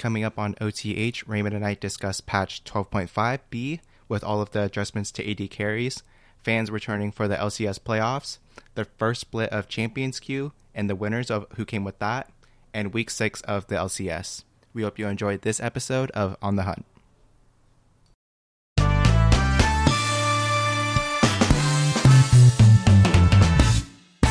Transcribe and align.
Coming 0.00 0.24
up 0.24 0.38
on 0.38 0.54
OTH, 0.62 1.28
Raymond 1.28 1.54
and 1.54 1.62
I 1.62 1.74
discuss 1.74 2.22
patch 2.22 2.64
12.5b 2.64 3.80
with 4.08 4.24
all 4.24 4.40
of 4.40 4.52
the 4.52 4.62
adjustments 4.62 5.12
to 5.12 5.30
AD 5.30 5.50
carries, 5.50 6.02
fans 6.42 6.70
returning 6.70 7.12
for 7.12 7.28
the 7.28 7.36
LCS 7.36 7.78
playoffs, 7.78 8.38
the 8.76 8.86
first 8.86 9.20
split 9.20 9.50
of 9.50 9.68
Champions 9.68 10.18
Queue, 10.18 10.52
and 10.74 10.88
the 10.88 10.96
winners 10.96 11.30
of 11.30 11.44
who 11.56 11.66
came 11.66 11.84
with 11.84 11.98
that, 11.98 12.30
and 12.72 12.94
week 12.94 13.10
six 13.10 13.42
of 13.42 13.66
the 13.66 13.74
LCS. 13.74 14.44
We 14.72 14.84
hope 14.84 14.98
you 14.98 15.06
enjoyed 15.06 15.42
this 15.42 15.60
episode 15.60 16.10
of 16.12 16.34
On 16.40 16.56
the 16.56 16.62
Hunt. 16.62 16.86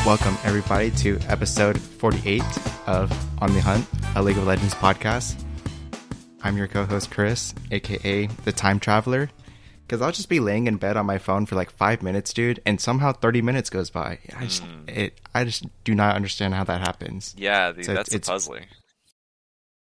Welcome, 0.04 0.36
everybody, 0.42 0.90
to 0.90 1.20
episode 1.28 1.80
48 1.80 2.42
of 2.88 3.12
On 3.40 3.54
the 3.54 3.60
Hunt, 3.60 3.86
a 4.16 4.22
League 4.24 4.36
of 4.36 4.48
Legends 4.48 4.74
podcast. 4.74 5.44
I'm 6.42 6.56
your 6.56 6.68
co 6.68 6.84
host, 6.84 7.10
Chris, 7.10 7.54
aka 7.70 8.26
the 8.26 8.52
Time 8.52 8.80
Traveler. 8.80 9.30
Because 9.86 10.02
I'll 10.02 10.12
just 10.12 10.28
be 10.28 10.38
laying 10.38 10.68
in 10.68 10.76
bed 10.76 10.96
on 10.96 11.04
my 11.06 11.18
phone 11.18 11.46
for 11.46 11.56
like 11.56 11.70
five 11.72 12.00
minutes, 12.00 12.32
dude, 12.32 12.60
and 12.64 12.80
somehow 12.80 13.12
30 13.12 13.42
minutes 13.42 13.70
goes 13.70 13.90
by. 13.90 14.20
I 14.36 14.44
just, 14.44 14.62
Mm. 14.62 14.88
it, 14.88 15.20
I 15.34 15.42
just 15.44 15.66
do 15.82 15.96
not 15.96 16.14
understand 16.14 16.54
how 16.54 16.62
that 16.64 16.80
happens. 16.80 17.34
Yeah, 17.36 17.72
dude, 17.72 17.86
So 17.86 17.94
that's 17.94 18.14
it's- 18.14 18.28
a 18.28 18.30
puzzler. 18.32 18.62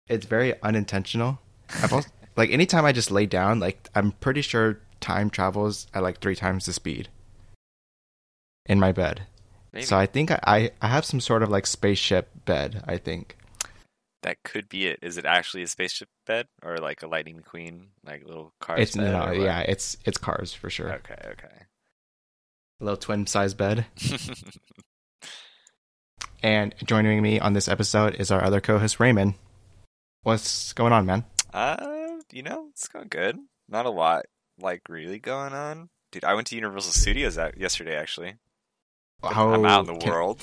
It's 0.08 0.26
very 0.26 0.60
unintentional. 0.60 1.38
I've 1.80 1.92
also, 1.92 2.08
like, 2.36 2.50
anytime 2.50 2.84
I 2.84 2.90
just 2.90 3.12
lay 3.12 3.26
down, 3.26 3.60
like, 3.60 3.88
I'm 3.94 4.10
pretty 4.12 4.42
sure 4.42 4.80
time 5.00 5.30
travels 5.30 5.86
at 5.94 6.02
like 6.02 6.18
three 6.20 6.34
times 6.36 6.66
the 6.66 6.72
speed 6.72 7.08
in 8.66 8.80
my 8.80 8.90
bed. 8.90 9.22
Maybe 9.72 9.86
So 9.86 9.96
I 9.96 10.06
think 10.06 10.32
I, 10.32 10.40
I, 10.42 10.70
I 10.82 10.88
have 10.88 11.04
some 11.04 11.20
sort 11.20 11.44
of 11.44 11.48
like 11.48 11.66
spaceship 11.66 12.28
bed, 12.44 12.82
I 12.88 12.96
think. 12.98 13.36
That 14.22 14.38
could 14.44 14.68
be 14.68 14.86
it. 14.86 14.98
Is 15.02 15.18
it 15.18 15.24
actually 15.24 15.62
a 15.62 15.68
spaceship 15.68 16.08
bed 16.26 16.46
or 16.62 16.78
like 16.78 17.02
a 17.02 17.06
Lightning 17.06 17.42
McQueen, 17.42 17.86
like 18.04 18.24
little 18.24 18.52
car? 18.60 18.78
It's 18.78 18.96
no, 18.96 19.26
what? 19.26 19.38
yeah, 19.38 19.60
it's 19.60 19.96
it's 20.04 20.18
cars 20.18 20.52
for 20.52 20.70
sure. 20.70 20.92
Okay, 20.94 21.18
okay. 21.26 21.66
A 22.80 22.84
little 22.84 22.96
twin 22.96 23.26
size 23.26 23.54
bed. 23.54 23.86
And 26.42 26.74
joining 26.84 27.22
me 27.22 27.38
on 27.38 27.52
this 27.52 27.68
episode 27.68 28.16
is 28.16 28.32
our 28.32 28.42
other 28.42 28.60
co-host 28.60 28.98
Raymond. 28.98 29.34
What's 30.24 30.72
going 30.72 30.92
on, 30.92 31.06
man? 31.06 31.24
uh, 31.54 31.76
you 32.32 32.42
know, 32.42 32.66
it's 32.70 32.88
going 32.88 33.08
good. 33.08 33.38
Not 33.68 33.86
a 33.86 33.90
lot, 33.90 34.24
like 34.60 34.82
really 34.88 35.20
going 35.20 35.52
on, 35.52 35.88
dude. 36.10 36.24
I 36.24 36.34
went 36.34 36.48
to 36.48 36.56
Universal 36.56 36.92
Studios 36.92 37.36
that 37.36 37.58
yesterday. 37.58 37.94
Actually, 37.94 38.34
I'm 39.22 39.64
out 39.64 39.86
in 39.86 39.94
the 39.94 40.00
can, 40.00 40.10
world. 40.10 40.42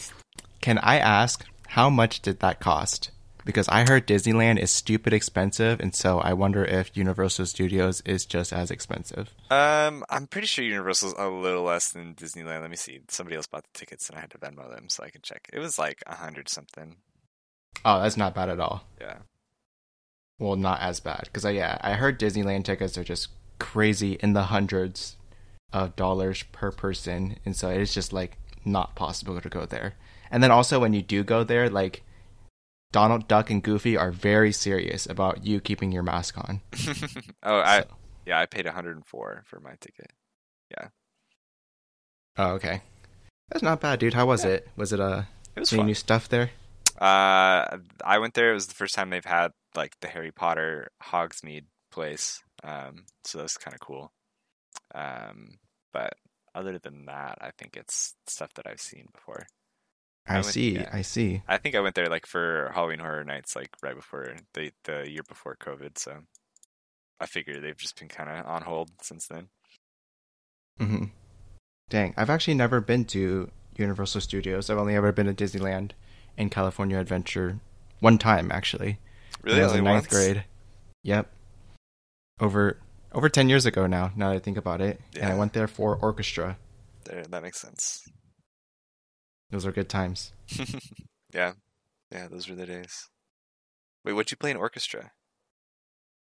Can 0.62 0.78
I 0.78 1.00
ask 1.00 1.44
how 1.68 1.90
much 1.90 2.22
did 2.22 2.40
that 2.40 2.62
cost? 2.62 3.12
Because 3.50 3.68
I 3.68 3.84
heard 3.90 4.06
Disneyland 4.06 4.60
is 4.60 4.70
stupid 4.70 5.12
expensive, 5.12 5.80
and 5.80 5.96
so 5.96 6.20
I 6.20 6.34
wonder 6.34 6.64
if 6.64 6.96
Universal 6.96 7.48
Studios 7.48 8.00
is 8.02 8.28
just 8.28 8.54
as 8.54 8.70
expensive. 8.70 9.34
Um, 9.50 10.06
I'm 10.08 10.28
pretty 10.28 10.46
sure 10.46 10.64
Universal's 10.64 11.16
a 11.18 11.28
little 11.30 11.64
less 11.64 11.92
than 11.92 12.14
Disneyland. 12.14 12.62
Let 12.62 12.70
me 12.70 12.76
see. 12.76 13.00
Somebody 13.08 13.38
else 13.38 13.48
bought 13.48 13.64
the 13.64 13.80
tickets, 13.80 14.08
and 14.08 14.20
I 14.20 14.22
had 14.22 14.30
to 14.30 14.38
Venmo 14.38 14.70
them 14.70 14.88
so 14.88 15.04
I 15.04 15.10
can 15.10 15.24
check. 15.24 15.50
It 15.52 15.58
was 15.58 15.80
like 15.80 16.04
a 16.06 16.14
hundred 16.14 16.48
something. 16.48 16.98
Oh, 17.84 18.00
that's 18.04 18.18
not 18.18 18.36
bad 18.36 18.50
at 18.50 18.60
all. 18.60 18.84
Yeah. 19.02 19.18
Well, 20.38 20.56
not 20.56 20.82
as 20.82 21.00
bad 21.00 21.22
because 21.24 21.44
I 21.44 21.50
yeah 21.50 21.80
I 21.82 21.94
heard 21.94 22.20
Disneyland 22.20 22.66
tickets 22.66 23.00
are 23.00 23.04
just 23.04 23.30
crazy 23.58 24.14
in 24.22 24.34
the 24.34 24.44
hundreds 24.44 25.18
of 25.74 25.96
dollars 25.96 26.44
per 26.52 26.70
person, 26.72 27.40
and 27.46 27.56
so 27.56 27.70
it's 27.70 27.96
just 27.96 28.14
like 28.14 28.38
not 28.64 28.96
possible 28.96 29.42
to 29.42 29.50
go 29.50 29.66
there. 29.66 29.96
And 30.30 30.44
then 30.44 30.52
also 30.52 30.80
when 30.80 30.94
you 30.94 31.02
do 31.02 31.24
go 31.24 31.44
there, 31.44 31.68
like 31.68 32.04
Donald 32.92 33.28
Duck 33.28 33.50
and 33.50 33.62
Goofy 33.64 33.96
are 33.98 34.12
very 34.12 34.52
serious 34.52 35.06
about 35.06 35.46
you 35.46 35.60
keeping 35.60 35.92
your 35.92 36.04
mask 36.04 36.38
on. 36.38 36.62
oh, 37.44 37.60
I 37.60 37.82
So- 37.82 37.88
yeah, 38.26 38.40
I 38.40 38.46
paid 38.46 38.66
104 38.66 39.44
for 39.46 39.60
my 39.60 39.74
ticket. 39.80 40.12
Yeah. 40.72 40.90
Oh, 42.38 42.52
okay, 42.54 42.82
that's 43.50 43.64
not 43.64 43.82
bad, 43.82 44.00
dude. 44.00 44.14
How 44.14 44.26
was 44.26 44.44
Yeah. 44.46 44.52
it? 44.52 44.70
Was 44.76 44.94
it 44.94 45.00
uh 45.00 45.24
It 45.56 45.60
was 45.62 45.74
any 45.74 45.80
fun. 45.82 45.88
new 45.88 45.94
stuff 45.94 46.30
there? 46.30 46.52
Uh, 47.00 47.78
I 48.04 48.18
went 48.20 48.34
there. 48.34 48.52
It 48.52 48.56
was 48.56 48.68
the 48.68 48.74
first 48.76 48.94
time 48.96 49.10
they've 49.10 49.24
had 49.26 49.52
like 49.76 49.96
the 50.02 50.08
Harry 50.08 50.32
Potter 50.32 50.90
Hogsmeade 51.04 51.66
place. 51.92 52.42
Um, 52.64 53.06
so 53.24 53.38
that's 53.40 53.58
kind 53.58 53.74
of 53.74 53.80
cool. 53.80 54.12
Um, 54.94 55.60
but 55.94 56.14
other 56.54 56.78
than 56.80 57.06
that, 57.06 57.38
I 57.42 57.52
think 57.58 57.78
it's 57.78 58.16
stuff 58.28 58.54
that 58.56 58.68
I've 58.68 58.82
seen 58.82 59.08
before. 59.14 59.48
I, 60.30 60.34
I 60.34 60.36
went- 60.38 60.46
see, 60.46 60.76
yeah. 60.76 60.90
I 60.94 61.02
see. 61.02 61.42
I 61.48 61.58
think 61.58 61.76
I 61.76 61.80
went 61.80 61.96
there 61.96 62.08
like 62.08 62.26
for 62.26 62.72
Halloween 62.74 63.00
Horror 63.00 63.24
Nights, 63.24 63.56
like 63.56 63.70
right 63.82 63.96
before 63.96 64.36
the 64.54 64.72
the 64.84 65.10
year 65.10 65.24
before 65.28 65.56
COVID. 65.60 65.98
So 65.98 66.20
I 67.20 67.26
figure 67.26 67.60
they've 67.60 67.76
just 67.78 68.00
been 68.00 68.08
kind 68.08 68.30
of 68.30 68.46
on 68.46 68.62
hold 68.62 68.92
since 69.02 69.28
then. 69.28 69.48
hmm 70.78 71.06
Dang, 71.90 72.14
I've 72.16 72.30
actually 72.30 72.54
never 72.54 72.80
been 72.82 73.04
to 73.06 73.50
Universal 73.76 74.22
Studios. 74.22 74.70
I've 74.70 74.78
only 74.78 74.96
ever 74.96 75.12
been 75.12 75.26
to 75.26 75.34
Disneyland 75.34 75.92
and 76.38 76.52
California 76.52 77.00
Adventure 77.00 77.60
one 78.00 78.20
time, 78.20 78.52
actually. 78.52 79.00
Really, 79.44 79.78
in 79.78 79.84
ninth 79.84 80.04
once? 80.04 80.08
grade. 80.08 80.44
Yep. 81.04 81.32
Over 82.40 82.78
over 83.12 83.28
ten 83.30 83.50
years 83.50 83.66
ago 83.66 83.88
now. 83.88 84.12
Now 84.16 84.30
that 84.30 84.36
I 84.36 84.40
think 84.40 84.58
about 84.58 84.82
it, 84.82 85.02
and 85.20 85.32
I 85.32 85.36
went 85.36 85.54
there 85.54 85.68
for 85.68 85.96
orchestra. 85.96 86.58
There, 87.06 87.24
that 87.24 87.42
makes 87.42 87.60
sense. 87.60 88.08
Those 89.52 89.66
are 89.66 89.72
good 89.72 89.90
times. 89.90 90.32
yeah, 91.34 91.54
yeah, 92.12 92.28
those 92.28 92.48
were 92.48 92.56
the 92.56 92.66
days. 92.66 93.10
Wait, 94.06 94.14
what'd 94.14 94.32
you 94.32 94.38
play 94.38 94.52
in 94.52 94.58
orchestra? 94.58 95.12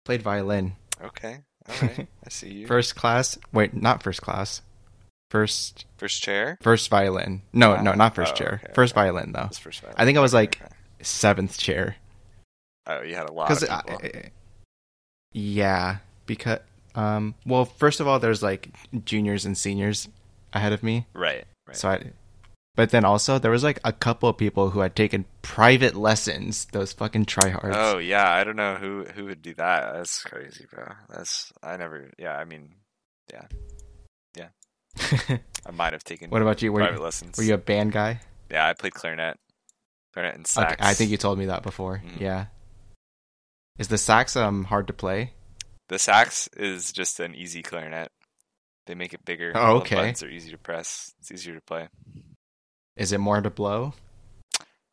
Played 0.04 0.22
violin. 0.22 0.74
Okay, 1.02 1.38
all 1.68 1.74
right, 1.82 2.08
I 2.26 2.28
see 2.28 2.52
you. 2.52 2.66
First 2.66 2.96
class. 2.96 3.38
Wait, 3.52 3.74
not 3.74 4.02
first 4.02 4.22
class. 4.22 4.62
First 5.30 5.86
First 5.96 6.22
chair. 6.22 6.58
first 6.60 6.90
violin. 6.90 7.42
No, 7.52 7.72
Ah, 7.72 7.82
no, 7.82 7.94
not 7.94 8.14
first 8.14 8.32
oh, 8.34 8.36
chair. 8.36 8.60
okay, 8.64 8.72
first 8.74 8.92
okay. 8.92 9.02
violin 9.02 9.32
though. 9.32 9.48
First 9.52 9.80
violin. 9.80 9.96
I 9.98 10.04
think 10.04 10.18
I 10.18 10.20
was 10.20 10.34
like 10.34 10.60
okay. 10.60 10.72
seventh 11.00 11.56
chair. 11.58 11.96
oh, 12.86 13.00
you 13.02 13.14
had 13.14 13.28
a 13.28 13.32
lot 13.32 13.48
Because 13.48 13.62
of 13.62 13.86
people. 13.86 14.10
yeah, 15.32 15.98
because 16.26 16.58
um, 16.94 17.34
well, 17.46 17.64
first 17.64 18.00
of 18.00 18.06
all, 18.08 18.18
there's 18.18 18.42
like 18.42 18.68
juniors 19.06 19.46
and 19.46 19.56
seniors 19.56 20.08
ahead 20.52 20.72
of 20.74 20.82
me. 20.82 21.06
right, 21.14 21.44
right. 21.66 21.76
So 21.76 21.88
I, 21.88 22.02
but 22.74 22.90
then 22.90 23.04
also 23.04 23.38
there 23.38 23.50
was 23.50 23.62
like 23.62 23.78
a 23.84 23.92
couple 23.92 24.28
of 24.28 24.36
people 24.36 24.70
who 24.70 24.80
had 24.80 24.96
taken 24.96 25.26
private 25.42 25.94
lessons. 25.94 26.66
Those 26.72 26.92
fucking 26.92 27.26
tryhards. 27.26 27.74
Oh 27.74 27.98
yeah, 27.98 28.30
I 28.32 28.44
don't 28.44 28.56
know 28.56 28.76
who 28.76 29.04
who 29.04 29.26
would 29.26 29.42
do 29.42 29.54
that. 29.54 29.92
That's 29.94 30.22
crazy, 30.22 30.66
bro. 30.70 30.86
That's 31.08 31.52
I 31.62 31.76
never. 31.76 32.10
Yeah, 32.18 32.36
I 32.36 32.44
mean, 32.44 32.74
yeah, 33.32 33.46
yeah. 34.36 34.48
I 35.66 35.70
might 35.72 35.92
have 35.92 36.04
taken 36.04 36.30
what 36.30 36.42
about 36.42 36.62
you? 36.62 36.72
Were, 36.72 36.80
private 36.80 36.98
you? 36.98 37.04
lessons. 37.04 37.36
were 37.36 37.44
you 37.44 37.54
a 37.54 37.58
band 37.58 37.92
guy? 37.92 38.20
Yeah, 38.50 38.66
I 38.66 38.72
played 38.72 38.94
clarinet, 38.94 39.38
clarinet 40.14 40.36
and 40.36 40.46
sax. 40.46 40.72
Okay, 40.72 40.84
I 40.84 40.94
think 40.94 41.10
you 41.10 41.16
told 41.16 41.38
me 41.38 41.46
that 41.46 41.62
before. 41.62 42.02
Mhm. 42.04 42.20
Yeah. 42.20 42.46
Is 43.78 43.88
the 43.88 43.98
sax 43.98 44.36
um 44.36 44.64
hard 44.64 44.86
to 44.86 44.92
play? 44.92 45.32
The 45.88 45.98
sax 45.98 46.48
is 46.56 46.92
just 46.92 47.20
an 47.20 47.34
easy 47.34 47.62
clarinet. 47.62 48.10
They 48.86 48.94
make 48.94 49.14
it 49.14 49.24
bigger. 49.24 49.52
Oh, 49.54 49.76
okay. 49.76 49.94
the 49.94 50.00
buttons 50.00 50.22
are 50.22 50.28
easy 50.28 50.50
to 50.50 50.58
press. 50.58 51.12
It's 51.20 51.30
easier 51.30 51.54
to 51.54 51.60
play. 51.60 51.88
Is 53.02 53.10
it 53.12 53.18
more 53.18 53.40
to 53.40 53.50
blow? 53.50 53.94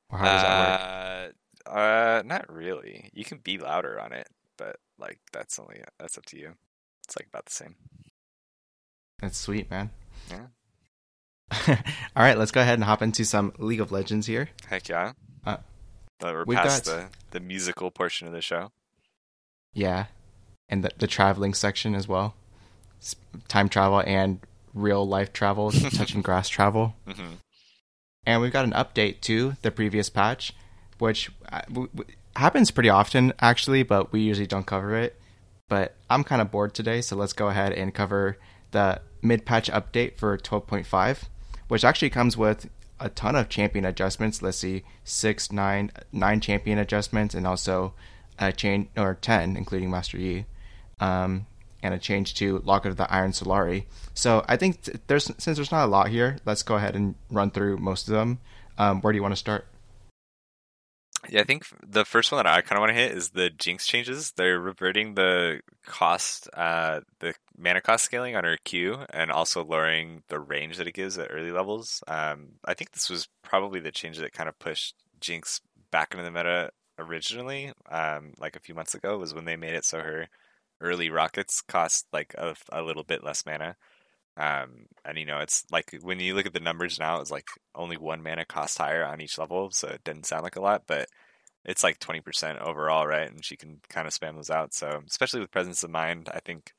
Or 0.09 0.17
how 0.17 0.25
does 0.25 0.41
that 0.41 0.59
work? 1.27 1.35
uh, 1.67 1.69
uh, 1.77 2.21
not 2.25 2.51
really. 2.51 3.11
You 3.13 3.23
can 3.23 3.37
be 3.37 3.59
louder 3.59 3.99
on 3.99 4.13
it, 4.13 4.27
but 4.57 4.77
like 4.97 5.19
that's 5.31 5.59
only 5.59 5.81
that's 5.99 6.17
up 6.17 6.25
to 6.27 6.37
you. 6.39 6.53
It's 7.05 7.15
like 7.15 7.27
about 7.27 7.45
the 7.45 7.51
same. 7.51 7.75
That's 9.21 9.37
sweet, 9.37 9.69
man. 9.69 9.91
Yeah. 10.31 10.47
All 12.15 12.23
right, 12.23 12.37
let's 12.37 12.51
go 12.51 12.61
ahead 12.61 12.75
and 12.75 12.83
hop 12.83 13.01
into 13.03 13.25
some 13.25 13.53
League 13.59 13.81
of 13.81 13.91
Legends 13.91 14.25
here. 14.27 14.49
Heck 14.67 14.89
yeah. 14.89 15.13
Uh, 15.45 15.57
we're 16.21 16.43
we've 16.45 16.57
past 16.57 16.85
got- 16.85 17.11
the 17.31 17.39
the 17.39 17.45
musical 17.45 17.91
portion 17.91 18.25
of 18.27 18.33
the 18.33 18.41
show. 18.41 18.71
Yeah, 19.73 20.05
and 20.67 20.83
the, 20.83 20.89
the 20.97 21.07
traveling 21.07 21.53
section 21.53 21.93
as 21.93 22.07
well. 22.07 22.33
S- 23.01 23.15
Time 23.47 23.69
travel 23.69 24.01
and 24.05 24.39
real 24.73 25.07
life 25.07 25.31
travel, 25.31 25.71
touching 25.93 26.21
grass 26.23 26.49
travel. 26.49 26.95
hmm 27.07 27.35
And 28.25 28.41
we've 28.41 28.51
got 28.51 28.65
an 28.65 28.73
update 28.73 29.21
to 29.21 29.55
the 29.61 29.71
previous 29.71 30.09
patch, 30.09 30.53
which 30.97 31.31
uh, 31.51 31.61
happens 32.35 32.71
pretty 32.71 32.89
often 32.89 33.33
actually, 33.39 33.83
but 33.83 34.11
we 34.11 34.21
usually 34.21 34.47
don't 34.47 34.65
cover 34.65 34.95
it. 34.95 35.19
But 35.67 35.95
I'm 36.09 36.23
kind 36.23 36.41
of 36.41 36.51
bored 36.51 36.73
today, 36.73 37.01
so 37.01 37.15
let's 37.15 37.33
go 37.33 37.47
ahead 37.47 37.73
and 37.73 37.93
cover 37.93 38.37
the 38.71 39.01
mid 39.21 39.45
patch 39.45 39.69
update 39.69 40.17
for 40.17 40.37
12.5, 40.37 41.23
which 41.67 41.83
actually 41.83 42.09
comes 42.09 42.35
with 42.35 42.69
a 42.99 43.09
ton 43.09 43.35
of 43.35 43.49
champion 43.49 43.85
adjustments. 43.85 44.41
Let's 44.41 44.57
see, 44.57 44.83
six, 45.03 45.51
nine, 45.51 45.91
nine 46.11 46.39
champion 46.41 46.79
adjustments, 46.79 47.33
and 47.35 47.47
also 47.47 47.93
a 48.37 48.51
change 48.51 48.89
or 48.97 49.15
10, 49.15 49.55
including 49.57 49.91
Master 49.91 50.17
Yi. 50.17 50.45
Um, 50.99 51.45
and 51.81 51.93
a 51.93 51.97
change 51.97 52.33
to 52.35 52.59
Locket 52.59 52.91
of 52.91 52.97
the 52.97 53.11
Iron 53.11 53.31
Solari. 53.31 53.85
So 54.13 54.43
I 54.47 54.57
think 54.57 54.83
th- 54.83 54.97
there's 55.07 55.25
since 55.25 55.57
there's 55.57 55.71
not 55.71 55.85
a 55.85 55.91
lot 55.91 56.09
here, 56.09 56.37
let's 56.45 56.63
go 56.63 56.75
ahead 56.75 56.95
and 56.95 57.15
run 57.29 57.51
through 57.51 57.77
most 57.77 58.07
of 58.07 58.13
them. 58.13 58.39
Um, 58.77 59.01
where 59.01 59.11
do 59.11 59.17
you 59.17 59.23
want 59.23 59.33
to 59.33 59.37
start? 59.37 59.65
Yeah, 61.27 61.41
I 61.41 61.43
think 61.43 61.65
the 61.85 62.05
first 62.05 62.31
one 62.31 62.37
that 62.43 62.47
I 62.49 62.61
kind 62.61 62.77
of 62.77 62.81
want 62.81 62.91
to 62.91 63.01
hit 63.01 63.11
is 63.11 63.31
the 63.31 63.49
Jinx 63.49 63.85
changes. 63.85 64.31
They're 64.31 64.59
reverting 64.59 65.15
the 65.15 65.59
cost, 65.85 66.47
uh, 66.53 67.01
the 67.19 67.33
mana 67.57 67.81
cost 67.81 68.05
scaling 68.05 68.37
on 68.37 68.45
her 68.45 68.57
Q, 68.63 68.99
and 69.09 69.29
also 69.29 69.63
lowering 69.63 70.23
the 70.29 70.39
range 70.39 70.77
that 70.77 70.87
it 70.87 70.93
gives 70.93 71.17
at 71.17 71.27
early 71.29 71.51
levels. 71.51 72.01
Um, 72.07 72.53
I 72.63 72.73
think 72.73 72.91
this 72.91 73.09
was 73.09 73.27
probably 73.43 73.81
the 73.81 73.91
change 73.91 74.17
that 74.17 74.31
kind 74.31 74.47
of 74.47 74.57
pushed 74.59 74.95
Jinx 75.19 75.59
back 75.91 76.13
into 76.13 76.23
the 76.23 76.31
meta 76.31 76.71
originally, 76.97 77.73
um, 77.89 78.33
like 78.39 78.55
a 78.55 78.61
few 78.61 78.73
months 78.73 78.95
ago, 78.95 79.17
was 79.17 79.33
when 79.33 79.45
they 79.45 79.57
made 79.57 79.73
it 79.73 79.85
so 79.85 79.99
her 79.99 80.29
early 80.81 81.09
rockets 81.09 81.61
cost 81.61 82.07
like 82.13 82.33
a, 82.37 82.55
a 82.71 82.81
little 82.81 83.03
bit 83.03 83.23
less 83.23 83.45
mana. 83.45 83.75
Um, 84.37 84.85
and 85.03 85.17
you 85.17 85.25
know, 85.25 85.39
it's 85.39 85.65
like 85.71 85.97
when 86.01 86.19
you 86.19 86.33
look 86.33 86.45
at 86.45 86.53
the 86.53 86.59
numbers 86.59 86.99
now, 86.99 87.19
it's 87.19 87.31
like 87.31 87.47
only 87.75 87.97
one 87.97 88.23
mana 88.23 88.45
cost 88.45 88.77
higher 88.77 89.05
on 89.05 89.21
each 89.21 89.37
level, 89.37 89.71
so 89.71 89.89
it 89.89 90.03
didn't 90.03 90.25
sound 90.25 90.43
like 90.43 90.55
a 90.55 90.61
lot, 90.61 90.83
but 90.87 91.09
it's 91.65 91.83
like 91.83 91.99
20% 91.99 92.61
overall, 92.61 93.05
right? 93.05 93.29
And 93.29 93.43
she 93.43 93.57
can 93.57 93.81
kind 93.89 94.07
of 94.07 94.13
spam 94.13 94.35
those 94.35 94.49
out. 94.49 94.73
So, 94.73 95.01
especially 95.07 95.41
with 95.41 95.51
presence 95.51 95.83
of 95.83 95.89
mind, 95.91 96.29
I 96.33 96.39
think 96.39 96.71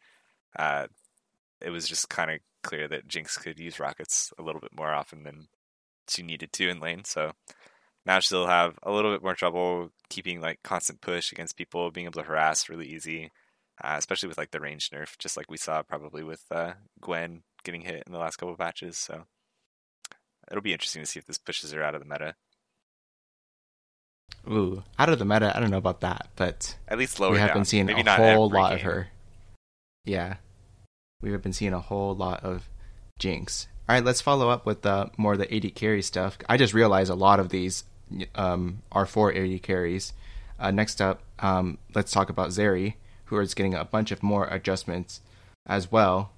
uh, 0.58 0.86
it 1.60 1.70
was 1.70 1.88
just 1.88 2.08
kind 2.08 2.30
of 2.30 2.38
clear 2.62 2.88
that 2.88 3.08
Jinx 3.08 3.36
could 3.36 3.58
use 3.58 3.80
rockets 3.80 4.32
a 4.38 4.42
little 4.42 4.60
bit 4.60 4.74
more 4.76 4.92
often 4.92 5.24
than 5.24 5.48
she 6.08 6.22
needed 6.22 6.52
to 6.54 6.68
in 6.68 6.80
lane. 6.80 7.04
So 7.04 7.32
now 8.06 8.20
she'll 8.20 8.46
have 8.46 8.78
a 8.82 8.92
little 8.92 9.12
bit 9.12 9.22
more 9.22 9.34
trouble 9.34 9.90
keeping 10.08 10.40
like 10.40 10.60
constant 10.62 11.00
push 11.00 11.32
against 11.32 11.56
people, 11.56 11.90
being 11.90 12.06
able 12.06 12.22
to 12.22 12.28
harass 12.28 12.68
really 12.68 12.86
easy, 12.86 13.30
uh, 13.82 13.94
especially 13.98 14.28
with 14.28 14.38
like 14.38 14.50
the 14.50 14.60
range 14.60 14.90
nerf, 14.90 15.16
just 15.18 15.36
like 15.36 15.50
we 15.50 15.56
saw 15.56 15.82
probably 15.82 16.22
with 16.22 16.44
uh, 16.50 16.72
Gwen 17.00 17.42
getting 17.64 17.82
hit 17.82 18.04
in 18.06 18.12
the 18.12 18.18
last 18.18 18.36
couple 18.36 18.52
of 18.52 18.58
matches. 18.58 18.96
So 18.96 19.24
it'll 20.50 20.62
be 20.62 20.72
interesting 20.72 21.02
to 21.02 21.06
see 21.06 21.18
if 21.18 21.26
this 21.26 21.38
pushes 21.38 21.72
her 21.72 21.82
out 21.82 21.94
of 21.94 22.00
the 22.00 22.08
meta. 22.08 22.34
Ooh, 24.50 24.82
out 24.98 25.08
of 25.10 25.18
the 25.18 25.24
meta, 25.24 25.54
I 25.54 25.60
don't 25.60 25.70
know 25.70 25.76
about 25.78 26.00
that, 26.00 26.28
but 26.36 26.76
at 26.88 26.98
least 26.98 27.20
lower. 27.20 27.32
We 27.32 27.38
have 27.38 27.48
down. 27.48 27.58
been 27.58 27.64
seeing 27.64 27.86
Maybe 27.86 28.02
a 28.02 28.16
whole 28.16 28.48
lot 28.48 28.70
game. 28.70 28.76
of 28.76 28.82
her. 28.82 29.08
Yeah, 30.04 30.36
we 31.20 31.32
have 31.32 31.42
been 31.42 31.52
seeing 31.52 31.74
a 31.74 31.80
whole 31.80 32.14
lot 32.14 32.42
of 32.42 32.68
Jinx. 33.18 33.66
All 33.88 33.94
right, 33.96 34.04
let's 34.04 34.20
follow 34.20 34.48
up 34.48 34.64
with 34.66 34.86
uh, 34.86 35.06
more 35.16 35.32
of 35.32 35.38
the 35.38 35.54
AD 35.54 35.74
carry 35.74 36.00
stuff. 36.00 36.38
I 36.48 36.56
just 36.56 36.72
realized 36.72 37.10
a 37.10 37.14
lot 37.14 37.40
of 37.40 37.50
these 37.50 37.84
um, 38.34 38.82
are 38.92 39.04
for 39.04 39.34
AD 39.34 39.62
carries. 39.62 40.12
Uh, 40.58 40.70
next 40.70 41.00
up, 41.00 41.22
um, 41.40 41.78
let's 41.94 42.12
talk 42.12 42.30
about 42.30 42.50
Zeri, 42.50 42.94
who 43.30 43.40
is 43.40 43.54
getting 43.54 43.74
a 43.74 43.84
bunch 43.84 44.10
of 44.10 44.22
more 44.22 44.46
adjustments 44.46 45.20
as 45.66 45.90
well 45.90 46.32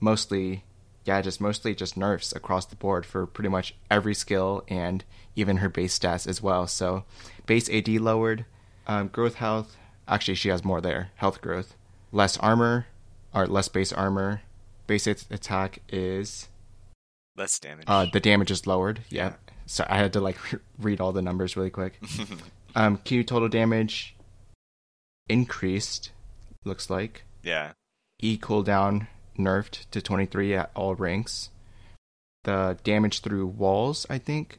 mostly 0.00 0.64
yeah, 1.04 1.20
just 1.20 1.40
mostly 1.40 1.74
just 1.74 1.96
nerfs 1.96 2.32
across 2.32 2.66
the 2.66 2.76
board 2.76 3.04
for 3.04 3.26
pretty 3.26 3.48
much 3.48 3.74
every 3.90 4.14
skill 4.14 4.62
and 4.68 5.04
even 5.34 5.58
her 5.58 5.68
base 5.68 5.98
stats 5.98 6.26
as 6.26 6.40
well. 6.40 6.66
So 6.66 7.04
base 7.46 7.68
AD 7.70 7.88
lowered, 7.88 8.44
um, 8.86 9.08
growth 9.08 9.34
health. 9.34 9.76
Actually, 10.06 10.34
she 10.34 10.48
has 10.48 10.64
more 10.64 10.80
there. 10.80 11.10
Health 11.16 11.40
growth, 11.40 11.74
less 12.12 12.36
armor, 12.38 12.86
or 13.34 13.46
less 13.46 13.68
base 13.68 13.92
armor. 13.92 14.42
Base 14.86 15.06
attack 15.06 15.80
is 15.88 16.48
less 17.36 17.58
damage. 17.58 17.84
Uh, 17.86 18.06
the 18.12 18.20
damage 18.20 18.50
is 18.50 18.66
lowered. 18.66 19.00
Yeah. 19.08 19.30
yeah. 19.30 19.34
So 19.66 19.86
I 19.88 19.96
had 19.96 20.12
to 20.12 20.20
like 20.20 20.38
read 20.78 21.00
all 21.00 21.12
the 21.12 21.22
numbers 21.22 21.56
really 21.56 21.70
quick. 21.70 22.00
um, 22.76 22.98
Q 22.98 23.24
total 23.24 23.48
damage 23.48 24.14
increased. 25.32 26.12
Looks 26.64 26.90
like. 26.90 27.24
Yeah. 27.42 27.72
E 28.20 28.38
cooldown 28.38 29.08
nerfed 29.38 29.90
to 29.90 30.00
23 30.00 30.54
at 30.54 30.70
all 30.74 30.94
ranks. 30.94 31.50
The 32.44 32.78
damage 32.84 33.20
through 33.20 33.46
walls, 33.46 34.06
I 34.10 34.18
think. 34.18 34.58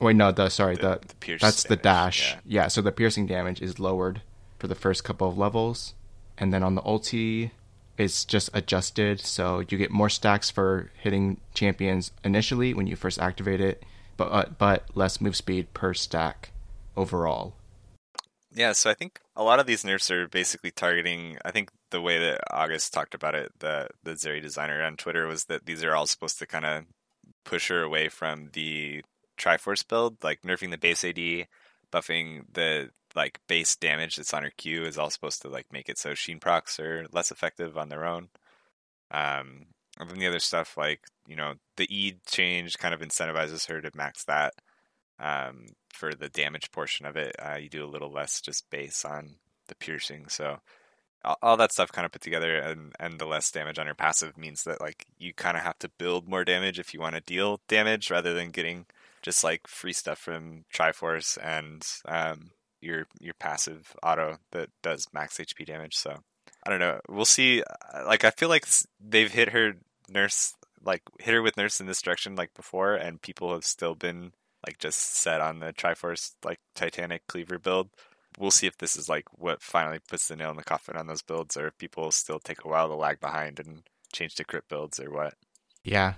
Wait, 0.00 0.16
no, 0.16 0.32
the 0.32 0.48
sorry, 0.48 0.76
the, 0.76 1.00
the, 1.20 1.26
the 1.26 1.38
that's 1.38 1.62
damage, 1.62 1.68
the 1.68 1.76
dash. 1.76 2.32
Yeah. 2.32 2.62
yeah, 2.62 2.68
so 2.68 2.80
the 2.80 2.92
piercing 2.92 3.26
damage 3.26 3.60
is 3.60 3.78
lowered 3.78 4.22
for 4.58 4.66
the 4.66 4.74
first 4.74 5.04
couple 5.04 5.28
of 5.28 5.36
levels, 5.36 5.94
and 6.38 6.52
then 6.52 6.62
on 6.62 6.74
the 6.74 6.82
ulti, 6.82 7.50
it's 7.98 8.24
just 8.24 8.48
adjusted 8.54 9.20
so 9.20 9.60
you 9.68 9.76
get 9.76 9.90
more 9.90 10.08
stacks 10.08 10.50
for 10.50 10.90
hitting 10.96 11.38
champions 11.52 12.12
initially 12.24 12.72
when 12.72 12.86
you 12.86 12.96
first 12.96 13.18
activate 13.18 13.60
it, 13.60 13.84
but 14.16 14.28
uh, 14.28 14.44
but 14.56 14.84
less 14.94 15.20
move 15.20 15.36
speed 15.36 15.72
per 15.74 15.92
stack 15.92 16.50
overall. 16.96 17.54
Yeah, 18.54 18.72
so 18.72 18.90
I 18.90 18.94
think 18.94 19.20
a 19.40 19.42
lot 19.42 19.58
of 19.58 19.64
these 19.64 19.86
nerfs 19.86 20.10
are 20.10 20.28
basically 20.28 20.70
targeting. 20.70 21.38
I 21.46 21.50
think 21.50 21.70
the 21.90 22.02
way 22.02 22.18
that 22.18 22.42
August 22.50 22.92
talked 22.92 23.14
about 23.14 23.34
it, 23.34 23.50
the 23.58 23.88
the 24.02 24.12
Zeri 24.12 24.42
designer 24.42 24.82
on 24.82 24.98
Twitter, 24.98 25.26
was 25.26 25.46
that 25.46 25.64
these 25.64 25.82
are 25.82 25.96
all 25.96 26.06
supposed 26.06 26.38
to 26.40 26.46
kind 26.46 26.66
of 26.66 26.84
push 27.42 27.68
her 27.68 27.82
away 27.82 28.10
from 28.10 28.50
the 28.52 29.02
Triforce 29.38 29.86
build, 29.88 30.22
like 30.22 30.42
nerfing 30.42 30.70
the 30.70 30.76
base 30.76 31.02
AD, 31.04 31.48
buffing 31.90 32.44
the 32.52 32.90
like 33.16 33.40
base 33.48 33.74
damage 33.76 34.16
that's 34.16 34.34
on 34.34 34.42
her 34.42 34.52
Q 34.58 34.84
is 34.84 34.98
all 34.98 35.08
supposed 35.08 35.40
to 35.42 35.48
like 35.48 35.72
make 35.72 35.88
it 35.88 35.98
so 35.98 36.12
Sheen 36.14 36.38
procs 36.38 36.78
are 36.78 37.06
less 37.10 37.30
effective 37.30 37.78
on 37.78 37.88
their 37.88 38.04
own. 38.04 38.28
Um, 39.10 39.68
and 39.98 40.10
then 40.10 40.18
the 40.18 40.26
other 40.26 40.38
stuff 40.38 40.76
like 40.76 41.00
you 41.26 41.36
know 41.36 41.54
the 41.78 41.86
E 41.88 42.16
change 42.26 42.76
kind 42.76 42.92
of 42.92 43.00
incentivizes 43.00 43.68
her 43.68 43.80
to 43.80 43.90
max 43.94 44.22
that. 44.24 44.52
Um, 45.20 45.66
for 45.92 46.14
the 46.14 46.28
damage 46.28 46.70
portion 46.72 47.04
of 47.04 47.16
it, 47.16 47.36
uh, 47.38 47.56
you 47.56 47.68
do 47.68 47.84
a 47.84 47.88
little 47.88 48.10
less 48.10 48.40
just 48.40 48.70
base 48.70 49.04
on 49.04 49.34
the 49.68 49.74
piercing. 49.74 50.28
So 50.28 50.60
all, 51.24 51.36
all 51.42 51.56
that 51.58 51.72
stuff 51.72 51.92
kind 51.92 52.06
of 52.06 52.12
put 52.12 52.22
together, 52.22 52.56
and 52.56 52.92
and 52.98 53.18
the 53.18 53.26
less 53.26 53.50
damage 53.50 53.78
on 53.78 53.86
your 53.86 53.94
passive 53.94 54.38
means 54.38 54.64
that 54.64 54.80
like 54.80 55.06
you 55.18 55.32
kind 55.34 55.56
of 55.56 55.62
have 55.62 55.78
to 55.80 55.90
build 55.98 56.28
more 56.28 56.44
damage 56.44 56.78
if 56.78 56.94
you 56.94 57.00
want 57.00 57.14
to 57.16 57.20
deal 57.20 57.60
damage 57.68 58.10
rather 58.10 58.34
than 58.34 58.50
getting 58.50 58.86
just 59.22 59.44
like 59.44 59.66
free 59.66 59.92
stuff 59.92 60.18
from 60.18 60.64
Triforce 60.72 61.38
and 61.42 61.86
um, 62.06 62.50
your 62.80 63.06
your 63.20 63.34
passive 63.34 63.94
auto 64.02 64.38
that 64.52 64.70
does 64.82 65.08
max 65.12 65.38
HP 65.38 65.66
damage. 65.66 65.96
So 65.96 66.16
I 66.64 66.70
don't 66.70 66.80
know. 66.80 67.00
We'll 67.08 67.24
see. 67.24 67.62
Uh, 67.62 68.04
like 68.06 68.24
I 68.24 68.30
feel 68.30 68.48
like 68.48 68.66
they've 69.00 69.30
hit 69.30 69.50
her 69.50 69.74
nerfs 70.08 70.54
like 70.82 71.02
hit 71.18 71.34
her 71.34 71.42
with 71.42 71.56
nerfs 71.56 71.80
in 71.80 71.86
this 71.86 72.02
direction 72.02 72.36
like 72.36 72.54
before, 72.54 72.94
and 72.94 73.20
people 73.20 73.52
have 73.52 73.64
still 73.64 73.94
been 73.94 74.32
like 74.66 74.78
just 74.78 75.16
set 75.16 75.40
on 75.40 75.60
the 75.60 75.72
Triforce 75.72 76.32
like 76.44 76.60
Titanic 76.74 77.26
Cleaver 77.26 77.58
build 77.58 77.90
we'll 78.38 78.50
see 78.50 78.66
if 78.66 78.78
this 78.78 78.96
is 78.96 79.08
like 79.08 79.24
what 79.32 79.62
finally 79.62 79.98
puts 79.98 80.28
the 80.28 80.36
nail 80.36 80.50
in 80.50 80.56
the 80.56 80.64
coffin 80.64 80.96
on 80.96 81.06
those 81.06 81.22
builds, 81.22 81.56
or 81.56 81.68
if 81.68 81.78
people 81.78 82.10
still 82.10 82.38
take 82.38 82.64
a 82.64 82.68
while 82.68 82.88
to 82.88 82.94
lag 82.94 83.20
behind 83.20 83.58
and 83.60 83.82
change 84.12 84.34
to 84.36 84.44
crit 84.44 84.68
builds, 84.68 85.00
or 85.00 85.10
what. 85.10 85.34
Yeah. 85.84 86.14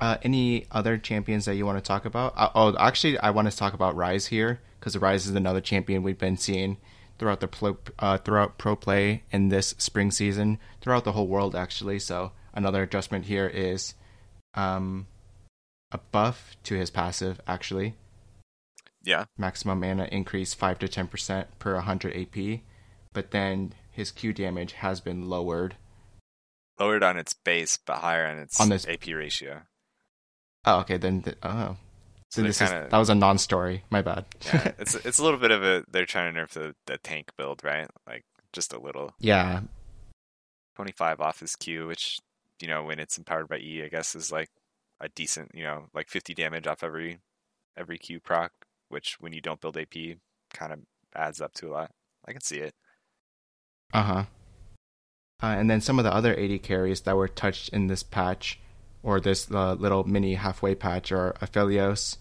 Uh, 0.00 0.16
any 0.22 0.66
other 0.70 0.98
champions 0.98 1.44
that 1.44 1.54
you 1.54 1.66
want 1.66 1.78
to 1.78 1.86
talk 1.86 2.04
about? 2.04 2.32
Uh, 2.36 2.50
oh, 2.54 2.76
actually, 2.78 3.18
I 3.18 3.30
want 3.30 3.50
to 3.50 3.56
talk 3.56 3.72
about 3.72 3.96
Ryze 3.96 4.28
here 4.28 4.60
because 4.78 4.96
Ryze 4.96 5.26
is 5.26 5.30
another 5.30 5.60
champion 5.60 6.02
we've 6.02 6.18
been 6.18 6.36
seeing 6.36 6.78
throughout 7.18 7.40
the 7.40 7.48
pro, 7.48 7.78
uh, 7.98 8.18
throughout 8.18 8.58
pro 8.58 8.74
play 8.74 9.22
in 9.30 9.48
this 9.48 9.74
spring 9.78 10.10
season, 10.10 10.58
throughout 10.80 11.04
the 11.04 11.12
whole 11.12 11.28
world 11.28 11.54
actually. 11.54 11.98
So 11.98 12.32
another 12.52 12.82
adjustment 12.82 13.26
here 13.26 13.46
is 13.46 13.94
um, 14.54 15.06
a 15.92 15.98
buff 15.98 16.56
to 16.64 16.74
his 16.74 16.90
passive 16.90 17.40
actually. 17.46 17.94
Yeah. 19.04 19.24
Maximum 19.36 19.80
mana 19.80 20.08
increase 20.12 20.54
5 20.54 20.78
to 20.80 20.88
10% 20.88 21.46
per 21.58 21.74
100 21.74 22.16
AP, 22.16 22.60
but 23.12 23.30
then 23.30 23.74
his 23.90 24.10
Q 24.10 24.32
damage 24.32 24.72
has 24.74 25.00
been 25.00 25.28
lowered. 25.28 25.76
Lowered 26.78 27.02
on 27.02 27.18
its 27.18 27.34
base, 27.34 27.78
but 27.84 27.98
higher 27.98 28.26
on 28.26 28.38
its 28.38 28.60
on 28.60 28.68
this... 28.68 28.86
AP 28.86 29.06
ratio. 29.08 29.62
Oh, 30.64 30.80
okay. 30.80 30.96
Then, 30.96 31.22
the, 31.22 31.36
oh. 31.42 31.76
So, 32.30 32.40
so 32.40 32.42
this 32.42 32.58
kinda... 32.58 32.84
is 32.84 32.90
that 32.90 32.98
was 32.98 33.10
a 33.10 33.14
non-story. 33.14 33.84
My 33.90 34.00
bad. 34.00 34.24
yeah, 34.46 34.72
it's 34.78 34.94
it's 34.94 35.18
a 35.18 35.24
little 35.24 35.38
bit 35.38 35.50
of 35.50 35.62
a 35.62 35.84
they're 35.90 36.06
trying 36.06 36.32
to 36.32 36.40
nerf 36.40 36.50
the, 36.50 36.74
the 36.86 36.98
tank 36.98 37.30
build, 37.36 37.62
right? 37.62 37.86
Like 38.06 38.24
just 38.52 38.72
a 38.72 38.80
little. 38.80 39.12
Yeah. 39.18 39.60
Twenty 40.74 40.92
five 40.92 41.20
off 41.20 41.40
his 41.40 41.56
Q, 41.56 41.86
which 41.86 42.18
you 42.60 42.68
know 42.68 42.84
when 42.84 42.98
it's 42.98 43.18
empowered 43.18 43.48
by 43.48 43.58
E, 43.58 43.82
I 43.84 43.88
guess 43.88 44.14
is 44.14 44.32
like 44.32 44.48
a 45.02 45.10
decent, 45.10 45.50
you 45.52 45.64
know, 45.64 45.88
like 45.92 46.08
fifty 46.08 46.32
damage 46.32 46.66
off 46.66 46.82
every 46.82 47.18
every 47.76 47.98
Q 47.98 48.20
proc 48.20 48.52
which 48.92 49.16
when 49.18 49.32
you 49.32 49.40
don't 49.40 49.60
build 49.60 49.76
AP 49.78 49.94
kind 50.52 50.72
of 50.72 50.80
adds 51.16 51.40
up 51.40 51.54
to 51.54 51.68
a 51.68 51.72
lot. 51.72 51.90
I 52.26 52.32
can 52.32 52.42
see 52.42 52.58
it. 52.58 52.74
Uh-huh. 53.92 54.24
Uh, 55.42 55.46
and 55.46 55.68
then 55.68 55.80
some 55.80 55.98
of 55.98 56.04
the 56.04 56.14
other 56.14 56.38
AD 56.38 56.62
carries 56.62 57.00
that 57.00 57.16
were 57.16 57.26
touched 57.26 57.70
in 57.70 57.86
this 57.86 58.02
patch, 58.02 58.60
or 59.02 59.18
this 59.18 59.50
uh, 59.50 59.72
little 59.74 60.04
mini 60.04 60.34
halfway 60.34 60.74
patch, 60.74 61.10
are 61.10 61.34
Aphelios, 61.40 62.18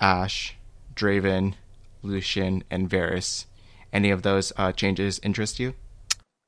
Ashe, 0.00 0.56
Draven, 0.94 1.54
Lucian, 2.02 2.64
and 2.70 2.90
Varus. 2.90 3.46
Any 3.92 4.10
of 4.10 4.22
those 4.22 4.52
uh, 4.56 4.72
changes 4.72 5.20
interest 5.22 5.58
you? 5.58 5.74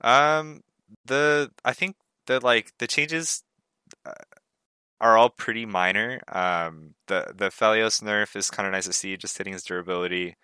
Um, 0.02 0.61
the 1.05 1.50
I 1.64 1.73
think 1.73 1.97
the 2.26 2.41
like 2.41 2.73
the 2.79 2.87
changes 2.87 3.43
uh, 4.05 4.12
are 5.03 5.19
all 5.19 5.29
pretty 5.29 5.67
minor. 5.67 6.23
Um, 6.29 6.95
the 7.09 7.35
the 7.37 7.49
Aphelios 7.49 8.03
nerf 8.03 8.37
is 8.37 8.51
kind 8.51 8.67
of 8.67 8.73
nice 8.73 8.87
to 8.87 8.93
see, 8.93 9.17
just 9.17 9.37
hitting 9.37 9.53
his 9.53 9.65
durability. 9.65 10.37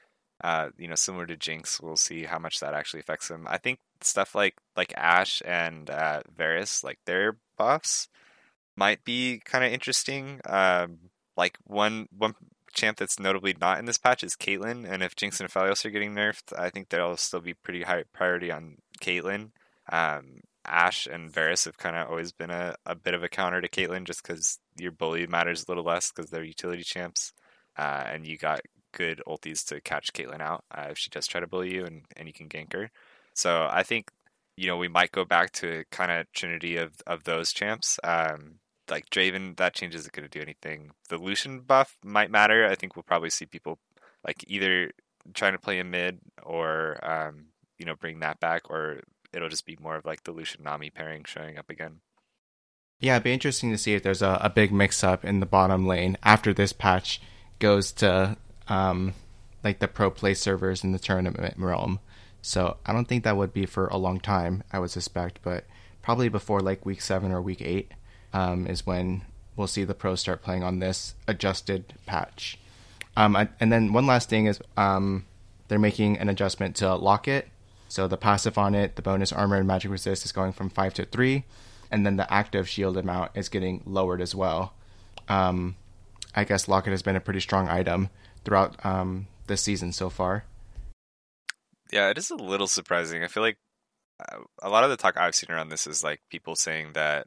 Uh, 0.42 0.70
you 0.76 0.88
know, 0.88 0.94
similar 0.96 1.26
to 1.26 1.36
Jinx, 1.36 1.80
we'll 1.80 1.96
see 1.96 2.24
how 2.24 2.38
much 2.38 2.60
that 2.60 2.74
actually 2.74 3.00
affects 3.00 3.30
him. 3.30 3.46
I 3.48 3.58
think 3.58 3.78
stuff 4.02 4.34
like 4.34 4.56
like 4.76 4.92
Ashe 4.96 5.42
and 5.46 5.88
uh, 5.88 6.22
Varus, 6.36 6.84
like 6.84 6.98
their 7.06 7.38
buffs, 7.56 8.08
might 8.76 9.04
be 9.04 9.40
kind 9.44 9.64
of 9.64 9.72
interesting. 9.72 10.40
Um, 10.44 10.98
like 11.36 11.56
one 11.64 12.08
one 12.16 12.34
champ 12.74 12.98
that's 12.98 13.20
notably 13.20 13.56
not 13.60 13.78
in 13.78 13.84
this 13.86 13.98
patch 13.98 14.24
is 14.24 14.34
Caitlyn, 14.36 14.90
and 14.90 15.02
if 15.04 15.14
Jinx 15.16 15.40
and 15.40 15.50
Felios 15.50 15.84
are 15.84 15.90
getting 15.90 16.14
nerfed, 16.14 16.52
I 16.58 16.70
think 16.70 16.88
there'll 16.88 17.16
still 17.16 17.40
be 17.40 17.54
pretty 17.54 17.84
high 17.84 18.04
priority 18.12 18.50
on 18.50 18.78
Caitlyn. 19.00 19.52
Um, 19.90 20.40
Ashe 20.68 21.06
and 21.06 21.30
Varus 21.30 21.64
have 21.64 21.78
kind 21.78 21.96
of 21.96 22.08
always 22.08 22.32
been 22.32 22.50
a, 22.50 22.74
a 22.86 22.94
bit 22.94 23.14
of 23.14 23.22
a 23.22 23.28
counter 23.28 23.60
to 23.60 23.68
Caitlyn 23.68 24.04
just 24.04 24.22
because 24.22 24.58
your 24.78 24.92
bully 24.92 25.26
matters 25.26 25.64
a 25.64 25.70
little 25.70 25.84
less 25.84 26.12
because 26.12 26.30
they're 26.30 26.44
utility 26.44 26.82
champs. 26.82 27.32
Uh, 27.76 28.04
and 28.06 28.26
you 28.26 28.36
got 28.36 28.60
good 28.92 29.22
ulties 29.26 29.64
to 29.66 29.80
catch 29.80 30.12
Caitlyn 30.12 30.40
out 30.40 30.64
uh, 30.76 30.86
if 30.90 30.98
she 30.98 31.10
does 31.10 31.26
try 31.26 31.40
to 31.40 31.46
bully 31.46 31.72
you 31.72 31.84
and, 31.84 32.02
and 32.16 32.26
you 32.26 32.32
can 32.32 32.48
gank 32.48 32.72
her. 32.72 32.90
So 33.34 33.68
I 33.70 33.82
think, 33.82 34.10
you 34.56 34.66
know, 34.66 34.76
we 34.76 34.88
might 34.88 35.12
go 35.12 35.24
back 35.24 35.52
to 35.52 35.84
kind 35.92 36.10
of 36.10 36.30
trinity 36.32 36.76
of, 36.76 36.92
of 37.06 37.24
those 37.24 37.52
champs. 37.52 37.98
Um, 38.02 38.56
like 38.90 39.10
Draven, 39.10 39.56
that 39.58 39.74
change 39.74 39.94
isn't 39.94 40.12
going 40.12 40.28
to 40.28 40.38
do 40.38 40.42
anything. 40.42 40.90
The 41.08 41.18
Lucian 41.18 41.60
buff 41.60 41.96
might 42.02 42.30
matter. 42.30 42.66
I 42.66 42.74
think 42.74 42.96
we'll 42.96 43.02
probably 43.04 43.30
see 43.30 43.46
people 43.46 43.78
like 44.26 44.44
either 44.48 44.90
trying 45.34 45.52
to 45.52 45.58
play 45.58 45.78
a 45.78 45.84
mid 45.84 46.18
or, 46.42 46.98
um, 47.08 47.46
you 47.78 47.84
know, 47.86 47.94
bring 47.94 48.20
that 48.20 48.40
back 48.40 48.70
or 48.70 49.00
it'll 49.32 49.48
just 49.48 49.66
be 49.66 49.78
more 49.80 49.96
of 49.96 50.04
like 50.04 50.24
the 50.24 50.32
Lucian 50.32 50.64
Nami 50.64 50.90
pairing 50.90 51.24
showing 51.24 51.58
up 51.58 51.70
again. 51.70 52.00
Yeah, 53.00 53.14
it'd 53.14 53.24
be 53.24 53.32
interesting 53.32 53.70
to 53.70 53.78
see 53.78 53.94
if 53.94 54.02
there's 54.02 54.22
a, 54.22 54.38
a 54.40 54.50
big 54.50 54.72
mix 54.72 55.04
up 55.04 55.24
in 55.24 55.40
the 55.40 55.46
bottom 55.46 55.86
lane 55.86 56.16
after 56.22 56.52
this 56.52 56.72
patch 56.72 57.20
goes 57.58 57.92
to 57.92 58.36
um, 58.68 59.14
like 59.62 59.78
the 59.78 59.88
pro 59.88 60.10
play 60.10 60.34
servers 60.34 60.82
in 60.82 60.92
the 60.92 60.98
tournament 60.98 61.54
realm. 61.58 62.00
So 62.42 62.76
I 62.86 62.92
don't 62.92 63.06
think 63.06 63.24
that 63.24 63.36
would 63.36 63.52
be 63.52 63.66
for 63.66 63.86
a 63.88 63.96
long 63.96 64.20
time, 64.20 64.62
I 64.72 64.78
would 64.78 64.90
suspect, 64.90 65.40
but 65.42 65.64
probably 66.02 66.28
before 66.28 66.60
like 66.60 66.86
week 66.86 67.00
seven 67.00 67.32
or 67.32 67.42
week 67.42 67.60
eight 67.62 67.92
um, 68.32 68.66
is 68.66 68.86
when 68.86 69.22
we'll 69.56 69.66
see 69.66 69.84
the 69.84 69.94
pros 69.94 70.20
start 70.20 70.42
playing 70.42 70.62
on 70.62 70.78
this 70.78 71.14
adjusted 71.26 71.94
patch. 72.06 72.58
Um, 73.16 73.36
I, 73.36 73.48
and 73.60 73.72
then 73.72 73.92
one 73.92 74.06
last 74.06 74.28
thing 74.28 74.46
is 74.46 74.60
um, 74.76 75.26
they're 75.66 75.78
making 75.78 76.18
an 76.18 76.28
adjustment 76.28 76.76
to 76.76 76.94
Locket. 76.94 77.48
So 77.88 78.06
the 78.06 78.16
passive 78.16 78.58
on 78.58 78.74
it, 78.74 78.96
the 78.96 79.02
bonus 79.02 79.32
armor 79.32 79.56
and 79.56 79.66
magic 79.66 79.90
resist 79.90 80.24
is 80.24 80.32
going 80.32 80.52
from 80.52 80.68
five 80.68 80.94
to 80.94 81.04
three, 81.04 81.44
and 81.90 82.04
then 82.04 82.16
the 82.16 82.32
active 82.32 82.68
shield 82.68 82.96
amount 82.96 83.32
is 83.34 83.48
getting 83.48 83.82
lowered 83.86 84.20
as 84.20 84.34
well. 84.34 84.74
Um, 85.28 85.76
I 86.34 86.44
guess 86.44 86.68
Locket 86.68 86.92
has 86.92 87.02
been 87.02 87.16
a 87.16 87.20
pretty 87.20 87.40
strong 87.40 87.68
item 87.68 88.10
throughout 88.44 88.84
um, 88.84 89.26
this 89.46 89.62
season 89.62 89.92
so 89.92 90.10
far. 90.10 90.44
Yeah, 91.92 92.10
it 92.10 92.18
is 92.18 92.30
a 92.30 92.36
little 92.36 92.66
surprising. 92.66 93.24
I 93.24 93.28
feel 93.28 93.42
like 93.42 93.58
uh, 94.20 94.40
a 94.62 94.68
lot 94.68 94.84
of 94.84 94.90
the 94.90 94.96
talk 94.96 95.16
I've 95.16 95.34
seen 95.34 95.50
around 95.50 95.70
this 95.70 95.86
is 95.86 96.04
like 96.04 96.20
people 96.30 96.54
saying 96.54 96.92
that 96.92 97.26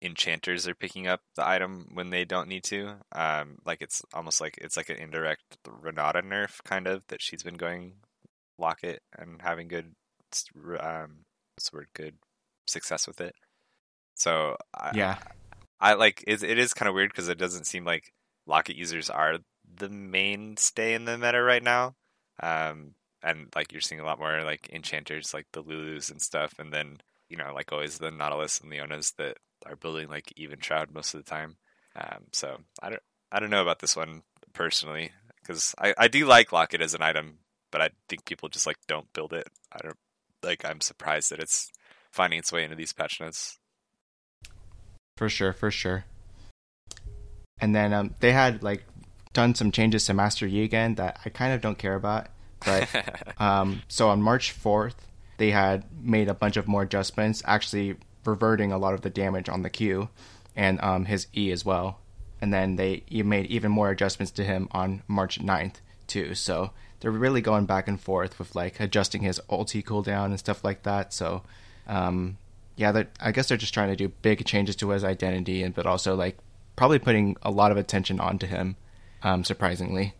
enchanters 0.00 0.66
are 0.66 0.74
picking 0.74 1.06
up 1.06 1.20
the 1.36 1.46
item 1.46 1.88
when 1.94 2.10
they 2.10 2.24
don't 2.24 2.48
need 2.48 2.64
to. 2.64 2.96
Um, 3.12 3.58
like 3.64 3.80
it's 3.80 4.02
almost 4.12 4.40
like 4.40 4.58
it's 4.58 4.76
like 4.76 4.90
an 4.90 4.96
indirect 4.96 5.42
Renata 5.66 6.22
nerf 6.22 6.62
kind 6.64 6.86
of 6.86 7.02
that 7.08 7.22
she's 7.22 7.42
been 7.42 7.56
going 7.56 7.94
Locket 8.62 9.02
and 9.18 9.42
having 9.42 9.68
good 9.68 9.94
um, 10.80 11.24
what's 11.54 11.68
the 11.70 11.76
word 11.76 11.88
good 11.94 12.14
success 12.66 13.06
with 13.06 13.20
it. 13.20 13.34
So 14.14 14.56
I, 14.74 14.92
yeah, 14.94 15.18
I 15.80 15.94
like 15.94 16.24
it, 16.26 16.42
it 16.42 16.58
is 16.58 16.72
kind 16.72 16.88
of 16.88 16.94
weird 16.94 17.10
because 17.10 17.28
it 17.28 17.38
doesn't 17.38 17.66
seem 17.66 17.84
like 17.84 18.12
Locket 18.46 18.76
users 18.76 19.10
are 19.10 19.38
the 19.76 19.88
mainstay 19.88 20.94
in 20.94 21.04
the 21.04 21.18
meta 21.18 21.42
right 21.42 21.62
now. 21.62 21.94
Um, 22.42 22.94
and 23.22 23.48
like 23.54 23.72
you're 23.72 23.80
seeing 23.80 24.00
a 24.00 24.04
lot 24.04 24.18
more 24.18 24.42
like 24.42 24.68
enchanters 24.72 25.32
like 25.34 25.46
the 25.52 25.62
Lulus 25.62 26.10
and 26.10 26.20
stuff, 26.20 26.54
and 26.58 26.72
then 26.72 26.98
you 27.28 27.36
know 27.36 27.52
like 27.54 27.72
always 27.72 27.98
the 27.98 28.10
Nautilus 28.10 28.60
and 28.60 28.70
Leonas 28.70 29.14
that 29.16 29.36
are 29.66 29.76
building 29.76 30.08
like 30.08 30.32
even 30.36 30.60
Shroud 30.60 30.92
most 30.92 31.14
of 31.14 31.24
the 31.24 31.30
time. 31.30 31.56
Um, 31.94 32.24
so 32.32 32.58
I 32.82 32.90
don't 32.90 33.02
I 33.30 33.40
don't 33.40 33.50
know 33.50 33.62
about 33.62 33.80
this 33.80 33.96
one 33.96 34.22
personally 34.52 35.12
because 35.40 35.74
I, 35.78 35.94
I 35.96 36.08
do 36.08 36.26
like 36.26 36.52
Locket 36.52 36.80
as 36.80 36.94
an 36.94 37.02
item, 37.02 37.38
but 37.72 37.80
I 37.80 37.90
think 38.08 38.24
people 38.24 38.48
just 38.48 38.66
like 38.66 38.76
don't 38.86 39.12
build 39.12 39.32
it. 39.32 39.48
I 39.72 39.78
don't 39.82 39.96
like 40.44 40.64
I'm 40.64 40.80
surprised 40.80 41.32
that 41.32 41.40
it's 41.40 41.72
finding 42.12 42.38
its 42.38 42.52
way 42.52 42.62
into 42.62 42.76
these 42.76 42.92
patch 42.92 43.20
notes. 43.20 43.58
For 45.16 45.28
sure, 45.28 45.52
for 45.52 45.72
sure. 45.72 46.04
And 47.60 47.74
then 47.74 47.92
um, 47.92 48.14
they 48.20 48.32
had 48.32 48.62
like 48.62 48.84
done 49.32 49.54
some 49.54 49.72
changes 49.72 50.06
to 50.06 50.14
Master 50.14 50.46
Yi 50.46 50.62
again 50.62 50.94
that 50.96 51.18
I 51.24 51.30
kind 51.30 51.52
of 51.52 51.60
don't 51.60 51.78
care 51.78 51.94
about. 51.94 52.28
But 52.64 52.88
um, 53.38 53.82
so 53.88 54.08
on 54.08 54.22
March 54.22 54.54
4th, 54.54 54.94
they 55.38 55.50
had 55.50 55.84
made 56.02 56.28
a 56.28 56.34
bunch 56.34 56.56
of 56.56 56.68
more 56.68 56.82
adjustments, 56.82 57.42
actually 57.44 57.96
reverting 58.24 58.72
a 58.72 58.78
lot 58.78 58.94
of 58.94 59.00
the 59.00 59.10
damage 59.10 59.48
on 59.48 59.62
the 59.62 59.70
Q 59.70 60.08
and 60.54 60.80
um, 60.80 61.06
his 61.06 61.26
E 61.36 61.50
as 61.50 61.64
well. 61.64 61.98
And 62.40 62.52
then 62.52 62.76
they 62.76 63.04
made 63.10 63.46
even 63.46 63.70
more 63.70 63.90
adjustments 63.90 64.32
to 64.32 64.44
him 64.44 64.68
on 64.72 65.02
March 65.06 65.40
9th 65.40 65.76
too. 66.06 66.34
So 66.34 66.72
they're 67.02 67.10
really 67.10 67.40
going 67.40 67.66
back 67.66 67.88
and 67.88 68.00
forth 68.00 68.38
with 68.38 68.54
like 68.54 68.78
adjusting 68.78 69.22
his 69.22 69.40
ulti 69.50 69.84
cooldown 69.84 70.26
and 70.26 70.38
stuff 70.38 70.62
like 70.62 70.84
that. 70.84 71.12
So 71.12 71.42
um, 71.88 72.38
yeah, 72.76 73.02
I 73.20 73.32
guess 73.32 73.48
they're 73.48 73.58
just 73.58 73.74
trying 73.74 73.88
to 73.88 73.96
do 73.96 74.08
big 74.08 74.44
changes 74.46 74.76
to 74.76 74.90
his 74.90 75.04
identity, 75.04 75.62
and 75.62 75.74
but 75.74 75.84
also 75.84 76.14
like 76.14 76.38
probably 76.76 77.00
putting 77.00 77.36
a 77.42 77.50
lot 77.50 77.70
of 77.72 77.76
attention 77.76 78.20
onto 78.20 78.46
him. 78.46 78.76
Um, 79.24 79.44
surprisingly. 79.44 80.14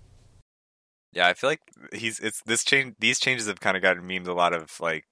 Yeah, 1.12 1.26
I 1.28 1.34
feel 1.34 1.50
like 1.50 1.60
he's 1.92 2.18
it's 2.20 2.42
this 2.44 2.64
change. 2.64 2.96
These 2.98 3.20
changes 3.20 3.46
have 3.46 3.60
kind 3.60 3.76
of 3.76 3.82
gotten 3.82 4.02
memed 4.02 4.28
a 4.28 4.32
lot 4.32 4.52
of 4.52 4.78
like 4.80 5.04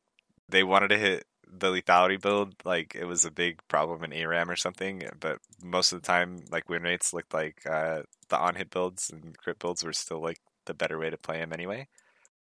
they 0.48 0.62
wanted 0.62 0.88
to 0.88 0.98
hit 0.98 1.24
the 1.52 1.68
lethality 1.68 2.20
build 2.20 2.54
like 2.64 2.94
it 2.94 3.04
was 3.04 3.24
a 3.24 3.30
big 3.30 3.58
problem 3.68 4.04
in 4.04 4.12
ARAM 4.12 4.50
or 4.50 4.56
something, 4.56 5.02
but 5.18 5.38
most 5.62 5.92
of 5.92 6.00
the 6.00 6.06
time 6.06 6.44
like 6.50 6.68
win 6.68 6.82
rates 6.82 7.12
looked 7.12 7.34
like 7.34 7.62
uh, 7.68 8.02
the 8.28 8.38
on 8.38 8.54
hit 8.54 8.70
builds 8.70 9.10
and 9.10 9.36
crit 9.38 9.58
builds 9.58 9.84
were 9.84 9.92
still 9.92 10.22
like 10.22 10.38
the 10.66 10.74
better 10.74 10.98
way 10.98 11.10
to 11.10 11.16
play 11.18 11.38
him 11.38 11.52
anyway. 11.52 11.88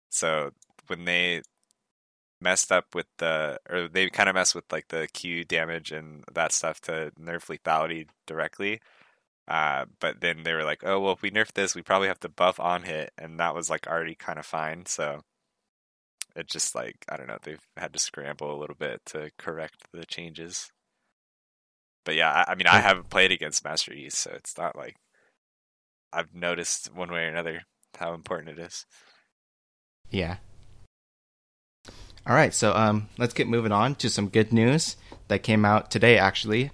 So 0.09 0.51
when 0.87 1.05
they 1.05 1.41
messed 2.43 2.71
up 2.71 2.93
with 2.93 3.07
the 3.17 3.57
or 3.69 3.87
they 3.87 4.09
kind 4.09 4.29
of 4.29 4.35
messed 4.35 4.53
with 4.53 4.71
like 4.71 4.89
the 4.89 5.07
Q 5.13 5.43
damage 5.45 5.91
and 5.91 6.23
that 6.33 6.51
stuff 6.51 6.81
to 6.81 7.11
nerf 7.19 7.47
lethality 7.47 8.07
directly. 8.27 8.81
Uh, 9.47 9.85
but 9.99 10.21
then 10.21 10.43
they 10.43 10.53
were 10.53 10.63
like, 10.63 10.83
oh 10.85 10.99
well, 10.99 11.13
if 11.13 11.21
we 11.21 11.31
nerf 11.31 11.51
this, 11.53 11.75
we 11.75 11.81
probably 11.81 12.07
have 12.07 12.19
to 12.21 12.29
buff 12.29 12.59
on 12.59 12.83
hit, 12.83 13.11
and 13.17 13.39
that 13.39 13.55
was 13.55 13.69
like 13.69 13.87
already 13.87 14.15
kind 14.15 14.39
of 14.39 14.45
fine. 14.45 14.85
So 14.85 15.21
it 16.35 16.47
just 16.47 16.75
like 16.75 17.05
I 17.09 17.17
don't 17.17 17.27
know, 17.27 17.37
they've 17.43 17.59
had 17.77 17.93
to 17.93 17.99
scramble 17.99 18.55
a 18.55 18.59
little 18.59 18.75
bit 18.75 19.01
to 19.07 19.31
correct 19.37 19.87
the 19.93 20.05
changes. 20.05 20.71
But 22.05 22.15
yeah, 22.15 22.31
I, 22.31 22.51
I 22.51 22.55
mean, 22.55 22.67
I 22.67 22.79
haven't 22.79 23.09
played 23.09 23.31
against 23.31 23.63
Master 23.63 23.93
Yi, 23.93 24.09
so 24.09 24.31
it's 24.35 24.57
not 24.57 24.75
like 24.75 24.97
I've 26.11 26.33
noticed 26.33 26.93
one 26.93 27.11
way 27.11 27.25
or 27.25 27.27
another 27.27 27.63
how 27.97 28.13
important 28.13 28.57
it 28.57 28.61
is. 28.61 28.85
Yeah, 30.09 30.37
all 32.25 32.35
right, 32.35 32.53
so 32.53 32.73
um, 32.73 33.09
let's 33.17 33.33
get 33.33 33.49
moving 33.49 33.73
on 33.73 33.95
to 33.95 34.09
some 34.09 34.29
good 34.29 34.53
news 34.53 34.95
that 35.27 35.43
came 35.43 35.65
out 35.65 35.91
today, 35.91 36.17
actually, 36.17 36.71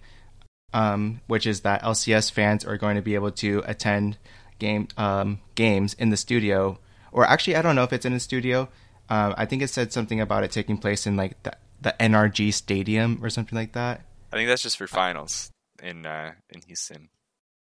um, 0.74 1.22
which 1.26 1.48
is 1.48 1.62
that 1.62 1.82
LCS 1.82 2.32
fans 2.32 2.64
are 2.64 2.78
going 2.78 2.96
to 2.98 3.02
be 3.02 3.16
able 3.16 3.32
to 3.32 3.64
attend 3.66 4.18
game 4.60 4.90
um, 4.96 5.40
games 5.56 5.96
in 5.96 6.10
the 6.10 6.18
studio, 6.18 6.78
or 7.12 7.26
actually, 7.26 7.56
I 7.56 7.64
don't 7.64 7.76
know 7.76 7.84
if 7.84 7.94
it's 7.94 8.06
in 8.06 8.14
the 8.14 8.20
studio. 8.20 8.70
Uh, 9.10 9.34
I 9.36 9.46
think 9.46 9.64
it 9.64 9.70
said 9.70 9.92
something 9.92 10.22
about 10.22 10.44
it 10.44 10.52
taking 10.52 10.78
place 10.78 11.08
in 11.08 11.16
like 11.16 11.42
the, 11.42 11.54
the 11.82 11.96
NRG 12.00 12.54
Stadium 12.54 13.20
or 13.24 13.32
something 13.32 13.58
like 13.58 13.74
that. 13.74 14.02
I 14.32 14.36
think 14.36 14.50
that's 14.50 14.62
just 14.62 14.78
for 14.78 14.86
finals 14.86 15.50
in 15.82 16.06
uh, 16.06 16.34
in 16.52 16.62
Houston. 16.68 17.10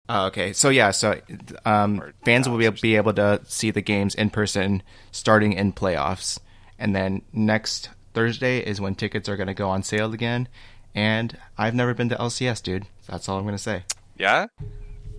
Oh, 0.10 0.28
okay. 0.28 0.54
So 0.54 0.70
yeah, 0.70 0.92
so 0.92 1.20
um, 1.66 2.14
fans 2.24 2.48
will 2.48 2.58
be, 2.58 2.70
be 2.70 2.96
able 2.96 3.14
to 3.14 3.42
see 3.46 3.72
the 3.72 3.82
games 3.82 4.16
in 4.16 4.30
person 4.30 4.82
starting 5.12 5.54
in 5.54 5.74
playoffs. 5.74 6.40
And 6.80 6.96
then 6.96 7.24
next 7.34 7.90
Thursday 8.14 8.60
is 8.60 8.80
when 8.80 8.96
tickets 8.96 9.28
are 9.28 9.36
going 9.36 9.48
to 9.48 9.54
go 9.54 9.70
on 9.70 9.84
sale 9.84 10.14
again. 10.14 10.48
And 10.96 11.38
I've 11.58 11.76
never 11.76 11.94
been 11.94 12.10
to 12.10 12.16
LCS, 12.16 12.64
dude. 12.64 12.86
That's 13.08 13.28
all 13.28 13.38
I'm 13.38 13.44
going 13.44 13.56
to 13.56 13.62
say. 13.62 13.84
Yeah? 14.18 14.48
You 14.60 14.68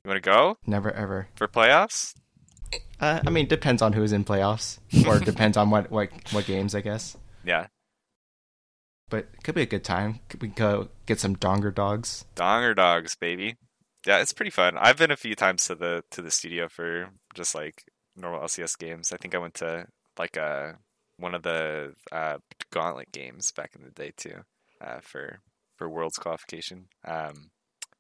want 0.05 0.17
to 0.17 0.21
go? 0.21 0.57
Never 0.67 0.91
ever. 0.91 1.29
For 1.35 1.47
playoffs? 1.47 2.15
Uh, 3.01 3.21
I 3.25 3.31
mean, 3.31 3.47
depends 3.47 3.83
on 3.83 3.93
who's 3.93 4.13
in 4.13 4.25
playoffs, 4.25 4.79
or 5.07 5.19
depends 5.21 5.57
on 5.57 5.71
what, 5.71 5.91
what 5.91 6.11
what 6.33 6.47
games, 6.47 6.75
I 6.75 6.81
guess. 6.81 7.17
Yeah. 7.45 7.67
But 9.11 9.29
it 9.33 9.45
could 9.45 9.55
be 9.55 9.63
a 9.63 9.67
good 9.67 9.85
time. 9.85 10.21
Could 10.29 10.43
we 10.43 10.49
go 10.49 10.89
get 11.07 11.21
some 11.21 11.37
donger 11.37 11.75
dogs? 11.75 12.25
Donger 12.35 12.75
dogs, 12.75 13.17
baby. 13.17 13.57
Yeah, 14.09 14.21
it's 14.21 14.33
pretty 14.33 14.51
fun. 14.51 14.79
I've 14.79 14.97
been 14.97 15.11
a 15.11 15.17
few 15.17 15.35
times 15.35 15.67
to 15.67 15.75
the 15.75 16.03
to 16.13 16.23
the 16.23 16.31
studio 16.31 16.67
for 16.71 17.11
just 17.35 17.55
like 17.55 17.85
normal 18.17 18.41
LCS 18.41 18.79
games. 18.79 19.13
I 19.13 19.19
think 19.19 19.35
I 19.35 19.39
went 19.39 19.53
to 19.57 19.87
like 20.19 20.39
a 20.39 20.79
one 21.19 21.35
of 21.35 21.43
the 21.43 21.93
uh, 22.11 22.39
Gauntlet 22.73 23.13
games 23.13 23.53
back 23.53 23.73
in 23.77 23.85
the 23.85 23.91
day 23.91 24.13
too, 24.17 24.45
uh, 24.81 25.01
for 25.03 25.41
for 25.77 25.91
Worlds 25.91 26.17
qualification. 26.17 26.87
Um, 27.05 27.51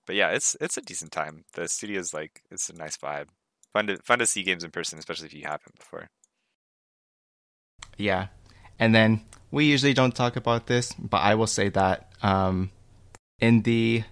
but 0.07 0.17
yeah, 0.17 0.31
it's 0.31 0.57
it's 0.62 0.79
a 0.79 0.81
decent 0.81 1.12
time. 1.12 1.45
The 1.53 1.69
studio's 1.69 2.15
like 2.15 2.41
it's 2.50 2.71
a 2.71 2.75
nice 2.75 2.97
vibe. 2.97 3.29
Fun 3.75 3.88
to 3.88 3.99
fun 3.99 4.19
to 4.21 4.27
see 4.27 4.43
games 4.43 4.65
in 4.65 4.71
person, 4.71 4.99
especially 4.99 5.27
if 5.27 5.35
you 5.35 5.45
haven't 5.45 5.79
before. 5.79 6.09
Yeah, 7.99 8.29
and 8.79 8.95
then 8.95 9.21
we 9.50 9.67
usually 9.67 9.93
don't 9.93 10.17
talk 10.17 10.37
about 10.37 10.69
this, 10.69 10.91
but 10.95 11.19
I 11.19 11.35
will 11.35 11.47
say 11.47 11.69
that 11.69 12.11
um, 12.23 12.71
in 13.41 13.61
the 13.61 14.05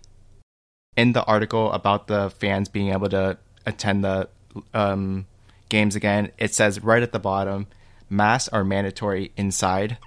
in 0.97 1.13
the 1.13 1.25
article 1.25 1.71
about 1.73 2.07
the 2.07 2.31
fans 2.31 2.69
being 2.69 2.91
able 2.93 3.09
to 3.11 3.39
attend 3.67 4.05
the 4.05 4.29
um, 4.73 5.27
games 5.69 5.95
again, 5.95 6.33
it 6.39 6.55
says 6.55 6.83
right 6.83 7.03
at 7.03 7.13
the 7.13 7.19
bottom, 7.19 7.67
masks 8.09 8.49
are 8.49 8.65
mandatory 8.65 9.33
inside. 9.37 9.99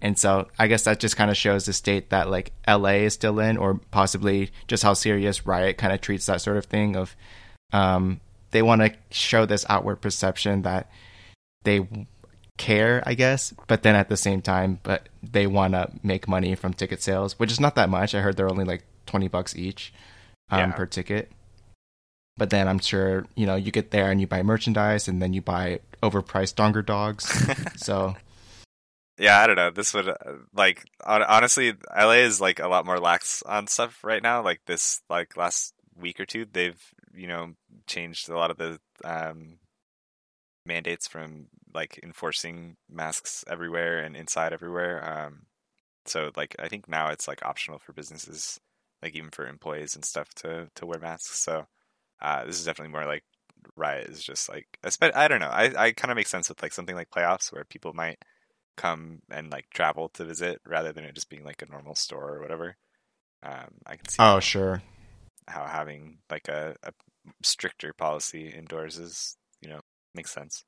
And 0.00 0.18
so 0.18 0.48
I 0.58 0.66
guess 0.66 0.82
that 0.84 1.00
just 1.00 1.16
kind 1.16 1.30
of 1.30 1.36
shows 1.36 1.66
the 1.66 1.72
state 1.72 2.10
that 2.10 2.28
like 2.28 2.52
LA 2.68 3.04
is 3.06 3.14
still 3.14 3.38
in, 3.38 3.56
or 3.56 3.80
possibly 3.90 4.50
just 4.66 4.82
how 4.82 4.94
serious 4.94 5.46
Riot 5.46 5.78
kind 5.78 5.92
of 5.92 6.00
treats 6.00 6.26
that 6.26 6.40
sort 6.40 6.56
of 6.56 6.66
thing. 6.66 6.96
Of 6.96 7.14
um, 7.72 8.20
they 8.50 8.60
want 8.60 8.82
to 8.82 8.92
show 9.10 9.46
this 9.46 9.64
outward 9.68 9.96
perception 9.96 10.62
that 10.62 10.90
they 11.62 11.88
care, 12.58 13.02
I 13.06 13.14
guess, 13.14 13.54
but 13.66 13.82
then 13.82 13.94
at 13.94 14.08
the 14.08 14.16
same 14.16 14.42
time, 14.42 14.80
but 14.82 15.08
they 15.22 15.46
want 15.46 15.72
to 15.72 15.90
make 16.02 16.28
money 16.28 16.54
from 16.54 16.74
ticket 16.74 17.02
sales, 17.02 17.38
which 17.38 17.52
is 17.52 17.60
not 17.60 17.76
that 17.76 17.88
much. 17.88 18.14
I 18.14 18.20
heard 18.20 18.36
they're 18.36 18.50
only 18.50 18.64
like 18.64 18.84
twenty 19.06 19.28
bucks 19.28 19.56
each 19.56 19.92
um, 20.50 20.58
Yeah. 20.58 20.72
per 20.72 20.86
ticket. 20.86 21.30
But 22.36 22.50
then 22.50 22.66
I'm 22.66 22.80
sure 22.80 23.26
you 23.36 23.46
know 23.46 23.54
you 23.54 23.70
get 23.70 23.90
there 23.92 24.10
and 24.10 24.20
you 24.20 24.26
buy 24.26 24.42
merchandise, 24.42 25.06
and 25.08 25.22
then 25.22 25.32
you 25.32 25.40
buy 25.42 25.80
overpriced 26.02 26.54
donger 26.54 26.84
dogs. 26.84 27.26
so 27.76 28.16
Yeah, 29.18 29.40
I 29.40 29.46
don't 29.46 29.56
know. 29.56 29.70
This 29.70 29.94
would 29.94 30.08
uh, 30.08 30.14
like 30.52 30.84
honestly, 31.04 31.74
LA 31.96 32.22
is 32.26 32.40
like 32.40 32.58
a 32.58 32.66
lot 32.68 32.86
more 32.86 32.98
lax 32.98 33.42
on 33.42 33.68
stuff 33.68 34.02
right 34.02 34.22
now. 34.22 34.42
Like 34.42 34.60
this, 34.66 35.00
like 35.08 35.36
last 35.36 35.74
week 35.96 36.18
or 36.18 36.26
two, 36.26 36.44
they've 36.52 36.80
you 37.14 37.28
know 37.28 37.52
changed 37.86 38.28
a 38.28 38.36
lot 38.36 38.50
of 38.50 38.56
the 38.56 38.80
um, 39.04 39.58
mandates 40.66 41.06
from 41.06 41.46
like 41.72 42.00
enforcing 42.02 42.76
masks 42.90 43.44
everywhere 43.48 44.00
and 44.00 44.16
inside 44.16 44.52
everywhere. 44.52 45.26
Um, 45.26 45.42
so 46.06 46.32
like 46.36 46.56
I 46.58 46.66
think 46.68 46.88
now 46.88 47.10
it's 47.10 47.28
like 47.28 47.44
optional 47.44 47.78
for 47.78 47.92
businesses, 47.92 48.58
like 49.04 49.14
even 49.14 49.30
for 49.30 49.46
employees 49.46 49.94
and 49.94 50.04
stuff 50.04 50.28
to 50.36 50.68
to 50.74 50.86
wear 50.86 50.98
masks. 50.98 51.38
So 51.38 51.66
uh, 52.20 52.44
this 52.44 52.58
is 52.58 52.64
definitely 52.64 52.92
more 52.92 53.06
like 53.06 53.22
Riot 53.76 54.08
is 54.08 54.22
just 54.22 54.48
like 54.48 54.66
I 55.00 55.28
don't 55.28 55.40
know. 55.40 55.48
I 55.48 55.72
I 55.76 55.92
kind 55.92 56.10
of 56.10 56.16
make 56.16 56.26
sense 56.26 56.48
with 56.48 56.62
like 56.62 56.72
something 56.72 56.96
like 56.96 57.10
playoffs 57.10 57.52
where 57.52 57.64
people 57.64 57.92
might 57.92 58.18
come 58.76 59.20
and 59.30 59.50
like 59.52 59.66
travel 59.70 60.08
to 60.10 60.24
visit 60.24 60.60
rather 60.66 60.92
than 60.92 61.04
it 61.04 61.14
just 61.14 61.30
being 61.30 61.44
like 61.44 61.62
a 61.62 61.70
normal 61.70 61.94
store 61.94 62.34
or 62.34 62.40
whatever. 62.40 62.76
Um, 63.42 63.74
I 63.86 63.96
can 63.96 64.08
see 64.08 64.16
oh 64.18 64.40
sure, 64.40 64.82
how 65.46 65.66
having 65.66 66.18
like 66.30 66.48
a, 66.48 66.74
a 66.82 66.92
stricter 67.42 67.92
policy 67.92 68.48
indoors 68.48 68.98
is, 68.98 69.36
you 69.60 69.68
know, 69.68 69.80
makes 70.14 70.32
sense. 70.32 70.64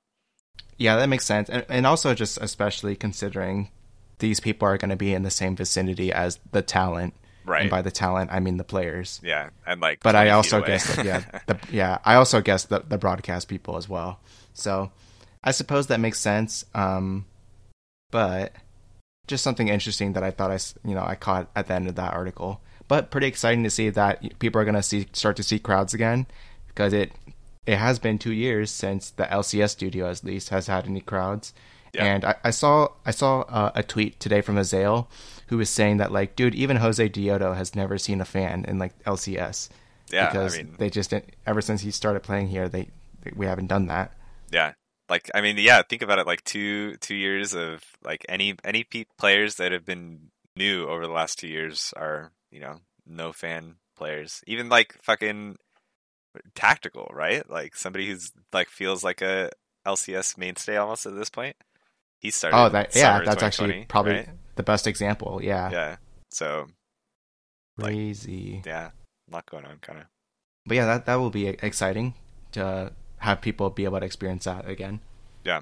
yeah, 0.78 0.96
that 0.96 1.08
makes 1.08 1.24
sense, 1.24 1.48
and, 1.48 1.64
and 1.68 1.86
also 1.86 2.14
just 2.14 2.38
especially 2.38 2.96
considering 2.96 3.70
these 4.18 4.40
people 4.40 4.66
are 4.68 4.78
going 4.78 4.90
to 4.90 4.96
be 4.96 5.14
in 5.14 5.22
the 5.22 5.30
same 5.30 5.56
vicinity 5.56 6.12
as 6.12 6.38
the 6.52 6.62
talent, 6.62 7.14
Right. 7.46 7.62
and 7.62 7.70
by 7.70 7.82
the 7.82 7.90
talent 7.90 8.30
I 8.32 8.40
mean 8.40 8.56
the 8.56 8.64
players. 8.64 9.20
yeah, 9.22 9.50
and 9.66 9.80
like. 9.80 10.02
but 10.02 10.14
I 10.16 10.30
also 10.30 10.60
guess 10.60 10.96
that, 10.96 11.04
yeah, 11.04 11.24
the, 11.46 11.58
yeah, 11.70 11.98
I 12.04 12.16
also 12.16 12.40
guess 12.40 12.64
the 12.64 12.80
the 12.80 12.98
broadcast 12.98 13.48
people 13.48 13.76
as 13.76 13.88
well. 13.88 14.20
So 14.54 14.90
I 15.44 15.52
suppose 15.52 15.86
that 15.86 16.00
makes 16.00 16.18
sense. 16.18 16.64
Um, 16.74 17.26
but 18.10 18.52
just 19.26 19.42
something 19.44 19.68
interesting 19.68 20.12
that 20.14 20.22
I 20.22 20.30
thought 20.30 20.50
I 20.50 20.58
you 20.88 20.94
know 20.94 21.04
I 21.04 21.14
caught 21.14 21.48
at 21.54 21.68
the 21.68 21.74
end 21.74 21.88
of 21.88 21.94
that 21.96 22.12
article. 22.12 22.60
But 22.88 23.10
pretty 23.10 23.26
exciting 23.26 23.64
to 23.64 23.70
see 23.70 23.90
that 23.90 24.38
people 24.38 24.60
are 24.60 24.64
going 24.64 24.76
to 24.76 24.82
see 24.82 25.06
start 25.12 25.36
to 25.36 25.42
see 25.42 25.58
crowds 25.58 25.92
again 25.92 26.26
because 26.68 26.92
it 26.92 27.12
it 27.66 27.78
has 27.78 27.98
been 27.98 28.18
two 28.18 28.32
years 28.32 28.70
since 28.70 29.10
the 29.10 29.24
LCS 29.24 29.70
studio 29.70 30.08
at 30.08 30.22
least 30.22 30.50
has 30.50 30.68
had 30.68 30.86
any 30.86 31.00
crowds. 31.00 31.52
Yeah. 31.92 32.04
And 32.04 32.24
I, 32.24 32.36
I 32.44 32.50
saw 32.50 32.88
I 33.04 33.10
saw 33.10 33.40
uh, 33.40 33.72
a 33.74 33.82
tweet 33.82 34.20
today 34.20 34.40
from 34.40 34.56
Azael 34.56 35.08
who 35.48 35.58
was 35.58 35.70
saying 35.70 35.98
that 35.98 36.12
like, 36.12 36.36
dude, 36.36 36.54
even 36.54 36.78
Josedeodo 36.78 37.56
has 37.56 37.74
never 37.74 37.98
seen 37.98 38.20
a 38.20 38.24
fan 38.24 38.64
in 38.66 38.78
like 38.78 38.98
LCS 39.04 39.68
yeah, 40.10 40.30
because 40.30 40.54
I 40.54 40.58
mean, 40.58 40.74
they 40.78 40.90
just 40.90 41.10
didn't, 41.10 41.34
ever 41.46 41.60
since 41.60 41.80
he 41.80 41.90
started 41.90 42.22
playing 42.22 42.48
here, 42.48 42.68
they, 42.68 42.88
they 43.22 43.32
we 43.34 43.46
haven't 43.46 43.66
done 43.66 43.86
that. 43.86 44.12
yeah, 44.50 44.72
like 45.08 45.30
I 45.34 45.40
mean, 45.40 45.56
yeah. 45.58 45.82
Think 45.82 46.02
about 46.02 46.18
it. 46.18 46.26
Like 46.26 46.44
two 46.44 46.96
two 46.96 47.14
years 47.14 47.54
of 47.54 47.84
like 48.04 48.24
any 48.28 48.54
any 48.64 48.86
players 49.18 49.56
that 49.56 49.72
have 49.72 49.84
been 49.84 50.30
new 50.56 50.86
over 50.86 51.06
the 51.06 51.12
last 51.12 51.38
two 51.38 51.48
years 51.48 51.92
are 51.96 52.32
you 52.50 52.60
know 52.60 52.80
no 53.06 53.32
fan 53.32 53.76
players. 53.96 54.42
Even 54.46 54.68
like 54.68 54.96
fucking 55.02 55.56
tactical, 56.54 57.10
right? 57.12 57.48
Like 57.48 57.76
somebody 57.76 58.06
who's 58.06 58.32
like 58.52 58.68
feels 58.68 59.02
like 59.02 59.22
a 59.22 59.50
LCS 59.86 60.38
mainstay 60.38 60.76
almost 60.76 61.06
at 61.06 61.14
this 61.16 61.30
point. 61.30 61.56
He 62.18 62.30
started. 62.30 62.56
Oh, 62.56 62.68
that 62.68 62.94
yeah, 62.94 63.22
that's 63.24 63.42
actually 63.42 63.86
probably 63.88 64.12
right? 64.12 64.28
The 64.56 64.62
best 64.62 64.86
example. 64.86 65.40
Yeah, 65.42 65.70
yeah. 65.70 65.96
So 66.30 66.66
like- 67.78 67.92
crazy. 67.94 68.62
yeah, 68.66 68.90
a 69.30 69.34
lot 69.34 69.46
going 69.46 69.64
on, 69.64 69.78
kind 69.78 70.00
of. 70.00 70.06
But 70.66 70.76
yeah, 70.76 70.86
that 70.86 71.06
that 71.06 71.16
will 71.16 71.30
be 71.30 71.46
exciting 71.48 72.14
to 72.52 72.92
have 73.18 73.40
people 73.40 73.70
be 73.70 73.84
able 73.84 74.00
to 74.00 74.06
experience 74.06 74.44
that 74.44 74.68
again. 74.68 75.00
Yeah. 75.44 75.60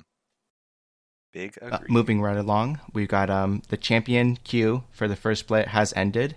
Big 1.33 1.59
Uh, 1.61 1.81
moving 1.89 2.21
right 2.23 2.37
along, 2.37 2.81
we've 2.93 3.09
got 3.09 3.29
um 3.29 3.63
the 3.69 3.77
champion 3.77 4.37
queue 4.45 4.85
for 4.93 5.09
the 5.09 5.17
first 5.17 5.41
split 5.41 5.69
has 5.69 5.93
ended, 5.97 6.37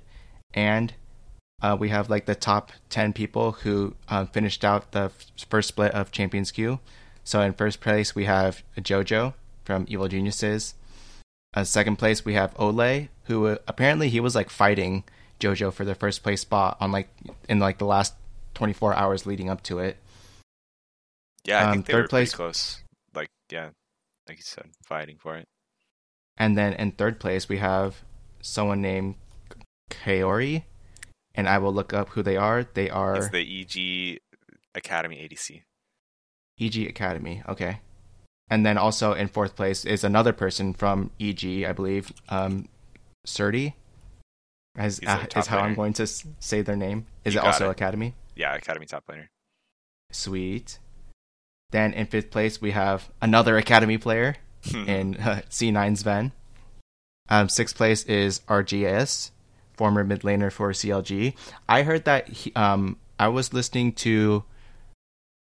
and 0.54 0.93
uh, 1.62 1.78
we 1.80 1.89
have 1.89 2.10
like 2.10 2.26
the 2.26 2.36
top 2.36 2.72
ten 2.89 3.13
people 3.13 3.52
who 3.63 3.96
uh, 4.10 4.26
finished 4.26 4.65
out 4.65 4.91
the 4.91 5.06
f- 5.06 5.26
first 5.50 5.70
split 5.70 5.91
of 5.93 6.12
champions 6.12 6.52
queue. 6.52 6.80
So 7.24 7.41
in 7.41 7.54
first 7.54 7.80
place 7.80 8.15
we 8.15 8.26
have 8.26 8.63
JoJo 8.78 9.34
from 9.63 9.86
Evil 9.88 10.08
Geniuses. 10.08 10.74
Uh, 11.58 11.63
second 11.63 11.96
place 11.96 12.24
we 12.24 12.36
have 12.36 12.54
Olleh, 12.58 13.10
who 13.24 13.48
uh, 13.48 13.56
apparently 13.67 14.10
he 14.10 14.20
was 14.20 14.36
like 14.36 14.52
fighting 14.52 15.04
JoJo 15.39 15.74
for 15.74 15.86
the 15.86 15.96
first 15.96 16.22
place 16.22 16.41
spot 16.41 16.78
on 16.80 16.91
like 16.91 17.10
in 17.50 17.58
like 17.58 17.80
the 17.80 17.86
last 17.86 18.13
twenty 18.54 18.74
four 18.74 18.93
hours 18.93 19.26
leading 19.26 19.50
up 19.50 19.63
to 19.63 19.80
it. 19.80 19.98
yeah, 21.46 21.62
I 21.62 21.63
um, 21.63 21.72
think 21.74 21.88
they 21.88 21.93
third 21.93 22.04
were 22.04 22.08
place- 22.10 22.36
close. 22.36 22.84
Like, 23.15 23.30
yeah, 23.50 23.70
like 24.28 24.38
you 24.38 24.43
said, 24.43 24.70
fighting 24.84 25.17
for 25.17 25.36
it. 25.36 25.48
And 26.38 26.56
then 26.56 26.74
in 26.74 26.91
third 26.91 27.20
place, 27.20 27.50
we 27.50 27.58
have 27.58 28.04
someone 28.39 28.80
named 28.80 29.15
Kaori, 29.89 30.62
and 31.34 31.50
I 31.50 31.58
will 31.58 31.74
look 31.74 31.91
up 31.91 32.10
who 32.10 32.22
they 32.22 32.38
are. 32.38 32.67
They 32.72 32.86
It's 32.86 32.93
are 32.93 33.30
the 33.32 33.62
EG 33.62 34.20
Academy 34.76 35.28
ADC. 35.28 35.63
EG 36.60 36.88
Academy. 36.88 37.41
Okay. 37.50 37.80
And 38.50 38.66
then 38.66 38.78
also 38.78 39.14
in 39.14 39.28
fourth 39.28 39.56
place 39.56 39.84
is 39.86 40.04
another 40.04 40.32
person 40.34 40.74
from 40.74 41.12
EG, 41.20 41.64
I 41.66 41.72
believe, 41.74 42.12
um, 42.30 42.68
Srtty. 43.26 43.74
As, 44.78 45.00
uh, 45.06 45.26
is 45.36 45.48
how 45.48 45.60
I'm 45.60 45.74
going 45.74 45.94
to 45.94 46.08
say 46.08 46.62
their 46.62 46.76
name. 46.76 47.08
Is 47.26 47.34
You 47.34 47.40
it 47.42 47.46
also 47.46 47.68
it. 47.68 47.72
Academy? 47.72 48.14
Yeah, 48.36 48.54
Academy 48.56 48.86
top 48.86 49.04
laner. 49.08 49.28
Sweet. 50.12 50.80
Then 51.72 51.94
in 51.94 52.06
fifth 52.06 52.30
place, 52.32 52.62
we 52.62 52.72
have 52.72 53.10
another 53.22 53.58
Academy 53.58 53.98
player. 53.98 54.36
in 54.74 55.16
uh, 55.18 55.42
C9 55.50 55.98
Sven. 55.98 56.32
Um, 57.30 57.50
sixth 57.50 57.76
place 57.76 58.04
is 58.04 58.40
RJS, 58.48 59.32
former 59.76 60.04
mid 60.04 60.22
laner 60.22 60.52
for 60.52 60.72
CLG. 60.72 61.34
I 61.68 61.84
heard 61.84 62.06
that 62.06 62.28
he, 62.30 62.54
um, 62.54 62.98
I 63.20 63.28
was 63.30 63.54
listening 63.54 63.94
to 63.94 64.44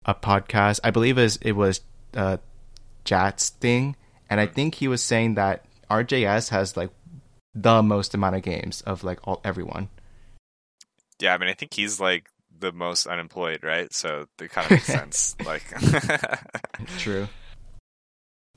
a 0.05 0.15
podcast. 0.15 0.81
I 0.85 0.91
believe 0.91 1.19
it 1.19 1.23
was, 1.23 1.37
it 1.43 1.53
was 1.53 1.81
uh, 2.15 2.39
Jatt's 3.09 3.49
thing, 3.49 3.97
and 4.29 4.39
I 4.39 4.45
think 4.47 4.75
he 4.75 4.87
was 4.89 5.03
saying 5.03 5.35
that 5.37 5.65
RJS 5.91 6.51
has 6.51 6.77
like 6.77 6.91
the 7.55 7.83
most 7.83 8.13
amount 8.13 8.37
of 8.37 8.43
games 8.43 8.83
of 8.83 9.03
like 9.03 9.19
all 9.27 9.41
everyone. 9.43 9.89
yeah, 11.19 11.33
I 11.33 11.39
mean, 11.39 11.49
I 11.49 11.55
think 11.55 11.73
he's 11.73 11.99
like 11.99 12.29
the 12.61 12.71
most 12.71 13.07
unemployed, 13.07 13.61
right? 13.63 13.91
So 13.95 14.27
it 14.39 14.51
kind 14.51 14.67
of 14.67 14.71
makes 14.73 14.85
sense. 14.99 15.37
Like, 15.47 15.65
True. 16.99 17.29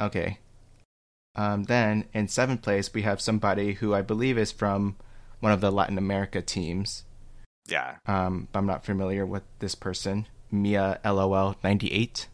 Okay. 0.02 0.40
Um, 1.36 1.64
then 1.64 2.06
in 2.14 2.28
seventh 2.28 2.62
place, 2.62 2.94
we 2.94 3.04
have 3.04 3.22
somebody 3.22 3.74
who 3.76 3.94
I 3.94 4.02
believe 4.02 4.38
is 4.38 4.52
from 4.52 4.98
one 5.40 5.54
of 5.54 5.62
the 5.62 5.72
Latin 5.72 5.98
America 5.98 6.42
teams. 6.42 7.06
yeah, 7.70 7.96
Um, 8.06 8.50
but 8.52 8.60
I'm 8.60 8.66
not 8.66 8.84
familiar 8.86 9.26
with 9.26 9.44
this 9.60 9.76
person. 9.76 10.28
Mia 10.52 11.00
LOL 11.06 11.56
98. 11.64 12.28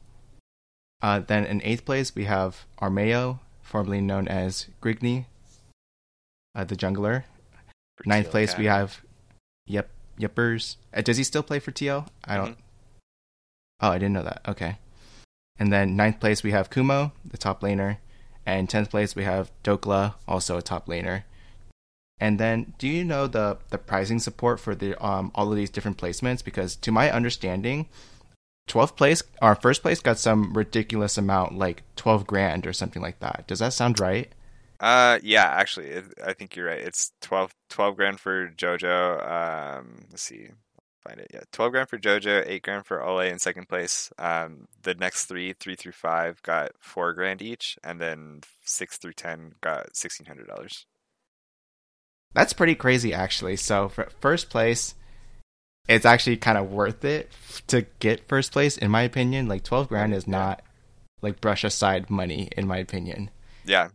Uh, 1.01 1.19
then 1.19 1.45
in 1.45 1.61
eighth 1.63 1.85
place, 1.85 2.15
we 2.15 2.25
have 2.25 2.65
Armao, 2.81 3.39
formerly 3.61 4.01
known 4.01 4.27
as 4.27 4.67
Grigny, 4.81 5.25
uh, 6.55 6.63
the 6.63 6.75
jungler. 6.75 7.23
for 7.95 8.03
Ninth 8.07 8.27
TL 8.27 8.31
place, 8.31 8.57
we 8.57 8.65
have 8.65 9.01
Yep 9.67 9.89
Yippers. 10.19 10.77
Uh, 10.93 11.01
does 11.01 11.17
he 11.17 11.23
still 11.23 11.43
play 11.43 11.59
for 11.59 11.71
TL? 11.71 12.07
I 12.25 12.37
don't. 12.37 12.57
Oh, 13.79 13.89
I 13.89 13.99
didn't 13.99 14.13
know 14.13 14.23
that. 14.23 14.41
Okay. 14.47 14.77
And 15.59 15.71
then 15.71 15.95
ninth 15.95 16.19
place, 16.19 16.43
we 16.43 16.51
have 16.51 16.69
Kumo, 16.69 17.11
the 17.25 17.37
top 17.37 17.61
laner. 17.61 17.97
And 18.45 18.69
tenth 18.69 18.89
place, 18.89 19.15
we 19.15 19.23
have 19.23 19.51
Dokla, 19.63 20.15
also 20.27 20.57
a 20.57 20.61
top 20.61 20.87
laner. 20.87 21.23
And 22.19 22.39
then, 22.39 22.73
do 22.79 22.87
you 22.87 23.03
know 23.03 23.27
the 23.27 23.59
the 23.69 23.77
pricing 23.77 24.19
support 24.19 24.59
for 24.59 24.73
the 24.73 24.95
um 25.03 25.31
all 25.35 25.51
of 25.51 25.55
these 25.55 25.69
different 25.69 25.97
placements? 25.97 26.43
Because 26.43 26.75
to 26.77 26.91
my 26.91 27.11
understanding, 27.11 27.87
twelfth 28.67 28.95
place, 28.95 29.23
our 29.41 29.55
first 29.55 29.81
place 29.81 29.99
got 29.99 30.19
some 30.19 30.53
ridiculous 30.53 31.17
amount, 31.17 31.57
like 31.57 31.83
twelve 31.95 32.27
grand 32.27 32.67
or 32.67 32.73
something 32.73 33.01
like 33.01 33.19
that. 33.19 33.45
Does 33.47 33.59
that 33.59 33.73
sound 33.73 33.99
right? 33.99 34.31
Uh, 34.79 35.19
yeah, 35.23 35.45
actually, 35.45 35.87
it, 35.87 36.05
I 36.23 36.33
think 36.33 36.55
you're 36.55 36.67
right. 36.67 36.79
It's 36.79 37.11
12, 37.21 37.51
12 37.69 37.95
grand 37.95 38.19
for 38.19 38.49
JoJo. 38.49 39.79
Um, 39.79 40.05
let's 40.11 40.21
see, 40.21 40.49
find 41.07 41.19
it. 41.19 41.31
Yeah, 41.33 41.41
twelve 41.51 41.71
grand 41.71 41.89
for 41.89 41.97
JoJo, 41.97 42.43
eight 42.45 42.63
grand 42.63 42.85
for 42.85 42.99
Olleh 42.99 43.31
in 43.31 43.39
second 43.39 43.67
place. 43.67 44.11
Um, 44.19 44.67
the 44.83 44.93
next 44.93 45.25
three, 45.25 45.53
three 45.53 45.75
through 45.75 45.93
five, 45.93 46.41
got 46.43 46.71
four 46.79 47.13
grand 47.13 47.41
each, 47.41 47.77
and 47.83 47.99
then 47.99 48.41
six 48.63 48.97
through 48.97 49.13
ten 49.13 49.53
got 49.61 49.95
sixteen 49.95 50.27
hundred 50.27 50.47
dollars. 50.47 50.85
That's 52.33 52.53
pretty 52.53 52.75
crazy, 52.75 53.13
actually. 53.13 53.55
So 53.55 53.89
for 53.89 54.09
first 54.19 54.49
place, 54.49 54.93
it's 55.87 56.05
actually 56.05 56.37
kind 56.37 56.57
of 56.57 56.71
worth 56.71 57.05
it 57.05 57.31
to 57.67 57.85
get 57.99 58.27
first 58.27 58.51
place, 58.51 58.77
in 58.77 58.91
my 58.91 59.01
opinion. 59.01 59.47
Like 59.47 59.63
twelve 59.63 59.87
grand 59.89 60.13
is 60.13 60.27
not 60.27 60.61
like 61.21 61.41
brush 61.41 61.63
aside 61.63 62.09
money, 62.09 62.49
in 62.57 62.67
my 62.67 62.77
opinion. 62.77 63.29
Yeah, 63.65 63.89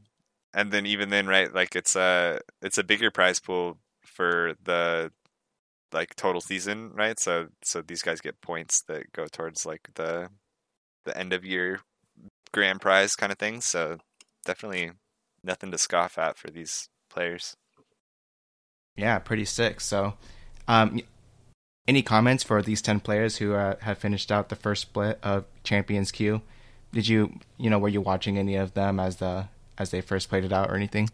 and 0.54 0.72
then 0.72 0.86
even 0.86 1.10
then, 1.10 1.26
right? 1.26 1.52
Like 1.52 1.76
it's 1.76 1.96
a 1.96 2.40
it's 2.60 2.78
a 2.78 2.84
bigger 2.84 3.10
prize 3.10 3.40
pool 3.40 3.78
for 4.04 4.54
the 4.62 5.12
like 5.92 6.14
total 6.16 6.40
season, 6.40 6.90
right? 6.94 7.18
So 7.18 7.48
so 7.62 7.82
these 7.82 8.02
guys 8.02 8.20
get 8.20 8.40
points 8.40 8.82
that 8.88 9.12
go 9.12 9.26
towards 9.26 9.66
like 9.66 9.88
the 9.94 10.28
the 11.04 11.16
end 11.16 11.32
of 11.32 11.44
year 11.44 11.80
grand 12.52 12.80
prize 12.80 13.16
kind 13.16 13.32
of 13.32 13.38
thing. 13.38 13.60
So 13.60 13.98
definitely 14.44 14.92
nothing 15.42 15.70
to 15.70 15.78
scoff 15.78 16.18
at 16.18 16.36
for 16.36 16.48
these 16.50 16.88
players. 17.10 17.56
Yeah, 18.96 19.18
pretty 19.18 19.46
sick. 19.46 19.80
So, 19.80 20.14
um, 20.68 21.00
any 21.86 22.02
comments 22.02 22.42
for 22.42 22.62
these 22.62 22.82
ten 22.82 23.00
players 23.00 23.36
who 23.36 23.54
uh, 23.54 23.76
have 23.80 23.98
finished 23.98 24.30
out 24.30 24.48
the 24.48 24.56
first 24.56 24.82
split 24.82 25.18
of 25.22 25.44
Champions 25.64 26.12
Queue? 26.12 26.42
Did 26.92 27.08
you, 27.08 27.38
you 27.56 27.70
know, 27.70 27.78
were 27.78 27.88
you 27.88 28.00
watching 28.00 28.38
any 28.38 28.56
of 28.56 28.74
them 28.74 29.00
as 29.00 29.16
the 29.16 29.48
as 29.78 29.90
they 29.90 30.00
first 30.00 30.28
played 30.28 30.44
it 30.44 30.52
out 30.52 30.70
or 30.70 30.76
anything? 30.76 31.08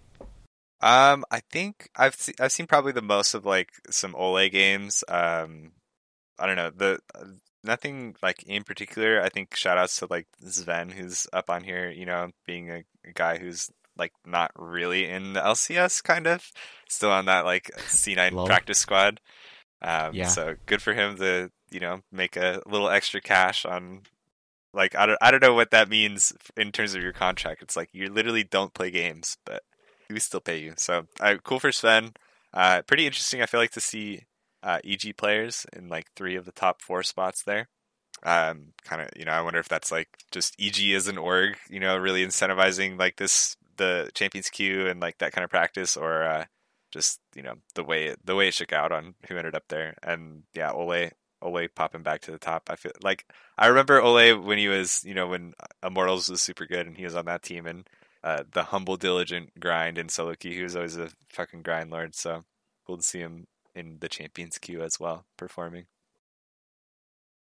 Um, 0.80 1.24
I 1.30 1.40
think 1.50 1.88
I've 1.96 2.14
se- 2.14 2.34
I've 2.38 2.52
seen 2.52 2.66
probably 2.66 2.92
the 2.92 3.02
most 3.02 3.34
of 3.34 3.44
like 3.44 3.70
some 3.90 4.14
Olleh 4.14 4.50
games. 4.50 5.02
Um, 5.08 5.72
I 6.38 6.46
don't 6.46 6.56
know 6.56 6.70
the 6.70 6.98
nothing 7.64 8.14
like 8.22 8.42
in 8.44 8.64
particular. 8.64 9.20
I 9.22 9.28
think 9.28 9.56
shout 9.56 9.78
outs 9.78 9.98
to 9.98 10.06
like 10.08 10.26
Sven 10.44 10.90
who's 10.90 11.26
up 11.32 11.50
on 11.50 11.64
here. 11.64 11.90
You 11.90 12.06
know, 12.06 12.30
being 12.46 12.70
a, 12.70 12.84
a 13.04 13.12
guy 13.12 13.38
who's 13.38 13.70
like 13.96 14.12
not 14.24 14.52
really 14.56 15.08
in 15.08 15.32
the 15.32 15.40
LCS, 15.40 16.02
kind 16.02 16.26
of 16.26 16.50
still 16.88 17.10
on 17.10 17.26
that 17.26 17.44
like 17.44 17.70
C9 17.76 18.46
practice 18.46 18.78
squad. 18.78 19.20
Um, 19.82 20.14
yeah. 20.14 20.28
So 20.28 20.56
good 20.66 20.82
for 20.82 20.94
him 20.94 21.16
to 21.18 21.50
you 21.70 21.80
know 21.80 22.02
make 22.10 22.36
a 22.36 22.62
little 22.66 22.88
extra 22.88 23.20
cash 23.20 23.64
on 23.64 24.02
like 24.74 24.94
I 24.94 25.06
don't 25.06 25.18
I 25.20 25.30
don't 25.30 25.42
know 25.42 25.54
what 25.54 25.70
that 25.70 25.88
means 25.88 26.32
in 26.56 26.72
terms 26.72 26.94
of 26.94 27.02
your 27.02 27.12
contract. 27.12 27.62
It's 27.62 27.76
like 27.76 27.90
you 27.92 28.08
literally 28.08 28.44
don't 28.44 28.74
play 28.74 28.90
games, 28.90 29.36
but 29.44 29.62
we 30.10 30.20
still 30.20 30.40
pay 30.40 30.58
you. 30.58 30.74
So 30.76 31.06
uh, 31.20 31.36
cool 31.42 31.60
for 31.60 31.72
Sven. 31.72 32.12
Uh, 32.52 32.82
pretty 32.82 33.06
interesting. 33.06 33.42
I 33.42 33.46
feel 33.46 33.60
like 33.60 33.72
to 33.72 33.80
see 33.80 34.22
uh, 34.62 34.80
EG 34.84 35.16
players 35.16 35.66
in 35.72 35.88
like 35.88 36.06
three 36.16 36.36
of 36.36 36.44
the 36.44 36.52
top 36.52 36.82
four 36.82 37.02
spots 37.02 37.42
there. 37.42 37.68
Um, 38.24 38.72
kind 38.84 39.02
of, 39.02 39.08
you 39.16 39.24
know, 39.24 39.32
I 39.32 39.42
wonder 39.42 39.60
if 39.60 39.68
that's 39.68 39.92
like 39.92 40.08
just 40.32 40.56
EG 40.60 40.92
as 40.94 41.06
an 41.06 41.18
org, 41.18 41.56
you 41.70 41.78
know, 41.78 41.96
really 41.96 42.24
incentivizing 42.26 42.98
like 42.98 43.16
this 43.16 43.56
the 43.76 44.10
Champions 44.14 44.50
Queue 44.50 44.88
and 44.88 45.00
like 45.00 45.18
that 45.18 45.32
kind 45.32 45.44
of 45.44 45.50
practice, 45.50 45.96
or 45.96 46.24
uh, 46.24 46.44
just 46.90 47.20
you 47.34 47.42
know 47.42 47.54
the 47.74 47.84
way 47.84 48.06
it, 48.06 48.20
the 48.24 48.34
way 48.34 48.48
it 48.48 48.54
shook 48.54 48.72
out 48.72 48.92
on 48.92 49.14
who 49.28 49.36
ended 49.36 49.54
up 49.54 49.64
there. 49.68 49.96
And 50.02 50.44
yeah, 50.54 50.72
Olleh 50.72 51.12
Olleh 51.42 51.68
popping 51.74 52.02
back 52.02 52.22
to 52.22 52.30
the 52.30 52.38
top. 52.38 52.68
I 52.70 52.76
feel 52.76 52.92
like 53.02 53.26
I 53.56 53.68
remember 53.68 54.00
Olleh 54.00 54.42
when 54.42 54.58
he 54.58 54.68
was, 54.68 55.04
you 55.04 55.14
know, 55.14 55.28
when 55.28 55.54
Immortals 55.82 56.28
was 56.28 56.40
super 56.40 56.66
good 56.66 56.86
and 56.86 56.96
he 56.96 57.04
was 57.04 57.14
on 57.14 57.26
that 57.26 57.42
team 57.42 57.66
and 57.66 57.88
uh, 58.24 58.42
the 58.52 58.64
humble, 58.64 58.96
diligent 58.96 59.58
grind 59.60 59.98
in 59.98 60.08
solo 60.08 60.34
queue. 60.34 60.52
He 60.52 60.62
was 60.62 60.76
always 60.76 60.96
a 60.96 61.10
fucking 61.28 61.62
grind 61.62 61.90
lord. 61.90 62.14
So 62.14 62.44
cool 62.86 62.96
to 62.96 63.02
see 63.02 63.20
him 63.20 63.46
in 63.74 63.98
the 64.00 64.08
champions 64.08 64.58
queue 64.58 64.82
as 64.82 64.98
well, 64.98 65.24
performing. 65.36 65.86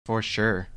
For 0.06 0.22
sure. 0.22 0.70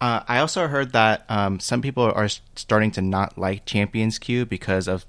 Uh, 0.00 0.22
I 0.26 0.38
also 0.38 0.66
heard 0.66 0.92
that 0.92 1.26
um, 1.28 1.60
some 1.60 1.82
people 1.82 2.04
are 2.04 2.28
starting 2.56 2.90
to 2.92 3.02
not 3.02 3.36
like 3.36 3.66
Champions 3.66 4.18
Queue 4.18 4.46
because 4.46 4.88
of 4.88 5.04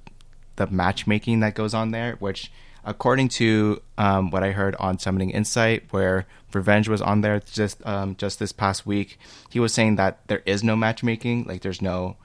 the 0.55 0.67
matchmaking 0.67 1.39
that 1.41 1.55
goes 1.55 1.73
on 1.73 1.91
there, 1.91 2.15
which 2.19 2.51
according 2.83 3.29
to 3.29 3.81
um, 3.97 4.31
what 4.31 4.43
I 4.43 4.51
heard 4.51 4.75
on 4.77 4.99
Summoning 4.99 5.31
Insight, 5.31 5.83
where 5.91 6.25
Revenge 6.53 6.87
was 6.89 7.01
on 7.01 7.21
there 7.21 7.39
just 7.39 7.85
um, 7.85 8.15
just 8.15 8.39
this 8.39 8.51
past 8.51 8.85
week, 8.85 9.19
he 9.49 9.59
was 9.59 9.73
saying 9.73 9.95
that 9.95 10.27
there 10.27 10.41
is 10.45 10.63
no 10.63 10.75
matchmaking, 10.75 11.45
like 11.45 11.61
there's 11.61 11.81
no 11.81 12.17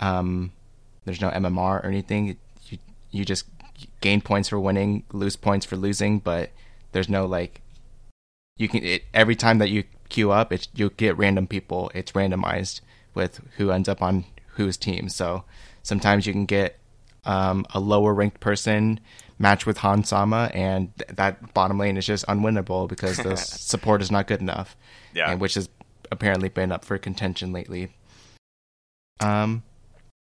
um, 0.00 0.52
there's 1.04 1.20
no 1.20 1.30
MMR 1.30 1.84
or 1.84 1.86
anything. 1.86 2.36
You 2.68 2.78
you 3.10 3.24
just 3.24 3.44
gain 4.00 4.20
points 4.20 4.48
for 4.48 4.58
winning, 4.58 5.04
lose 5.12 5.36
points 5.36 5.66
for 5.66 5.76
losing, 5.76 6.18
but 6.18 6.50
there's 6.92 7.08
no 7.08 7.26
like 7.26 7.60
you 8.56 8.68
can 8.68 8.84
it, 8.84 9.04
every 9.14 9.36
time 9.36 9.58
that 9.58 9.70
you 9.70 9.84
queue 10.08 10.30
up, 10.30 10.52
it's 10.52 10.68
you 10.74 10.90
get 10.90 11.16
random 11.16 11.46
people. 11.46 11.90
It's 11.94 12.12
randomized 12.12 12.80
with 13.14 13.40
who 13.56 13.70
ends 13.70 13.88
up 13.88 14.02
on 14.02 14.24
whose 14.54 14.76
team. 14.76 15.08
So 15.08 15.44
sometimes 15.82 16.26
you 16.26 16.32
can 16.32 16.46
get 16.46 16.78
um, 17.28 17.66
a 17.74 17.78
lower 17.78 18.12
ranked 18.12 18.40
person 18.40 18.98
match 19.38 19.66
with 19.66 19.78
Hans 19.78 20.08
Sama, 20.08 20.50
and 20.54 20.96
th- 20.96 21.10
that 21.16 21.54
bottom 21.54 21.78
lane 21.78 21.96
is 21.96 22.06
just 22.06 22.26
unwinnable 22.26 22.88
because 22.88 23.18
the 23.18 23.36
support 23.36 24.02
is 24.02 24.10
not 24.10 24.26
good 24.26 24.40
enough. 24.40 24.74
Yeah, 25.14 25.30
and 25.30 25.40
which 25.40 25.54
has 25.54 25.68
apparently 26.10 26.48
been 26.48 26.72
up 26.72 26.84
for 26.84 26.98
contention 26.98 27.52
lately. 27.52 27.90
Um, 29.20 29.62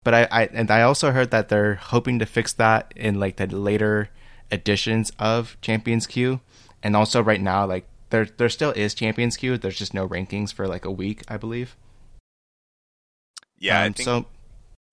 but 0.05 0.15
I, 0.15 0.29
I 0.31 0.45
and 0.53 0.71
I 0.71 0.83
also 0.83 1.13
heard 1.13 1.31
that 1.31 1.49
they're 1.49 1.77
hoping 1.77 2.19
to 2.19 2.27
fix 2.27 2.53
that 2.53 2.93
in 2.95 3.19
like 3.19 3.37
the 3.37 3.47
later 3.47 4.11
editions 4.53 5.11
of 5.19 5.57
Champions 5.63 6.07
Queue, 6.07 6.41
and 6.83 6.95
also 6.95 7.23
right 7.23 7.41
now 7.41 7.67
like 7.67 7.87
there 8.11 8.27
there 8.27 8.51
still 8.51 8.73
is 8.73 8.93
Champions 8.93 9.39
Queue. 9.39 9.57
There's 9.57 9.79
just 9.79 9.95
no 9.95 10.07
rankings 10.07 10.53
for 10.53 10.69
like 10.69 10.85
a 10.85 10.91
week, 10.91 11.23
I 11.27 11.39
believe. 11.39 11.75
Yeah, 13.59 13.79
um, 13.79 13.83
I 13.83 13.93
think, 13.93 14.05
so. 14.05 14.27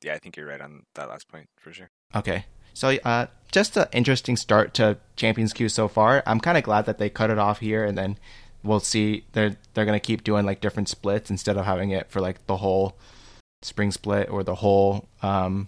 Yeah, 0.02 0.14
I 0.14 0.20
think 0.20 0.38
you're 0.38 0.48
right 0.48 0.62
on 0.62 0.84
that 0.96 1.10
last 1.10 1.28
point 1.28 1.50
for 1.58 1.74
sure. 1.74 1.90
Okay, 2.16 2.46
so 2.74 2.98
uh, 3.04 3.28
just 3.52 3.76
an 3.78 3.88
interesting 3.92 4.38
start 4.38 4.74
to 4.76 4.98
Champions 5.16 5.54
Queue 5.54 5.70
so 5.70 5.88
far. 5.88 6.24
I'm 6.26 6.40
kind 6.40 6.58
of 6.58 6.64
glad 6.64 6.86
that 6.86 6.98
they 6.98 7.10
cut 7.10 7.30
it 7.30 7.38
off 7.38 7.60
here, 7.60 7.84
and 7.84 7.98
then 7.98 8.18
we'll 8.64 8.80
see. 8.80 9.26
They're 9.34 9.58
they're 9.74 9.86
gonna 9.86 10.00
keep 10.00 10.24
doing 10.24 10.46
like 10.46 10.62
different 10.62 10.90
splits 10.90 11.30
instead 11.30 11.58
of 11.58 11.66
having 11.66 11.92
it 11.92 12.10
for 12.10 12.22
like 12.22 12.46
the 12.48 12.58
whole 12.58 12.98
spring 13.62 13.92
split 13.92 14.30
or 14.30 14.44
the 14.44 14.56
whole 14.56 15.10
um, 15.22 15.68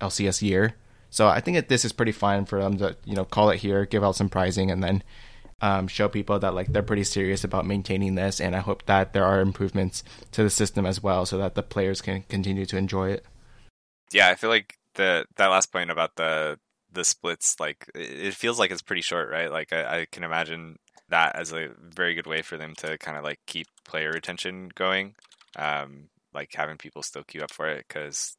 LCS 0.00 0.42
year. 0.42 0.74
So 1.10 1.28
I 1.28 1.40
think 1.40 1.56
that 1.56 1.68
this 1.68 1.84
is 1.84 1.92
pretty 1.92 2.12
fun 2.12 2.44
for 2.44 2.60
them 2.60 2.78
to 2.78 2.96
you 3.04 3.14
know 3.14 3.24
call 3.24 3.50
it 3.50 3.58
here, 3.58 3.84
give 3.86 4.04
out 4.04 4.16
some 4.16 4.28
prizing, 4.28 4.70
and 4.70 4.82
then 4.82 5.02
um, 5.60 5.88
show 5.88 6.08
people 6.08 6.38
that 6.38 6.54
like 6.54 6.72
they're 6.72 6.82
pretty 6.82 7.04
serious 7.04 7.44
about 7.44 7.66
maintaining 7.66 8.14
this. 8.14 8.40
And 8.40 8.54
I 8.54 8.60
hope 8.60 8.86
that 8.86 9.12
there 9.12 9.24
are 9.24 9.40
improvements 9.40 10.04
to 10.32 10.42
the 10.42 10.50
system 10.50 10.86
as 10.86 11.02
well, 11.02 11.26
so 11.26 11.38
that 11.38 11.54
the 11.54 11.62
players 11.62 12.00
can 12.00 12.22
continue 12.22 12.66
to 12.66 12.76
enjoy 12.76 13.10
it. 13.10 13.24
Yeah, 14.12 14.28
I 14.28 14.34
feel 14.34 14.50
like 14.50 14.78
the 14.94 15.26
that 15.36 15.48
last 15.48 15.72
point 15.72 15.90
about 15.90 16.16
the 16.16 16.58
the 16.92 17.04
splits, 17.04 17.58
like 17.60 17.86
it 17.94 18.34
feels 18.34 18.58
like 18.58 18.70
it's 18.70 18.82
pretty 18.82 19.02
short, 19.02 19.30
right? 19.30 19.50
Like 19.50 19.72
I, 19.72 20.00
I 20.00 20.06
can 20.10 20.24
imagine 20.24 20.78
that 21.08 21.36
as 21.36 21.52
a 21.52 21.70
very 21.80 22.14
good 22.14 22.26
way 22.26 22.42
for 22.42 22.56
them 22.56 22.74
to 22.76 22.98
kind 22.98 23.16
of 23.16 23.24
like 23.24 23.40
keep 23.46 23.66
player 23.84 24.12
retention 24.12 24.70
going, 24.74 25.14
um, 25.56 26.08
like 26.34 26.54
having 26.54 26.76
people 26.76 27.02
still 27.02 27.24
queue 27.24 27.42
up 27.42 27.52
for 27.52 27.68
it 27.68 27.86
because 27.88 28.36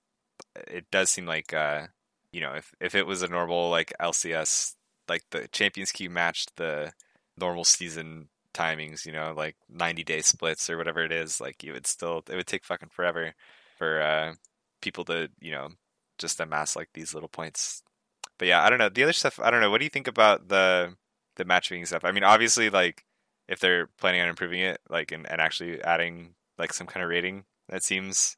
it 0.67 0.86
does 0.91 1.10
seem 1.10 1.25
like 1.25 1.53
uh, 1.53 1.88
you 2.32 2.41
know 2.41 2.53
if 2.53 2.73
if 2.79 2.95
it 2.95 3.05
was 3.05 3.21
a 3.21 3.27
normal 3.27 3.69
like 3.69 3.93
LCS 4.01 4.75
like 5.08 5.23
the 5.32 5.47
Champions 5.51 5.91
Queue 5.91 6.10
matched 6.10 6.55
the 6.55 6.93
normal 7.39 7.63
season 7.63 8.30
timings, 8.54 9.06
you 9.06 9.12
know, 9.12 9.34
like 9.36 9.56
90 9.69 10.04
day 10.04 10.21
splits 10.21 10.69
or 10.69 10.78
whatever 10.78 11.04
it 11.04 11.12
is, 11.12 11.39
like 11.41 11.63
you 11.63 11.73
would 11.73 11.88
still 11.88 12.23
it 12.30 12.36
would 12.36 12.47
take 12.47 12.65
fucking 12.65 12.89
forever 12.89 13.34
for 13.78 14.02
uh 14.02 14.34
people 14.82 15.06
to, 15.06 15.30
you 15.39 15.52
know, 15.52 15.69
just 16.17 16.39
amass 16.39 16.75
like 16.75 16.89
these 16.93 17.13
little 17.13 17.30
points. 17.30 17.84
But 18.38 18.47
yeah, 18.47 18.63
I 18.63 18.69
don't 18.69 18.80
know. 18.80 18.89
The 18.89 19.04
other 19.04 19.13
stuff, 19.13 19.39
I 19.41 19.52
don't 19.52 19.62
know. 19.62 19.69
What 19.69 19.80
do 19.80 19.86
you 19.86 19.89
think 19.89 20.08
about 20.08 20.49
the 20.49 20.95
the 21.36 21.45
matchmaking 21.45 21.86
stuff? 21.86 22.06
I 22.06 22.12
mean, 22.12 22.23
obviously, 22.23 22.69
like 22.69 23.06
if 23.47 23.60
they're 23.60 23.88
planning 23.99 24.21
on 24.21 24.30
improving 24.30 24.62
it, 24.62 24.80
like 24.89 25.12
and, 25.12 25.30
and 25.30 25.41
actually 25.41 25.82
adding 25.84 26.36
like 26.58 26.73
some 26.73 26.88
kind 26.88 27.04
of 27.04 27.10
rating, 27.10 27.45
that 27.69 27.84
seems 27.84 28.38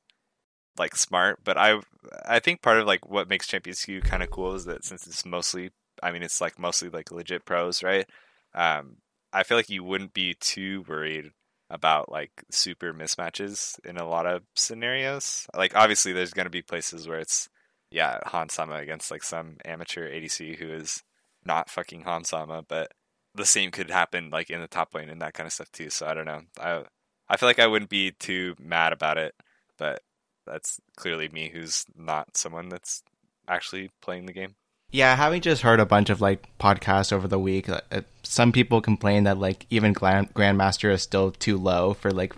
like 0.77 0.95
smart. 0.95 1.39
But 1.43 1.57
I 1.57 1.79
I 2.25 2.39
think 2.39 2.61
part 2.61 2.79
of 2.79 2.87
like 2.87 3.07
what 3.09 3.29
makes 3.29 3.47
Champions 3.47 3.83
Queue 3.83 4.01
kind 4.01 4.23
of 4.23 4.31
cool 4.31 4.55
is 4.55 4.65
that 4.65 4.85
since 4.85 5.05
it's 5.07 5.25
mostly, 5.25 5.71
I 6.01 6.11
mean, 6.11 6.23
it's 6.23 6.41
like 6.41 6.59
mostly 6.59 6.89
like 6.89 7.11
legit 7.11 7.45
pros, 7.45 7.83
right? 7.83 8.07
Um, 8.53 8.97
I 9.33 9.43
feel 9.43 9.57
like 9.57 9.69
you 9.69 9.83
wouldn't 9.83 10.13
be 10.13 10.35
too 10.39 10.83
worried 10.87 11.31
about 11.69 12.11
like 12.11 12.31
super 12.51 12.93
mismatches 12.93 13.79
in 13.85 13.97
a 13.97 14.07
lot 14.07 14.25
of 14.25 14.43
scenarios. 14.55 15.47
Like 15.55 15.75
obviously, 15.75 16.13
there's 16.13 16.33
going 16.33 16.45
to 16.45 16.51
be 16.51 16.61
places 16.61 17.07
where 17.07 17.19
it's 17.19 17.49
yeah, 17.91 18.19
Hansama 18.25 18.81
against 18.81 19.11
like 19.11 19.23
some 19.23 19.57
amateur 19.65 20.09
ADC 20.09 20.57
who 20.57 20.69
is 20.71 21.03
not 21.45 21.69
fucking 21.69 22.03
Hansama, 22.03 22.63
but 22.67 22.91
the 23.35 23.45
same 23.45 23.71
could 23.71 23.89
happen 23.89 24.29
like 24.29 24.49
in 24.49 24.61
the 24.61 24.67
top 24.67 24.93
lane 24.93 25.09
and 25.09 25.21
that 25.21 25.33
kind 25.33 25.47
of 25.47 25.53
stuff 25.53 25.71
too. 25.71 25.89
So 25.89 26.07
I 26.07 26.13
don't 26.13 26.25
know. 26.25 26.41
I 26.59 26.83
I 27.29 27.37
feel 27.37 27.47
like 27.47 27.59
I 27.59 27.67
wouldn't 27.67 27.89
be 27.89 28.11
too 28.11 28.55
mad 28.59 28.91
about 28.93 29.17
it, 29.17 29.35
but 29.77 30.01
that's 30.45 30.79
clearly 30.97 31.29
me 31.29 31.49
who's 31.53 31.85
not 31.95 32.35
someone 32.35 32.69
that's 32.69 33.03
actually 33.47 33.89
playing 34.01 34.25
the 34.25 34.33
game. 34.33 34.55
Yeah, 34.91 35.15
having 35.15 35.41
just 35.41 35.61
heard 35.61 35.79
a 35.79 35.85
bunch 35.85 36.09
of 36.09 36.19
like 36.19 36.47
podcasts 36.59 37.13
over 37.13 37.27
the 37.27 37.39
week, 37.39 37.69
uh, 37.69 37.79
uh, 37.91 38.01
some 38.31 38.53
people 38.53 38.79
complain 38.79 39.25
that 39.25 39.37
like 39.37 39.65
even 39.69 39.91
Grand- 39.91 40.33
Grandmaster 40.33 40.89
is 40.89 41.01
still 41.01 41.31
too 41.31 41.57
low 41.57 41.93
for 41.93 42.11
like 42.11 42.33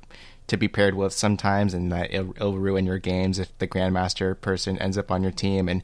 to 0.47 0.57
be 0.57 0.67
paired 0.67 0.95
with 0.95 1.13
sometimes, 1.13 1.75
and 1.75 1.91
that 1.91 2.11
it'll, 2.11 2.31
it'll, 2.31 2.57
ruin 2.57 2.87
your 2.87 2.97
games 2.97 3.37
if 3.37 3.55
the 3.59 3.67
Grandmaster 3.67 4.39
person 4.41 4.79
ends 4.79 4.97
up 4.97 5.11
on 5.11 5.21
your 5.21 5.31
team, 5.31 5.69
and 5.69 5.83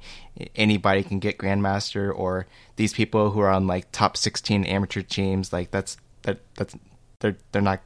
anybody 0.56 1.04
can 1.04 1.20
get 1.20 1.38
Grandmaster, 1.38 2.12
or 2.14 2.48
these 2.76 2.92
people 2.92 3.30
who 3.30 3.40
are 3.40 3.52
on 3.52 3.68
like 3.68 3.92
top 3.92 4.18
sixteen 4.18 4.64
amateur 4.64 5.04
teams, 5.04 5.54
like 5.54 5.70
that's 5.70 5.96
that 6.24 6.40
that's 6.56 6.76
they're 7.20 7.38
they're 7.52 7.62
not 7.62 7.82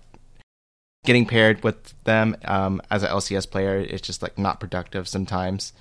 getting 1.04 1.26
paired 1.26 1.62
with 1.62 1.94
them 2.06 2.38
um, 2.46 2.82
as 2.90 3.04
an 3.04 3.10
LCS 3.10 3.52
player. 3.52 3.80
It's 3.80 4.02
just 4.02 4.22
like 4.22 4.38
not 4.38 4.62
productive 4.62 5.10
sometimes. 5.10 5.74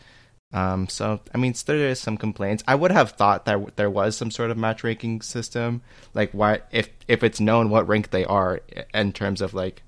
Um, 0.53 0.89
so 0.89 1.21
I 1.35 1.39
mean, 1.39 1.55
there 1.67 1.89
is 1.89 1.99
some 2.01 2.17
complaints. 2.17 2.63
I 2.69 2.75
would 2.75 2.91
have 2.91 3.13
thought 3.13 3.47
that 3.47 3.77
there 3.77 3.91
was 3.91 4.17
some 4.17 4.31
sort 4.31 4.51
of 4.51 4.59
match 4.59 4.85
ranking 4.85 5.23
system, 5.23 5.83
like 6.13 6.31
why 6.33 6.61
if 6.71 6.91
if 7.09 7.23
it's 7.23 7.41
known 7.41 7.71
what 7.71 7.89
rank 7.89 8.11
they 8.11 8.25
are 8.25 8.61
in 8.93 9.13
terms 9.13 9.41
of 9.41 9.55
like 9.55 9.83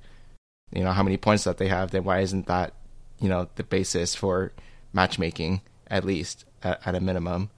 you 0.72 0.82
know 0.82 0.92
how 0.92 1.02
many 1.02 1.16
points 1.16 1.44
that 1.44 1.58
they 1.58 1.68
have, 1.68 1.90
then 1.90 2.04
why 2.04 2.20
isn't 2.20 2.46
that 2.46 2.72
you 3.20 3.28
know 3.28 3.48
the 3.56 3.62
basis 3.62 4.14
for 4.14 4.52
matchmaking 4.92 5.60
at 5.88 6.04
least 6.04 6.44
at, 6.62 6.80
at 6.86 6.94
a 6.94 7.00
minimum? 7.00 7.50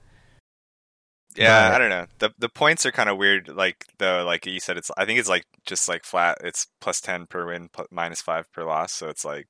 Yeah, 1.36 1.68
but, 1.68 1.74
I 1.74 1.78
don't 1.78 1.90
know. 1.90 2.06
the 2.18 2.32
The 2.38 2.48
points 2.48 2.86
are 2.86 2.92
kind 2.92 3.08
of 3.08 3.18
weird. 3.18 3.48
Like 3.48 3.84
though, 3.98 4.24
like 4.24 4.46
you 4.46 4.58
said, 4.58 4.76
it's 4.78 4.90
I 4.96 5.04
think 5.04 5.20
it's 5.20 5.28
like 5.28 5.44
just 5.64 5.88
like 5.88 6.04
flat. 6.04 6.38
It's 6.42 6.66
plus 6.80 7.00
ten 7.00 7.26
per 7.26 7.46
win, 7.46 7.68
plus, 7.72 7.86
minus 7.90 8.20
five 8.20 8.50
per 8.52 8.64
loss. 8.64 8.92
So 8.92 9.08
it's 9.08 9.24
like 9.24 9.46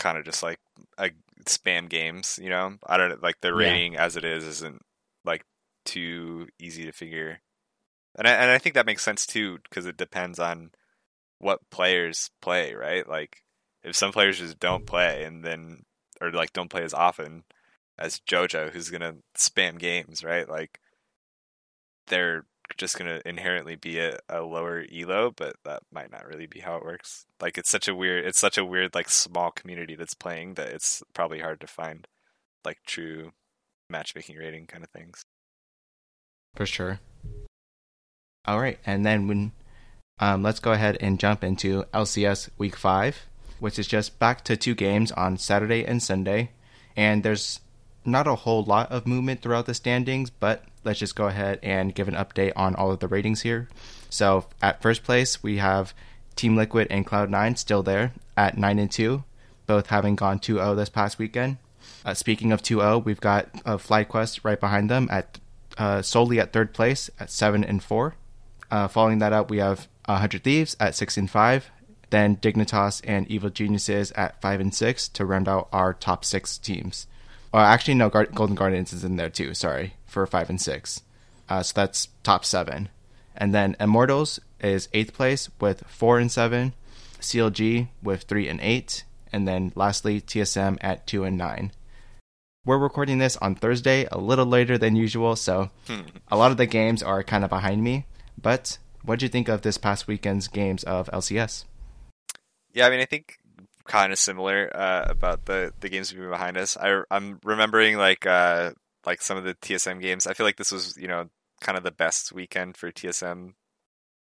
kind 0.00 0.18
of 0.18 0.24
just 0.24 0.42
like 0.42 0.58
a 0.98 1.10
spam 1.44 1.88
games. 1.88 2.38
You 2.42 2.50
know, 2.50 2.76
I 2.86 2.96
don't 2.96 3.22
like 3.22 3.40
the 3.40 3.54
rating 3.54 3.94
yeah. 3.94 4.04
as 4.04 4.16
it 4.16 4.24
is 4.24 4.44
isn't 4.44 4.82
like 5.24 5.44
too 5.84 6.48
easy 6.58 6.84
to 6.84 6.92
figure. 6.92 7.40
And 8.18 8.26
I, 8.26 8.32
and 8.32 8.50
I 8.50 8.58
think 8.58 8.74
that 8.74 8.86
makes 8.86 9.04
sense 9.04 9.26
too 9.26 9.58
because 9.68 9.86
it 9.86 9.96
depends 9.96 10.38
on 10.38 10.70
what 11.38 11.60
players 11.70 12.30
play, 12.40 12.74
right? 12.74 13.06
Like 13.08 13.42
if 13.82 13.94
some 13.94 14.12
players 14.12 14.38
just 14.38 14.58
don't 14.58 14.86
play 14.86 15.24
and 15.24 15.44
then 15.44 15.82
or 16.20 16.30
like 16.30 16.52
don't 16.52 16.70
play 16.70 16.82
as 16.82 16.94
often 16.94 17.44
as 17.98 18.20
Jojo 18.20 18.70
who's 18.70 18.90
going 18.90 19.02
to 19.02 19.16
spam 19.36 19.78
games, 19.78 20.24
right? 20.24 20.48
Like 20.48 20.80
they're 22.06 22.44
just 22.76 22.98
going 22.98 23.08
to 23.08 23.26
inherently 23.28 23.76
be 23.76 23.98
a, 23.98 24.18
a 24.28 24.40
lower 24.42 24.84
elo, 24.94 25.32
but 25.34 25.56
that 25.64 25.82
might 25.92 26.10
not 26.10 26.26
really 26.26 26.46
be 26.46 26.60
how 26.60 26.76
it 26.76 26.84
works. 26.84 27.26
Like 27.40 27.58
it's 27.58 27.70
such 27.70 27.88
a 27.88 27.94
weird 27.94 28.24
it's 28.24 28.38
such 28.38 28.58
a 28.58 28.64
weird 28.64 28.94
like 28.94 29.08
small 29.08 29.50
community 29.50 29.94
that's 29.94 30.14
playing 30.14 30.54
that 30.54 30.68
it's 30.68 31.02
probably 31.14 31.40
hard 31.40 31.60
to 31.60 31.66
find 31.66 32.06
like 32.64 32.78
true 32.86 33.32
matchmaking 33.90 34.36
rating 34.36 34.66
kind 34.66 34.82
of 34.82 34.90
things. 34.90 35.22
For 36.54 36.66
sure. 36.66 37.00
All 38.46 38.60
right, 38.60 38.78
and 38.86 39.04
then 39.04 39.28
when 39.28 39.52
um, 40.18 40.42
let's 40.42 40.60
go 40.60 40.72
ahead 40.72 40.96
and 41.00 41.20
jump 41.20 41.44
into 41.44 41.84
LCS 41.92 42.48
Week 42.56 42.74
5, 42.74 43.26
which 43.60 43.78
is 43.78 43.86
just 43.86 44.18
back 44.18 44.44
to 44.44 44.56
two 44.56 44.74
games 44.74 45.12
on 45.12 45.36
Saturday 45.36 45.84
and 45.84 46.02
Sunday. 46.02 46.50
And 46.96 47.22
there's 47.22 47.60
not 48.04 48.26
a 48.26 48.34
whole 48.34 48.62
lot 48.62 48.90
of 48.90 49.06
movement 49.06 49.42
throughout 49.42 49.66
the 49.66 49.74
standings, 49.74 50.30
but 50.30 50.64
let's 50.86 51.00
just 51.00 51.16
go 51.16 51.26
ahead 51.26 51.58
and 51.62 51.94
give 51.94 52.08
an 52.08 52.14
update 52.14 52.52
on 52.56 52.74
all 52.74 52.90
of 52.90 53.00
the 53.00 53.08
ratings 53.08 53.42
here. 53.42 53.68
So 54.08 54.46
at 54.62 54.80
first 54.80 55.02
place, 55.02 55.42
we 55.42 55.58
have 55.58 55.92
Team 56.36 56.56
Liquid 56.56 56.86
and 56.90 57.06
Cloud9 57.06 57.58
still 57.58 57.82
there 57.82 58.12
at 58.36 58.56
9 58.56 58.78
and 58.78 58.90
2, 58.90 59.24
both 59.66 59.88
having 59.88 60.16
gone 60.16 60.38
2 60.38 60.54
0 60.54 60.74
this 60.74 60.88
past 60.88 61.18
weekend. 61.18 61.58
Uh, 62.04 62.14
speaking 62.14 62.52
of 62.52 62.62
2 62.62 62.78
0, 62.78 62.98
we've 62.98 63.20
got 63.20 63.48
uh, 63.66 63.76
FlyQuest 63.76 64.40
right 64.44 64.60
behind 64.60 64.88
them 64.88 65.08
at 65.10 65.38
uh, 65.76 66.00
solely 66.00 66.40
at 66.40 66.52
third 66.52 66.72
place 66.72 67.10
at 67.18 67.30
7 67.30 67.64
and 67.64 67.82
4. 67.82 68.14
Uh, 68.70 68.88
following 68.88 69.18
that 69.18 69.32
up, 69.32 69.50
we 69.50 69.58
have 69.58 69.88
100 70.06 70.44
Thieves 70.44 70.76
at 70.78 70.94
6 70.94 71.16
and 71.16 71.30
5, 71.30 71.70
then 72.10 72.36
Dignitas 72.36 73.00
and 73.04 73.28
Evil 73.28 73.50
Geniuses 73.50 74.12
at 74.12 74.40
5 74.40 74.60
and 74.60 74.74
6 74.74 75.08
to 75.08 75.24
round 75.24 75.48
out 75.48 75.68
our 75.72 75.92
top 75.92 76.24
6 76.24 76.58
teams. 76.58 77.06
Or 77.52 77.60
actually, 77.60 77.94
no, 77.94 78.10
Golden 78.10 78.54
Guardians 78.54 78.92
is 78.92 79.04
in 79.04 79.16
there 79.16 79.30
too, 79.30 79.54
sorry, 79.54 79.94
for 80.16 80.26
5 80.26 80.48
and 80.48 80.60
6. 80.60 81.02
Uh, 81.46 81.62
so 81.62 81.72
that's 81.76 82.08
top 82.22 82.42
7. 82.42 82.88
And 83.36 83.54
then 83.54 83.76
Immortals 83.78 84.40
is 84.60 84.88
8th 84.94 85.12
place 85.12 85.50
with 85.60 85.84
4 85.86 86.18
and 86.18 86.32
7, 86.32 86.72
CLG 87.20 87.88
with 88.02 88.22
3 88.22 88.48
and 88.48 88.58
8, 88.62 89.04
and 89.30 89.46
then 89.46 89.72
lastly, 89.74 90.22
TSM 90.22 90.78
at 90.80 91.06
2 91.06 91.24
and 91.24 91.36
9. 91.36 91.70
We're 92.64 92.78
recording 92.78 93.18
this 93.18 93.36
on 93.36 93.56
Thursday, 93.56 94.08
a 94.10 94.16
little 94.16 94.46
later 94.46 94.78
than 94.78 94.96
usual, 94.96 95.36
so 95.36 95.68
hmm. 95.86 96.08
a 96.28 96.36
lot 96.38 96.50
of 96.50 96.56
the 96.56 96.64
games 96.64 97.02
are 97.02 97.22
kind 97.22 97.44
of 97.44 97.50
behind 97.50 97.84
me. 97.84 98.06
But 98.40 98.78
what 99.02 99.18
do 99.18 99.26
you 99.26 99.28
think 99.28 99.50
of 99.50 99.60
this 99.60 99.76
past 99.76 100.08
weekend's 100.08 100.48
games 100.48 100.82
of 100.84 101.10
LCS? 101.12 101.66
Yeah, 102.72 102.86
I 102.86 102.90
mean, 102.90 103.00
I 103.00 103.04
think 103.04 103.36
kind 103.84 104.12
of 104.12 104.18
similar 104.18 104.74
uh, 104.74 105.04
about 105.08 105.44
the 105.44 105.74
the 105.80 105.90
games 105.90 106.14
we've 106.14 106.30
behind 106.30 106.56
us. 106.56 106.76
I 106.76 107.02
I'm 107.10 107.38
remembering 107.44 107.98
like 107.98 108.26
uh, 108.26 108.72
like 109.06 109.22
some 109.22 109.38
of 109.38 109.44
the 109.44 109.54
TSM 109.54 110.00
games. 110.00 110.26
I 110.26 110.34
feel 110.34 110.46
like 110.46 110.56
this 110.56 110.72
was 110.72 110.96
you 110.96 111.08
know 111.08 111.30
kind 111.60 111.78
of 111.78 111.84
the 111.84 111.90
best 111.90 112.32
weekend 112.32 112.76
for 112.76 112.90
TSM 112.90 113.54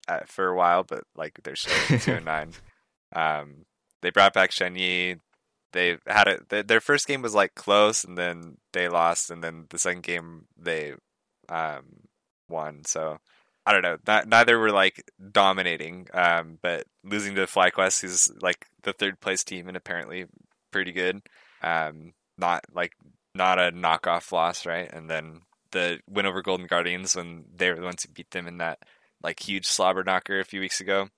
at, 0.09 0.23
uh, 0.23 0.27
for 0.27 0.49
a 0.49 0.57
while, 0.57 0.85
but 0.85 1.05
like 1.17 1.41
they're 1.43 1.57
still 1.57 1.99
two 1.99 2.13
and 2.13 2.25
nine. 2.25 2.53
Um, 3.15 3.65
they 4.03 4.11
brought 4.11 4.35
back 4.35 4.51
Shenyi. 4.51 5.21
They 5.73 5.99
had 6.07 6.29
it. 6.29 6.69
Their 6.69 6.81
first 6.81 7.07
game 7.07 7.23
was 7.23 7.35
like 7.35 7.55
close, 7.55 8.05
and 8.05 8.17
then 8.17 8.59
they 8.73 8.89
lost, 8.89 9.31
and 9.31 9.43
then 9.43 9.67
the 9.71 9.79
second 9.79 10.03
game 10.03 10.47
they 10.57 10.95
um, 11.49 11.85
won. 12.49 12.85
So 12.85 13.19
I 13.67 13.73
don't 13.73 13.83
know. 13.83 13.99
Not, 14.07 14.29
neither 14.29 14.59
were 14.59 14.71
like 14.71 15.11
dominating, 15.33 16.09
um, 16.15 16.59
but 16.63 16.87
losing 17.05 17.35
to 17.35 17.47
FlyQuest, 17.47 18.03
who's 18.03 18.31
like 18.41 18.67
the 18.85 18.93
third 18.93 19.21
place 19.21 19.43
team 19.43 19.69
and 19.69 19.77
apparently 19.77 20.27
pretty 20.71 20.93
good. 20.93 21.21
Um, 21.63 22.13
not 22.39 22.65
like 22.73 22.93
not 23.37 23.59
a 23.59 23.73
knockoff 23.73 24.33
loss, 24.33 24.67
right? 24.67 24.91
And 24.93 25.09
then 25.11 25.43
the 25.73 26.01
win 26.09 26.27
over 26.27 26.43
Golden 26.43 26.67
Guardians 26.67 27.17
when 27.17 27.45
they 27.55 27.71
were 27.71 27.77
the 27.77 27.83
ones 27.83 28.03
who 28.03 28.13
beat 28.13 28.31
them 28.31 28.47
in 28.47 28.59
that 28.59 28.79
like 29.23 29.41
huge 29.41 29.67
slobber 29.67 30.05
knocker 30.05 30.41
a 30.41 30.45
few 30.45 30.61
weeks 30.61 30.81
ago. 30.81 31.09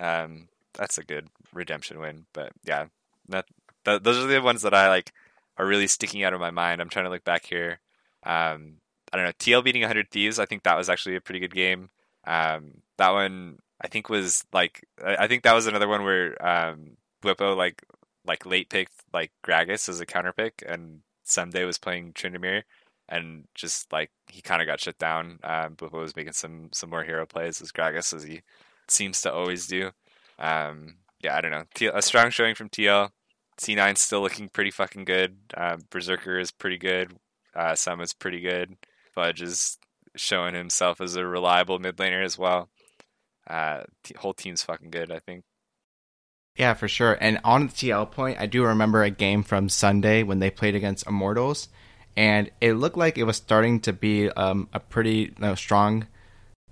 Um, 0.00 0.48
that's 0.74 0.98
a 0.98 1.04
good 1.04 1.28
redemption 1.52 1.98
win. 1.98 2.26
But 2.32 2.52
yeah, 2.64 2.86
that, 3.28 3.46
that, 3.84 4.04
those 4.04 4.18
are 4.18 4.26
the 4.26 4.40
ones 4.40 4.62
that 4.62 4.74
I 4.74 4.88
like 4.88 5.12
are 5.56 5.66
really 5.66 5.86
sticking 5.86 6.22
out 6.22 6.34
of 6.34 6.40
my 6.40 6.50
mind. 6.50 6.80
I'm 6.80 6.88
trying 6.88 7.06
to 7.06 7.10
look 7.10 7.24
back 7.24 7.46
here. 7.46 7.80
Um, 8.24 8.76
I 9.12 9.16
don't 9.16 9.26
know, 9.26 9.32
TL 9.32 9.64
beating 9.64 9.82
100 9.82 10.10
Thieves. 10.10 10.38
I 10.38 10.46
think 10.46 10.62
that 10.62 10.76
was 10.76 10.88
actually 10.88 11.16
a 11.16 11.20
pretty 11.20 11.40
good 11.40 11.54
game. 11.54 11.90
Um, 12.26 12.82
that 12.98 13.10
one 13.10 13.58
I 13.80 13.88
think 13.88 14.08
was 14.08 14.44
like 14.52 14.84
I 15.02 15.28
think 15.28 15.44
that 15.44 15.54
was 15.54 15.66
another 15.66 15.88
one 15.88 16.04
where 16.04 16.36
um, 16.44 16.96
like 17.24 17.82
like 18.26 18.44
late 18.44 18.68
picked 18.68 18.92
like 19.12 19.32
Gragas 19.44 19.88
as 19.88 20.00
a 20.00 20.06
counter 20.06 20.32
pick, 20.32 20.62
and 20.66 21.00
Ssumday 21.28 21.66
was 21.66 21.78
playing 21.78 22.12
Tryndamere, 22.12 22.62
and 23.08 23.44
just 23.54 23.92
like 23.92 24.10
he 24.28 24.42
kind 24.42 24.60
of 24.62 24.66
got 24.66 24.80
shut 24.80 24.98
down. 24.98 25.38
Um, 25.44 25.76
Bwipo 25.76 26.00
was 26.00 26.16
making 26.16 26.32
some 26.32 26.70
some 26.72 26.90
more 26.90 27.04
hero 27.04 27.26
plays 27.26 27.60
as 27.62 27.72
Gragas 27.72 28.14
as 28.14 28.24
he 28.24 28.42
seems 28.88 29.20
to 29.22 29.32
always 29.32 29.66
do. 29.66 29.90
Um, 30.38 30.96
yeah, 31.20 31.36
I 31.36 31.40
don't 31.40 31.50
know. 31.50 31.90
A 31.92 32.02
strong 32.02 32.30
showing 32.30 32.54
from 32.54 32.68
TL. 32.68 33.10
C9 33.60 33.98
still 33.98 34.20
looking 34.20 34.48
pretty 34.48 34.70
fucking 34.70 35.04
good. 35.04 35.36
Uh, 35.54 35.78
Berserker 35.90 36.38
is 36.38 36.52
pretty 36.52 36.78
good. 36.78 37.16
Uh, 37.54 37.74
is 38.00 38.12
pretty 38.12 38.40
good. 38.40 38.76
Fudge 39.14 39.42
is 39.42 39.78
showing 40.14 40.54
himself 40.54 41.00
as 41.00 41.16
a 41.16 41.26
reliable 41.26 41.78
mid 41.78 41.96
laner 41.96 42.24
as 42.24 42.38
well. 42.38 42.68
Uh, 43.48 43.82
whole 44.18 44.34
team's 44.34 44.62
fucking 44.62 44.90
good, 44.90 45.10
I 45.10 45.18
think. 45.18 45.44
Yeah, 46.58 46.74
for 46.74 46.88
sure. 46.88 47.16
And 47.20 47.38
on 47.44 47.68
the 47.68 47.72
TL 47.72 48.10
point, 48.10 48.40
I 48.40 48.46
do 48.46 48.64
remember 48.64 49.04
a 49.04 49.10
game 49.10 49.44
from 49.44 49.68
Sunday 49.68 50.24
when 50.24 50.40
they 50.40 50.50
played 50.50 50.74
against 50.74 51.06
Immortals, 51.06 51.68
and 52.16 52.50
it 52.60 52.72
looked 52.72 52.96
like 52.96 53.16
it 53.16 53.22
was 53.22 53.36
starting 53.36 53.78
to 53.80 53.92
be 53.92 54.28
um, 54.30 54.68
a 54.72 54.80
pretty 54.80 55.32
you 55.32 55.34
know, 55.38 55.54
strong 55.54 56.08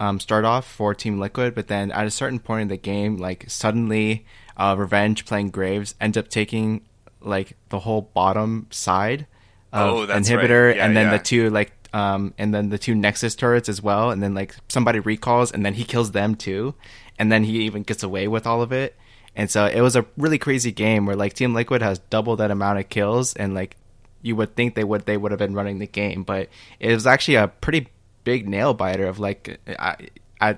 um, 0.00 0.18
start 0.18 0.44
off 0.44 0.66
for 0.66 0.92
Team 0.92 1.20
Liquid. 1.20 1.54
But 1.54 1.68
then 1.68 1.92
at 1.92 2.04
a 2.04 2.10
certain 2.10 2.40
point 2.40 2.62
in 2.62 2.68
the 2.68 2.76
game, 2.76 3.16
like 3.16 3.44
suddenly, 3.48 4.26
uh, 4.56 4.74
Revenge 4.76 5.24
playing 5.24 5.50
Graves 5.50 5.94
ends 6.00 6.16
up 6.16 6.28
taking 6.28 6.82
like 7.20 7.56
the 7.68 7.78
whole 7.78 8.02
bottom 8.02 8.66
side 8.70 9.28
of 9.72 9.94
oh, 9.94 10.06
inhibitor, 10.08 10.68
right. 10.68 10.76
yeah, 10.76 10.84
and 10.84 10.96
then 10.96 11.06
yeah. 11.06 11.16
the 11.16 11.22
two 11.22 11.50
like 11.50 11.72
um, 11.94 12.34
and 12.38 12.52
then 12.52 12.70
the 12.70 12.78
two 12.78 12.96
Nexus 12.96 13.36
turrets 13.36 13.68
as 13.68 13.80
well, 13.80 14.10
and 14.10 14.20
then 14.20 14.34
like 14.34 14.56
somebody 14.68 14.98
recalls, 14.98 15.52
and 15.52 15.64
then 15.64 15.74
he 15.74 15.84
kills 15.84 16.10
them 16.10 16.34
too, 16.34 16.74
and 17.20 17.30
then 17.30 17.44
he 17.44 17.60
even 17.60 17.84
gets 17.84 18.02
away 18.02 18.26
with 18.26 18.48
all 18.48 18.62
of 18.62 18.72
it. 18.72 18.96
And 19.36 19.50
so 19.50 19.66
it 19.66 19.82
was 19.82 19.94
a 19.94 20.06
really 20.16 20.38
crazy 20.38 20.72
game 20.72 21.04
where 21.06 21.14
like 21.14 21.34
Team 21.34 21.54
Liquid 21.54 21.82
has 21.82 21.98
double 22.10 22.36
that 22.36 22.50
amount 22.50 22.78
of 22.78 22.88
kills, 22.88 23.36
and 23.36 23.54
like 23.54 23.76
you 24.22 24.34
would 24.34 24.56
think 24.56 24.74
they 24.74 24.82
would 24.82 25.04
they 25.04 25.16
would 25.16 25.30
have 25.30 25.38
been 25.38 25.54
running 25.54 25.78
the 25.78 25.86
game, 25.86 26.22
but 26.22 26.48
it 26.80 26.92
was 26.92 27.06
actually 27.06 27.36
a 27.36 27.48
pretty 27.48 27.88
big 28.24 28.48
nail 28.48 28.74
biter 28.74 29.06
of 29.06 29.18
like 29.18 29.60
I 29.78 30.08
I 30.40 30.56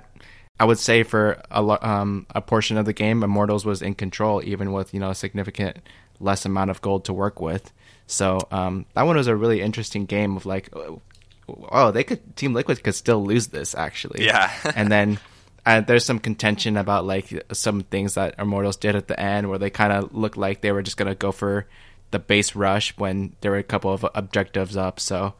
I 0.61 0.65
would 0.65 0.79
say 0.79 1.03
for 1.03 1.43
a 1.51 1.87
um 1.87 2.27
a 2.31 2.41
portion 2.41 2.77
of 2.79 2.87
the 2.87 2.93
game, 2.93 3.23
Immortals 3.23 3.65
was 3.65 3.83
in 3.83 3.95
control 3.95 4.41
even 4.45 4.73
with 4.73 4.95
you 4.95 5.01
know 5.01 5.11
a 5.11 5.15
significant 5.15 5.79
less 6.21 6.45
amount 6.45 6.71
of 6.71 6.81
gold 6.81 7.05
to 7.07 7.13
work 7.13 7.41
with. 7.41 7.73
So 8.07 8.39
um, 8.51 8.87
that 8.95 9.03
one 9.03 9.17
was 9.17 9.27
a 9.27 9.37
really 9.37 9.61
interesting 9.61 10.07
game 10.07 10.37
of 10.37 10.47
like, 10.47 10.71
oh, 10.75 11.91
they 11.91 12.05
could 12.05 12.37
Team 12.37 12.55
Liquid 12.55 12.83
could 12.83 12.95
still 12.95 13.25
lose 13.25 13.49
this 13.49 13.75
actually. 13.75 14.25
Yeah. 14.25 14.51
and 14.75 14.91
then 14.91 15.19
uh, 15.69 15.81
there's 15.83 16.05
some 16.05 16.19
contention 16.19 16.77
about 16.77 17.05
like 17.05 17.45
some 17.53 17.83
things 17.83 18.15
that 18.15 18.35
Immortals 18.39 18.77
did 18.77 18.97
at 18.97 19.09
the 19.09 19.21
end 19.21 19.51
where 19.51 19.59
they 19.59 19.71
kind 19.71 19.93
of 19.93 20.15
looked 20.15 20.37
like 20.37 20.61
they 20.61 20.73
were 20.73 20.83
just 20.83 20.97
gonna 20.97 21.15
go 21.15 21.31
for 21.31 21.67
the 22.11 22.19
base 22.19 22.55
rush 22.55 22.97
when 22.97 23.35
there 23.43 23.51
were 23.51 23.59
a 23.59 23.63
couple 23.63 23.93
of 23.93 24.07
objectives 24.15 24.77
up. 24.77 24.99
So 24.99 25.35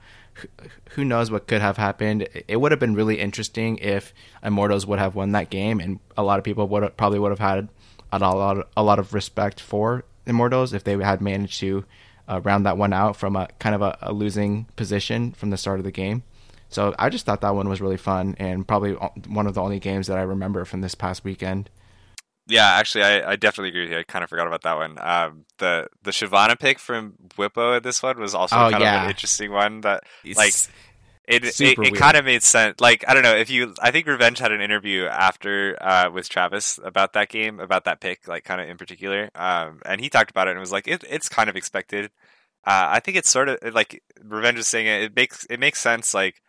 who 0.91 1.05
knows 1.05 1.31
what 1.31 1.47
could 1.47 1.63
have 1.63 1.79
happened? 1.79 2.29
It 2.47 2.57
would 2.57 2.73
have 2.73 2.79
been 2.79 2.95
really 2.95 3.21
interesting 3.21 3.79
if 3.79 4.13
Immortals 4.43 4.87
would 4.87 4.99
have 4.99 5.15
won 5.15 5.33
that 5.33 5.51
game, 5.51 5.81
and 5.81 5.99
a 6.17 6.23
lot 6.23 6.39
of 6.39 6.45
people 6.45 6.69
would 6.69 6.83
have, 6.83 6.97
probably 6.97 7.19
would 7.19 7.33
have 7.33 7.39
had 7.39 7.69
a 8.13 8.19
lot, 8.19 8.69
a 8.77 8.83
lot 8.83 8.99
of 8.99 9.15
respect 9.15 9.61
for 9.61 10.05
Immortals 10.27 10.75
if 10.75 10.85
they 10.85 10.97
had 10.99 11.23
managed 11.23 11.59
to 11.61 11.85
uh, 12.29 12.41
round 12.45 12.67
that 12.67 12.77
one 12.77 12.93
out 12.93 13.17
from 13.17 13.35
a 13.35 13.49
kind 13.59 13.75
of 13.75 13.81
a, 13.81 13.97
a, 14.03 14.13
losing 14.13 14.67
position 14.77 15.33
from 15.33 15.49
the 15.49 15.57
start 15.57 15.81
of 15.81 15.85
the 15.85 15.91
game. 15.91 16.23
So 16.69 16.95
I 16.99 17.09
just 17.09 17.25
thought 17.25 17.41
that 17.41 17.55
one 17.55 17.69
was 17.69 17.81
really 17.81 17.97
fun 17.97 18.37
and 18.39 18.67
probably 18.67 18.93
one 19.27 19.47
of 19.47 19.55
the 19.55 19.63
only 19.63 19.79
games 19.79 20.07
that 20.09 20.19
I 20.19 20.23
remember 20.23 20.65
from 20.65 20.81
this 20.81 20.95
past 20.95 21.25
weekend. 21.25 21.71
Yeah, 22.47 22.67
actually, 22.67 23.05
I, 23.05 23.33
I 23.33 23.37
definitely 23.37 23.69
agree 23.69 23.83
with 23.83 23.93
you. 23.93 23.99
I 23.99 24.03
kind 24.05 24.23
of 24.23 24.31
forgot 24.31 24.47
about 24.47 24.63
that 24.63 24.77
one. 24.77 24.97
Um, 24.99 25.45
the 25.59 25.89
the 26.03 26.13
Shyvana 26.13 26.59
pick 26.59 26.79
from 26.79 27.15
Bwipo 27.37 27.77
in 27.77 27.83
this 27.83 28.03
one 28.03 28.19
was 28.19 28.35
also 28.35 28.57
oh, 28.57 28.71
kind 28.71 28.83
yeah. 28.83 28.97
of 28.97 29.03
an 29.05 29.11
interesting 29.11 29.53
one. 29.53 29.83
That 29.83 30.03
like 30.35 30.55
it 31.27 31.45
it, 31.45 31.79
it 31.79 31.95
kind 31.95 32.17
of 32.17 32.25
made 32.25 32.43
sense. 32.43 32.81
Like 32.81 33.05
I 33.07 33.13
don't 33.13 33.23
know 33.23 33.37
if 33.37 33.51
you. 33.51 33.75
I 33.83 33.91
think 33.91 34.07
Revenge 34.07 34.39
had 34.39 34.51
an 34.51 34.63
interview 34.63 35.05
after 35.05 35.77
uh, 35.79 36.11
with 36.11 36.31
Travis 36.31 36.81
about 36.83 37.13
that 37.13 37.29
game, 37.29 37.61
about 37.61 37.85
that 37.85 38.01
pick, 38.01 38.27
like 38.27 38.45
kind 38.45 38.63
of 38.63 38.69
in 38.69 38.79
particular. 38.79 39.29
Um, 39.35 39.83
and 39.85 40.01
he 40.01 40.09
talked 40.09 40.31
about 40.31 40.49
it 40.49 40.53
and 40.53 40.61
was 40.61 40.73
like, 40.73 40.89
it, 40.89 41.05
it's 41.09 41.29
kind 41.29 41.51
of 41.51 41.57
expected. 41.57 42.07
Uh, 42.65 42.97
I 42.97 43.01
think 43.01 43.19
it's 43.19 43.29
sort 43.29 43.51
of 43.51 43.75
like 43.75 44.03
Revenge 44.25 44.59
is 44.59 44.69
saying 44.69 44.87
it. 44.87 45.03
It 45.03 45.17
makes 45.17 45.45
it 45.51 45.61
makes 45.61 45.83
sense. 45.83 46.15
Like 46.15 46.41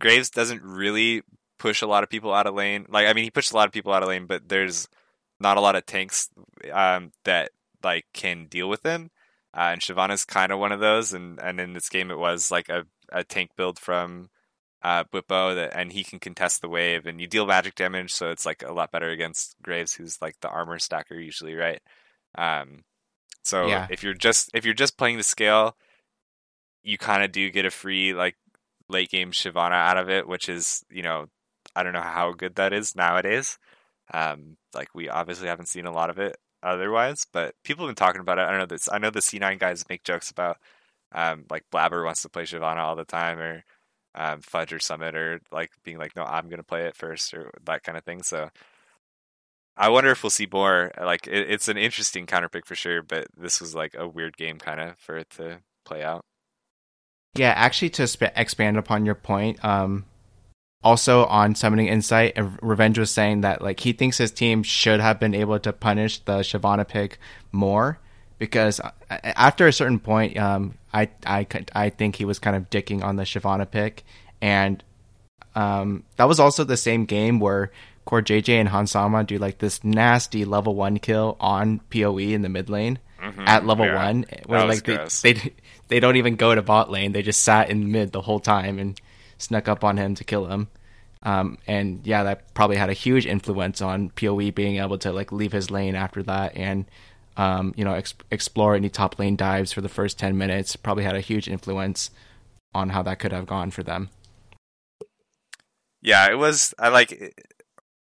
Graves 0.00 0.30
doesn't 0.30 0.62
really 0.62 1.22
push 1.58 1.82
a 1.82 1.86
lot 1.86 2.02
of 2.02 2.10
people 2.10 2.32
out 2.32 2.46
of 2.46 2.54
lane. 2.54 2.86
Like 2.88 3.06
I 3.06 3.12
mean, 3.12 3.24
he 3.24 3.30
pushed 3.30 3.52
a 3.52 3.56
lot 3.56 3.66
of 3.66 3.72
people 3.72 3.92
out 3.92 4.02
of 4.02 4.08
lane, 4.08 4.26
but 4.26 4.48
there's 4.48 4.88
not 5.40 5.56
a 5.56 5.60
lot 5.60 5.76
of 5.76 5.86
tanks 5.86 6.28
um, 6.72 7.12
that 7.24 7.50
like 7.82 8.06
can 8.12 8.46
deal 8.46 8.68
with 8.68 8.84
him. 8.84 9.10
Uh, 9.54 9.70
and 9.72 9.80
Shyvana's 9.80 10.24
kind 10.24 10.50
of 10.50 10.58
one 10.58 10.72
of 10.72 10.80
those, 10.80 11.12
and 11.12 11.38
and 11.40 11.60
in 11.60 11.74
this 11.74 11.88
game 11.88 12.10
it 12.10 12.18
was 12.18 12.50
like 12.50 12.68
a, 12.68 12.84
a 13.10 13.22
tank 13.22 13.50
build 13.56 13.78
from 13.78 14.30
uh, 14.82 15.04
Bwipo 15.04 15.54
that, 15.54 15.76
and 15.76 15.92
he 15.92 16.04
can 16.04 16.18
contest 16.18 16.62
the 16.62 16.68
wave, 16.68 17.06
and 17.06 17.20
you 17.20 17.26
deal 17.26 17.46
magic 17.46 17.74
damage, 17.74 18.12
so 18.12 18.30
it's 18.30 18.46
like 18.46 18.62
a 18.62 18.72
lot 18.72 18.90
better 18.90 19.10
against 19.10 19.56
Graves, 19.62 19.94
who's 19.94 20.20
like 20.22 20.36
the 20.40 20.48
armor 20.48 20.78
stacker 20.78 21.18
usually, 21.18 21.54
right? 21.54 21.80
Um, 22.36 22.84
so 23.44 23.66
yeah. 23.66 23.86
if 23.90 24.02
you're 24.02 24.14
just 24.14 24.50
if 24.54 24.64
you're 24.64 24.74
just 24.74 24.96
playing 24.96 25.18
the 25.18 25.22
scale, 25.22 25.76
you 26.82 26.98
kind 26.98 27.22
of 27.22 27.32
do 27.32 27.50
get 27.50 27.66
a 27.66 27.70
free 27.70 28.14
like 28.14 28.36
late 28.92 29.10
game 29.10 29.32
Shyvana 29.32 29.72
out 29.72 29.98
of 29.98 30.08
it, 30.10 30.28
which 30.28 30.48
is 30.48 30.84
you 30.90 31.02
know 31.02 31.26
I 31.74 31.82
don't 31.82 31.92
know 31.92 32.02
how 32.02 32.32
good 32.32 32.56
that 32.56 32.72
is 32.72 32.96
nowadays. 32.96 33.58
Um, 34.12 34.56
like 34.74 34.88
we 34.94 35.08
obviously 35.08 35.48
haven't 35.48 35.68
seen 35.68 35.86
a 35.86 35.92
lot 35.92 36.10
of 36.10 36.18
it 36.18 36.36
otherwise, 36.62 37.26
but 37.32 37.54
people 37.64 37.86
have 37.86 37.90
been 37.94 38.06
talking 38.06 38.20
about 38.20 38.38
it. 38.38 38.42
I 38.42 38.50
don't 38.50 38.60
know 38.60 38.66
this. 38.66 38.88
I 38.90 38.98
know 38.98 39.10
the 39.10 39.20
C9 39.20 39.58
guys 39.58 39.84
make 39.88 40.04
jokes 40.04 40.30
about 40.30 40.58
um, 41.12 41.44
like 41.50 41.64
Blabber 41.70 42.04
wants 42.04 42.22
to 42.22 42.28
play 42.28 42.44
Shyvana 42.44 42.78
all 42.78 42.96
the 42.96 43.04
time, 43.04 43.38
or 43.38 43.64
um, 44.14 44.40
Fudge 44.42 44.72
or 44.72 44.80
Summit, 44.80 45.14
or 45.14 45.40
like 45.50 45.70
being 45.84 45.98
like, 45.98 46.16
no, 46.16 46.24
I'm 46.24 46.48
gonna 46.48 46.62
play 46.62 46.86
it 46.86 46.96
first, 46.96 47.34
or 47.34 47.50
that 47.64 47.82
kind 47.82 47.98
of 47.98 48.04
thing. 48.04 48.22
So 48.22 48.50
I 49.76 49.88
wonder 49.88 50.10
if 50.10 50.22
we'll 50.22 50.30
see 50.30 50.48
more. 50.50 50.92
Like 51.00 51.26
it, 51.26 51.50
it's 51.50 51.68
an 51.68 51.78
interesting 51.78 52.26
counter 52.26 52.48
pick 52.48 52.66
for 52.66 52.74
sure, 52.74 53.02
but 53.02 53.26
this 53.36 53.60
was 53.60 53.74
like 53.74 53.94
a 53.96 54.08
weird 54.08 54.36
game 54.36 54.58
kind 54.58 54.80
of 54.80 54.98
for 54.98 55.16
it 55.16 55.30
to 55.30 55.60
play 55.84 56.02
out. 56.02 56.24
Yeah, 57.34 57.52
actually, 57.56 57.90
to 57.90 58.06
sp- 58.06 58.34
expand 58.36 58.76
upon 58.76 59.06
your 59.06 59.14
point, 59.14 59.64
um, 59.64 60.04
also 60.82 61.24
on 61.26 61.54
Summoning 61.54 61.88
Insight, 61.88 62.36
Revenge 62.60 62.98
was 62.98 63.10
saying 63.10 63.42
that 63.42 63.62
like 63.62 63.80
he 63.80 63.92
thinks 63.92 64.18
his 64.18 64.30
team 64.30 64.62
should 64.62 65.00
have 65.00 65.18
been 65.20 65.34
able 65.34 65.58
to 65.60 65.72
punish 65.72 66.18
the 66.18 66.38
Shyvana 66.40 66.86
pick 66.86 67.18
more 67.52 67.98
because 68.38 68.80
uh, 68.80 68.90
after 69.08 69.66
a 69.66 69.72
certain 69.72 70.00
point, 70.00 70.36
um, 70.36 70.74
I 70.92 71.08
I 71.24 71.46
I 71.74 71.90
think 71.90 72.16
he 72.16 72.24
was 72.24 72.38
kind 72.38 72.56
of 72.56 72.68
dicking 72.70 73.02
on 73.02 73.16
the 73.16 73.22
Shyvana 73.22 73.70
pick, 73.70 74.04
and 74.40 74.82
um, 75.54 76.04
that 76.16 76.28
was 76.28 76.40
also 76.40 76.64
the 76.64 76.76
same 76.76 77.04
game 77.04 77.38
where 77.38 77.70
CoreJJ 78.06 78.48
and 78.54 78.68
Hans 78.68 78.90
Sama 78.90 79.24
do 79.24 79.38
like 79.38 79.58
this 79.58 79.84
nasty 79.84 80.44
level 80.44 80.74
one 80.74 80.98
kill 80.98 81.36
on 81.38 81.80
Poe 81.88 82.18
in 82.18 82.42
the 82.42 82.48
mid 82.48 82.68
lane 82.68 82.98
mm-hmm, 83.22 83.44
at 83.46 83.64
level 83.64 83.86
yeah. 83.86 84.06
one, 84.06 84.26
where 84.46 84.66
like 84.66 84.84
they, 84.84 84.98
they 85.22 85.52
they 85.92 86.00
don't 86.00 86.16
even 86.16 86.36
go 86.36 86.54
to 86.54 86.62
bot 86.62 86.90
lane, 86.90 87.12
they 87.12 87.20
just 87.20 87.42
sat 87.42 87.68
in 87.68 87.92
mid 87.92 88.12
the 88.12 88.22
whole 88.22 88.40
time 88.40 88.78
and 88.78 88.98
snuck 89.36 89.68
up 89.68 89.84
on 89.84 89.98
him 89.98 90.14
to 90.14 90.24
kill 90.24 90.46
him. 90.46 90.68
Um, 91.22 91.58
and 91.66 92.00
yeah, 92.04 92.22
that 92.22 92.54
probably 92.54 92.76
had 92.76 92.88
a 92.88 92.94
huge 92.94 93.26
influence 93.26 93.82
on 93.82 94.08
Poe 94.08 94.50
being 94.50 94.78
able 94.78 94.96
to 94.98 95.12
like 95.12 95.30
leave 95.30 95.52
his 95.52 95.70
lane 95.70 95.94
after 95.94 96.22
that 96.22 96.56
and 96.56 96.86
um, 97.36 97.74
you 97.76 97.84
know 97.84 97.92
ex- 97.92 98.14
explore 98.30 98.74
any 98.74 98.88
top 98.88 99.18
lane 99.18 99.36
dives 99.36 99.70
for 99.70 99.82
the 99.82 99.88
first 99.90 100.18
ten 100.18 100.38
minutes. 100.38 100.76
Probably 100.76 101.04
had 101.04 101.14
a 101.14 101.20
huge 101.20 101.46
influence 101.46 102.10
on 102.74 102.88
how 102.88 103.02
that 103.02 103.18
could 103.18 103.32
have 103.32 103.46
gone 103.46 103.70
for 103.70 103.82
them. 103.82 104.08
Yeah, 106.00 106.30
it 106.30 106.38
was. 106.38 106.72
I 106.78 106.88
like. 106.88 107.44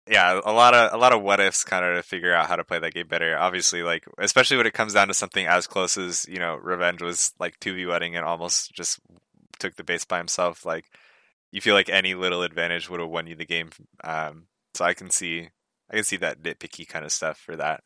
Yeah, 0.09 0.41
a 0.45 0.53
lot 0.53 0.75
of 0.75 0.93
a 0.93 0.99
lot 0.99 1.15
of 1.15 1.23
what 1.23 1.41
ifs 1.41 1.65
kind 1.65 1.85
of 1.85 1.97
to 1.97 2.03
figure 2.03 2.35
out 2.35 2.47
how 2.47 2.57
to 2.57 2.65
play 2.65 2.79
that 2.79 2.93
game 2.93 3.09
better. 3.09 3.39
Obviously, 3.39 3.83
like 3.83 4.05
especially 4.19 4.59
when 4.59 4.67
it 4.67 4.75
comes 4.75 4.93
down 4.93 5.09
to 5.09 5.15
something 5.15 5.47
as 5.47 5.67
close 5.67 5.97
as 5.97 6.27
you 6.29 6.39
know, 6.39 6.57
Revenge 6.57 7.01
was 7.01 7.33
like 7.39 7.59
two 7.59 7.75
v 7.75 7.87
wedding 7.87 8.15
and 8.15 8.25
almost 8.25 8.73
just 8.73 9.01
took 9.59 9.77
the 9.77 9.85
base 9.85 10.05
by 10.05 10.19
himself. 10.19 10.67
Like 10.67 10.85
you 11.53 11.61
feel 11.63 11.75
like 11.75 11.89
any 11.89 12.15
little 12.15 12.43
advantage 12.43 12.91
would 12.91 13.01
have 13.01 13.09
won 13.09 13.27
you 13.27 13.35
the 13.35 13.47
game. 13.47 13.71
Um, 14.03 14.47
so 14.75 14.85
I 14.85 14.93
can 14.93 15.09
see 15.09 15.49
I 15.91 15.95
can 15.95 16.05
see 16.05 16.17
that 16.19 16.43
nitpicky 16.43 16.87
kind 16.87 17.05
of 17.05 17.13
stuff 17.13 17.39
for 17.39 17.57
that. 17.57 17.83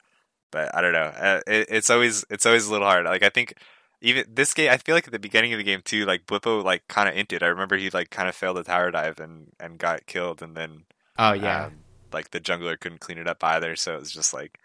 But 0.50 0.74
I 0.74 0.80
don't 0.80 0.92
know. 0.92 1.00
Uh, 1.00 1.40
it, 1.46 1.66
it's 1.70 1.90
always 1.90 2.24
it's 2.30 2.46
always 2.46 2.66
a 2.66 2.72
little 2.72 2.88
hard. 2.88 3.04
Like 3.04 3.22
I 3.22 3.28
think 3.28 3.54
even 4.00 4.24
this 4.32 4.54
game, 4.54 4.70
I 4.70 4.76
feel 4.78 4.94
like 4.94 5.06
at 5.06 5.12
the 5.12 5.18
beginning 5.18 5.52
of 5.52 5.58
the 5.58 5.64
game 5.64 5.82
too, 5.84 6.04
like 6.04 6.26
Bwipo 6.26 6.64
like 6.64 6.86
kind 6.88 7.08
of 7.08 7.14
inted. 7.14 7.42
I 7.42 7.48
remember 7.48 7.76
he 7.76 7.90
like 7.90 8.10
kind 8.10 8.28
of 8.28 8.34
failed 8.34 8.58
a 8.58 8.64
tower 8.64 8.90
dive 8.90 9.20
and 9.20 9.52
and 9.60 9.78
got 9.78 10.06
killed, 10.06 10.42
and 10.42 10.56
then 10.56 10.84
oh 11.18 11.32
yeah, 11.32 11.66
um, 11.66 11.80
like 12.12 12.30
the 12.30 12.40
jungler 12.40 12.78
couldn't 12.78 13.00
clean 13.00 13.18
it 13.18 13.28
up 13.28 13.42
either. 13.42 13.76
So 13.76 13.94
it 13.94 14.00
was 14.00 14.12
just 14.12 14.32
like 14.32 14.58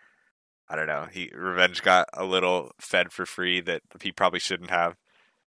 I 0.70 0.76
don't 0.76 0.88
know. 0.88 1.08
He 1.12 1.30
revenge 1.36 1.82
got 1.84 2.10
a 2.14 2.26
little 2.26 2.72
fed 2.80 3.12
for 3.12 3.26
free 3.26 3.62
that 3.62 3.82
he 4.02 4.12
probably 4.12 4.40
shouldn't 4.40 4.70
have. 4.70 4.96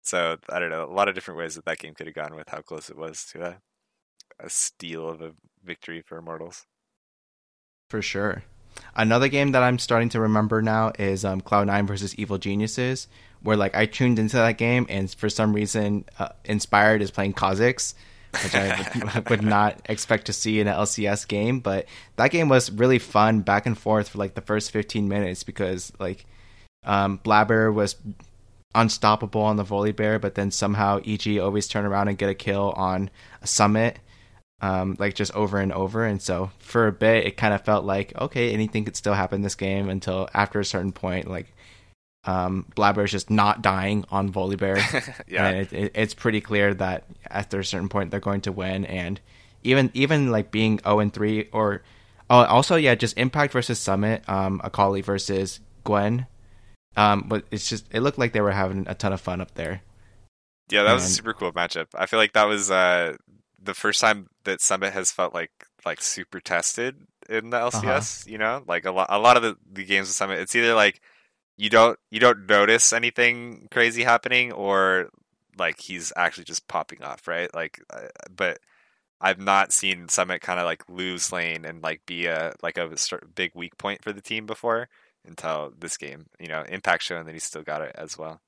So 0.02 0.38
I 0.50 0.60
don't 0.60 0.69
know, 0.69 0.86
a 0.86 0.93
lot 0.93 1.08
of 1.08 1.15
different 1.15 1.38
ways 1.38 1.56
that 1.56 1.65
that 1.65 1.80
game 1.80 1.93
could 1.93 2.08
have 2.08 2.15
gone 2.15 2.36
with 2.36 2.50
how 2.50 2.62
close 2.62 2.89
it 2.89 2.97
was 2.97 3.26
to 3.32 3.45
a, 3.45 3.58
a 4.39 4.50
steal 4.50 5.10
of 5.10 5.21
a 5.21 5.34
victory 5.63 6.02
for 6.02 6.17
Immortals. 6.17 6.65
For 7.89 8.02
sure. 8.02 8.43
Another 8.95 9.28
game 9.28 9.52
that 9.54 9.63
I'm 9.63 9.80
starting 9.80 10.10
to 10.10 10.19
remember 10.19 10.62
now 10.62 10.91
is 11.00 11.26
um, 11.26 11.41
Cloud9 11.41 11.88
versus 11.88 12.15
Evil 12.15 12.38
Geniuses, 12.38 13.08
where 13.41 13.58
like 13.58 13.76
I 13.76 13.86
tuned 13.86 14.19
into 14.19 14.38
that 14.38 14.58
game 14.58 14.86
and 14.89 15.12
for 15.12 15.30
some 15.30 15.54
reason 15.54 16.06
uh, 16.19 16.30
Inspired 16.45 17.02
is 17.02 17.12
playing 17.12 17.34
Kha'Zix, 17.34 17.93
which 18.43 18.56
I 18.56 19.23
would, 19.30 19.43
not 19.43 19.82
expect 19.89 20.26
to 20.26 20.34
see 20.34 20.60
in 20.60 20.67
an 20.67 20.76
LCS 20.76 21.28
game. 21.28 21.60
But 21.60 21.86
that 22.15 22.32
game 22.32 22.50
was 22.50 22.71
really 22.71 23.00
fun 23.00 23.41
back 23.41 23.65
and 23.65 23.78
forth 23.78 24.10
for 24.10 24.17
like 24.17 24.36
the 24.36 24.41
first 24.41 24.71
15 24.71 25.08
minutes 25.08 25.43
because 25.43 25.91
like 26.00 26.26
um, 26.86 27.19
Blabber 27.23 27.71
was 27.71 27.95
unstoppable 28.76 29.41
on 29.41 29.58
the 29.58 29.63
Volibear, 29.63 30.19
but 30.19 30.36
then 30.36 30.52
somehow 30.52 31.02
EG 31.06 31.39
always 31.39 31.67
turn 31.67 31.86
around 31.86 32.08
and 32.08 32.17
get 32.17 32.30
a 32.30 32.36
kill 32.36 32.71
on 32.71 33.10
a 33.41 33.47
summit, 33.47 34.00
um, 34.62 34.95
like 35.00 35.15
just 35.15 35.34
over 35.36 35.60
and 35.60 35.73
over. 35.73 36.06
And 36.06 36.21
so 36.21 36.52
for 36.60 36.88
a 36.88 36.91
bit, 36.91 37.26
it 37.26 37.38
kind 37.38 37.54
of 37.54 37.63
felt 37.63 37.86
like 37.86 38.13
okay, 38.19 38.52
anything 38.52 38.86
could 38.86 38.95
still 38.95 39.13
happen 39.13 39.41
this 39.41 39.56
game 39.56 39.89
until 39.89 40.30
after 40.34 40.60
a 40.60 40.65
certain 40.65 40.91
point, 40.91 41.30
like 41.30 41.54
um, 42.27 42.65
Blabber 42.75 43.05
is 43.05 43.11
just 43.11 43.29
not 43.29 43.61
dying 43.61 44.05
on 44.11 44.31
Volibear. 44.31 44.77
yeah, 45.27 45.47
and 45.47 45.57
it, 45.57 45.73
it, 45.73 45.91
it's 45.95 46.13
pretty 46.13 46.41
clear 46.41 46.73
that 46.75 47.05
after 47.29 47.59
a 47.59 47.65
certain 47.65 47.89
point 47.89 48.11
they're 48.11 48.19
going 48.19 48.41
to 48.41 48.51
win. 48.51 48.85
And 48.85 49.19
even 49.63 49.89
even 49.93 50.31
like 50.31 50.51
being 50.51 50.80
zero 50.80 50.99
and 50.99 51.13
three 51.13 51.49
or 51.51 51.84
oh, 52.30 52.43
also 52.43 52.75
yeah, 52.75 52.93
just 52.95 53.17
Impact 53.17 53.53
versus 53.53 53.80
Summit, 53.80 54.28
um, 54.30 54.61
Akali 54.63 55.01
versus 55.01 55.59
Gwen 55.84 56.28
um, 56.97 57.25
but 57.28 57.45
it's 57.51 57.69
just 57.69 57.86
it 57.91 58.01
looked 58.01 58.17
like 58.17 58.34
they 58.34 58.41
were 58.41 58.51
having 58.51 58.86
a 58.89 58.95
ton 58.95 59.13
of 59.13 59.21
fun 59.21 59.39
up 59.39 59.53
there. 59.53 59.84
Yeah, 60.69 60.82
that 60.82 60.89
and... 60.89 60.95
was 60.95 61.05
a 61.05 61.13
super 61.13 61.34
cool 61.34 61.53
matchup. 61.53 61.88
I 61.93 62.07
feel 62.07 62.19
like 62.19 62.34
that 62.34 62.47
was 62.47 62.71
uh, 62.71 63.15
the 63.61 63.75
first 63.75 64.01
time 64.01 64.28
that 64.43 64.59
Summit 64.59 64.93
has 64.93 65.11
felt 65.11 65.34
like 65.34 65.51
like 65.86 66.01
super 66.01 66.39
tested 66.39 66.97
in 67.30 67.51
the 67.51 67.57
LCS. 67.57 68.23
Uh-huh. 68.23 68.32
You 68.32 68.39
know, 68.39 68.63
like 68.67 68.86
a 68.86 68.91
lot 68.91 69.07
a 69.11 69.19
lot 69.19 69.38
of 69.38 69.43
the, 69.43 69.55
the 69.71 69.86
games 69.86 70.09
of 70.09 70.15
Summit, 70.15 70.39
it's 70.39 70.55
either 70.55 70.73
like 70.73 70.99
you 71.58 71.70
don't 71.70 71.99
you 72.12 72.20
don't 72.20 72.47
notice 72.47 72.93
anything 72.93 73.68
crazy 73.72 74.03
happening, 74.03 74.51
or 74.51 75.10
like 75.58 75.80
he's 75.80 76.14
actually 76.16 76.45
just 76.45 76.68
popping 76.68 77.03
off, 77.03 77.28
right? 77.28 77.53
Like, 77.53 77.82
uh, 77.91 78.08
but 78.36 78.60
I've 79.20 79.39
not 79.39 79.72
seen 79.72 80.08
Summit 80.10 80.41
kind 80.41 80.60
of 80.60 80.66
like 80.66 80.84
lose 80.88 81.32
lane 81.32 81.66
and 81.66 81.82
like 81.82 82.05
be 82.05 82.28
a 82.28 82.53
like 82.62 82.78
a 82.78 82.89
big 83.36 83.51
weak 83.55 83.78
point 83.78 84.03
for 84.03 84.14
the 84.14 84.22
team 84.22 84.45
before 84.45 84.88
until 85.26 85.74
this 85.78 85.97
game. 85.97 86.28
You 86.39 86.47
know, 86.47 86.64
Impact 86.70 87.03
showing 87.03 87.26
that 87.26 87.34
he's 87.34 87.43
still 87.43 87.64
got 87.64 87.82
it 87.82 87.95
as 87.95 88.18
well. 88.18 88.41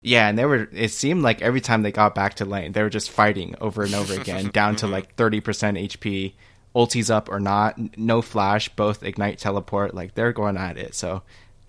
Yeah, 0.00 0.28
and 0.28 0.36
they 0.36 0.44
were. 0.44 0.68
It 0.72 0.90
seemed 0.90 1.22
like 1.22 1.42
every 1.42 1.60
time 1.60 1.82
they 1.82 1.92
got 1.92 2.14
back 2.14 2.34
to 2.34 2.44
lane, 2.44 2.72
they 2.72 2.82
were 2.82 2.90
just 2.90 3.10
fighting 3.10 3.54
over 3.60 3.82
and 3.82 3.94
over 3.94 4.14
again, 4.14 4.48
down 4.52 4.76
to 4.76 4.86
like 4.86 5.14
thirty 5.16 5.40
percent 5.40 5.78
HP, 5.78 6.34
ultis 6.74 7.10
up 7.10 7.28
or 7.28 7.38
not, 7.40 7.98
no 7.98 8.20
flash, 8.22 8.68
both 8.68 9.02
ignite, 9.04 9.38
teleport. 9.38 9.94
Like 9.94 10.14
they're 10.14 10.32
going 10.32 10.56
at 10.56 10.76
it. 10.76 10.94
So 10.94 11.22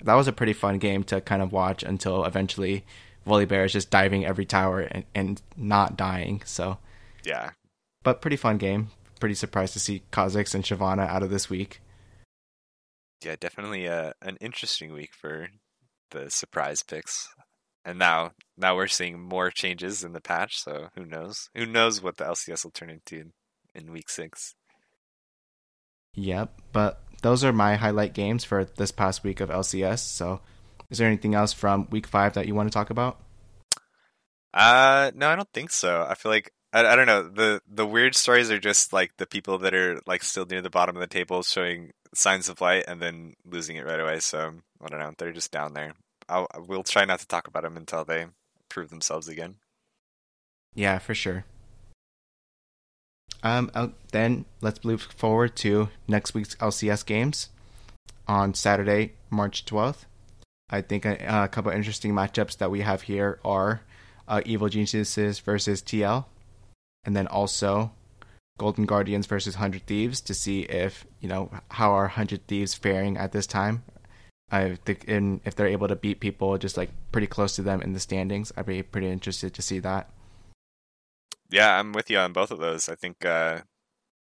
that 0.04 0.16
was 0.16 0.28
a 0.28 0.34
pretty 0.34 0.54
fun 0.54 0.78
game 0.78 1.04
to 1.06 1.22
kind 1.22 1.42
of 1.42 1.52
watch 1.52 1.84
until 1.84 2.24
eventually 2.26 2.86
Volibear 3.28 3.66
is 3.66 3.74
just 3.74 3.90
diving 3.90 4.26
every 4.26 4.46
tower 4.46 4.82
and, 4.82 5.06
and 5.16 5.42
not 5.56 5.98
dying. 5.98 6.42
So 6.46 6.78
yeah, 7.24 7.52
but 8.04 8.22
pretty 8.22 8.38
fun 8.38 8.58
game. 8.58 8.90
Pretty 9.20 9.36
surprised 9.36 9.74
to 9.74 9.80
see 9.80 10.04
Kha'Zix 10.12 10.54
and 10.54 10.64
Shyvana 10.64 11.08
out 11.08 11.24
of 11.24 11.30
this 11.30 11.50
week. 11.50 11.80
Yeah, 13.24 13.38
definitely 13.40 13.86
a, 13.86 14.10
uh, 14.10 14.14
an 14.22 14.38
interesting 14.42 14.92
week 14.92 15.14
for 15.14 15.48
the 16.12 16.30
surprise 16.30 16.84
picks 16.84 17.30
and 17.86 18.00
now 18.00 18.32
now 18.58 18.76
we're 18.76 18.88
seeing 18.88 19.20
more 19.20 19.50
changes 19.50 20.04
in 20.04 20.14
the 20.14 20.22
patch. 20.22 20.62
So 20.62 20.90
who 20.96 21.06
knows? 21.06 21.50
Who 21.56 21.66
knows 21.66 22.02
what 22.02 22.18
the 22.18 22.26
LCS 22.26 22.64
will 22.64 22.72
turn 22.72 22.90
into 22.90 23.20
in, 23.20 23.34
in 23.76 23.92
week 23.92 24.10
six? 24.10 24.56
Yep, 26.16 26.62
but 26.72 27.03
those 27.24 27.44
are 27.44 27.52
my 27.52 27.76
highlight 27.76 28.14
games 28.14 28.44
for 28.44 28.66
this 28.66 28.92
past 28.92 29.24
week 29.24 29.40
of 29.40 29.50
LCS. 29.50 30.00
So, 30.00 30.42
is 30.90 31.00
there 31.00 31.08
anything 31.08 31.34
else 31.34 31.52
from 31.54 31.88
week 31.90 32.06
five 32.06 32.34
that 32.34 32.46
you 32.46 32.54
want 32.54 32.70
to 32.70 32.74
talk 32.74 32.90
about? 32.90 33.20
Uh, 34.54 35.12
no, 35.16 35.30
I 35.30 35.36
don't 35.36 35.52
think 35.52 35.72
so. 35.72 36.06
I 36.08 36.14
feel 36.14 36.32
like 36.32 36.54
I, 36.72 36.86
I 36.86 36.96
don't 36.96 37.08
know 37.08 37.24
the 37.28 37.62
the 37.68 37.88
weird 37.88 38.16
stories 38.16 38.52
are 38.52 38.60
just 38.60 38.94
like 38.94 39.18
the 39.18 39.26
people 39.26 39.58
that 39.60 39.74
are 39.74 40.00
like 40.06 40.24
still 40.24 40.46
near 40.46 40.62
the 40.62 40.70
bottom 40.70 40.96
of 40.96 41.00
the 41.00 41.08
table 41.08 41.42
showing 41.42 41.92
signs 42.14 42.50
of 42.50 42.62
light 42.62 42.86
and 42.88 43.02
then 43.02 43.34
losing 43.46 43.78
it 43.78 43.86
right 43.86 44.00
away. 44.00 44.20
So 44.20 44.54
I 44.84 44.88
don't 44.88 45.00
know. 45.00 45.14
They're 45.18 45.32
just 45.32 45.52
down 45.52 45.74
there. 45.74 45.94
I'll, 46.30 46.48
we'll 46.68 46.84
try 46.84 47.06
not 47.06 47.20
to 47.20 47.28
talk 47.28 47.48
about 47.48 47.64
them 47.64 47.78
until 47.78 48.06
they 48.06 48.28
prove 48.70 48.90
themselves 48.90 49.28
again. 49.28 49.56
Yeah, 50.76 51.00
for 51.00 51.14
sure. 51.14 51.46
Um, 53.44 53.70
uh, 53.76 53.90
then 54.12 54.46
let's 54.62 54.84
move 54.84 55.02
forward 55.02 55.56
to 55.58 55.90
next 56.08 56.34
week's 56.34 56.56
LCS 56.56 57.06
games 57.06 57.50
on 58.28 58.54
Saturday, 58.54 59.14
March 59.30 59.66
12th. 59.66 60.06
I 60.70 60.82
think 60.82 61.06
a, 61.06 61.44
a 61.44 61.48
couple 61.50 61.72
interesting 61.72 62.14
matchups 62.14 62.58
that 62.58 62.72
we 62.72 62.82
have 62.82 63.04
here 63.04 63.40
are 63.44 63.82
uh, 64.28 64.42
Evil 64.46 64.70
Geniuses 64.70 65.40
versus 65.40 65.82
TL, 65.82 66.26
and 67.04 67.16
then 67.16 67.28
also 67.28 67.92
Golden 68.58 68.86
Guardians 68.86 69.28
versus 69.28 69.56
Hundred 69.56 69.86
Thieves 69.86 70.22
to 70.22 70.34
see 70.34 70.62
if 70.62 71.06
you 71.20 71.28
know 71.28 71.52
how 71.72 71.92
are 71.92 72.08
Hundred 72.08 72.48
Thieves 72.48 72.74
faring 72.74 73.18
at 73.18 73.34
this 73.34 73.46
time 73.46 73.84
I 74.54 74.76
think 74.86 75.06
in 75.06 75.42
if 75.46 75.56
they're 75.56 75.66
able 75.66 75.88
to 75.88 75.96
beat 75.96 76.20
people 76.20 76.56
just 76.60 76.78
like 76.78 76.92
pretty 77.12 77.26
close 77.26 77.56
to 77.56 77.64
them 77.64 77.82
in 77.82 77.94
the 77.94 78.00
standings, 78.00 78.52
I'd 78.56 78.68
be 78.68 78.84
pretty 78.84 79.10
interested 79.10 79.52
to 79.56 79.64
see 79.64 79.80
that. 79.80 80.12
Yeah, 81.54 81.80
I'm 81.80 81.94
with 81.94 82.10
you 82.10 82.18
on 82.18 82.34
both 82.34 82.50
of 82.50 82.58
those. 82.60 82.90
I 82.90 82.96
think 82.96 83.26
uh 83.26 83.62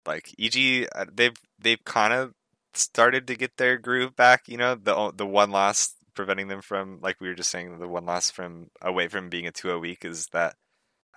like 0.06 0.34
EG 0.38 0.88
uh, 0.94 1.06
they've 1.12 1.36
they've 1.58 1.84
kind 1.84 2.12
of 2.12 2.32
started 2.74 3.26
to 3.26 3.36
get 3.36 3.56
their 3.56 3.76
groove 3.78 4.14
back, 4.16 4.48
you 4.48 4.56
know, 4.56 4.76
the 4.76 5.12
the 5.16 5.26
one 5.26 5.50
loss 5.50 5.94
preventing 6.14 6.48
them 6.48 6.62
from 6.62 7.00
like 7.02 7.20
we 7.20 7.28
were 7.28 7.34
just 7.34 7.50
saying 7.50 7.78
the 7.78 7.88
one 7.88 8.06
loss 8.06 8.30
from 8.30 8.70
away 8.82 9.08
from 9.08 9.28
being 9.30 9.46
a 9.48 9.52
2-0 9.52 9.80
week 9.80 10.04
is 10.04 10.28
that 10.28 10.54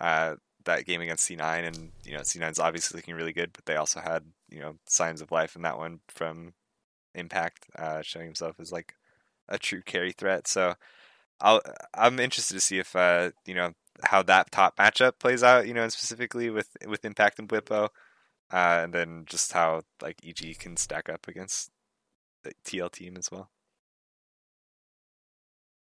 uh 0.00 0.34
that 0.64 0.86
game 0.86 1.00
against 1.00 1.28
C9 1.28 1.66
and 1.66 1.92
you 2.04 2.14
know 2.14 2.20
C9's 2.20 2.58
obviously 2.58 2.98
looking 2.98 3.14
really 3.14 3.32
good, 3.32 3.52
but 3.52 3.64
they 3.66 3.76
also 3.76 4.00
had, 4.00 4.24
you 4.50 4.60
know, 4.60 4.76
signs 4.86 5.20
of 5.20 5.30
life 5.32 5.56
in 5.56 5.62
that 5.62 5.78
one 5.78 6.00
from 6.08 6.54
Impact, 7.14 7.66
uh, 7.78 8.02
showing 8.02 8.26
himself 8.26 8.56
as 8.58 8.72
like 8.72 8.94
a 9.48 9.58
true 9.58 9.82
carry 9.82 10.12
threat. 10.12 10.48
So 10.48 10.74
I'll 11.40 11.60
I'm 11.94 12.20
interested 12.20 12.54
to 12.54 12.60
see 12.60 12.78
if 12.78 12.96
uh, 12.96 13.32
you 13.46 13.54
know 13.54 13.72
how 14.04 14.22
that 14.22 14.50
top 14.50 14.76
matchup 14.76 15.18
plays 15.18 15.42
out. 15.42 15.66
You 15.66 15.74
know, 15.74 15.82
and 15.82 15.92
specifically 15.92 16.50
with 16.50 16.68
with 16.86 17.04
Impact 17.04 17.38
and 17.38 17.48
Bwipo, 17.48 17.84
uh, 18.52 18.80
and 18.82 18.92
then 18.92 19.24
just 19.26 19.52
how 19.52 19.82
like 20.00 20.18
EG 20.26 20.58
can 20.58 20.76
stack 20.76 21.08
up 21.08 21.28
against 21.28 21.70
the 22.44 22.52
TL 22.64 22.92
team 22.92 23.16
as 23.16 23.30
well. 23.30 23.50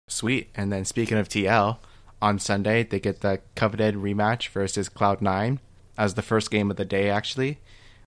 Sweet. 0.08 0.50
And 0.54 0.72
then 0.72 0.84
speaking 0.84 1.18
of 1.18 1.28
TL, 1.28 1.78
on 2.20 2.38
Sunday 2.38 2.82
they 2.82 3.00
get 3.00 3.20
the 3.20 3.40
coveted 3.54 3.94
rematch 3.94 4.48
versus 4.48 4.88
Cloud 4.88 5.22
Nine 5.22 5.60
as 5.96 6.14
the 6.14 6.22
first 6.22 6.50
game 6.50 6.70
of 6.70 6.76
the 6.76 6.84
day, 6.84 7.08
actually 7.10 7.58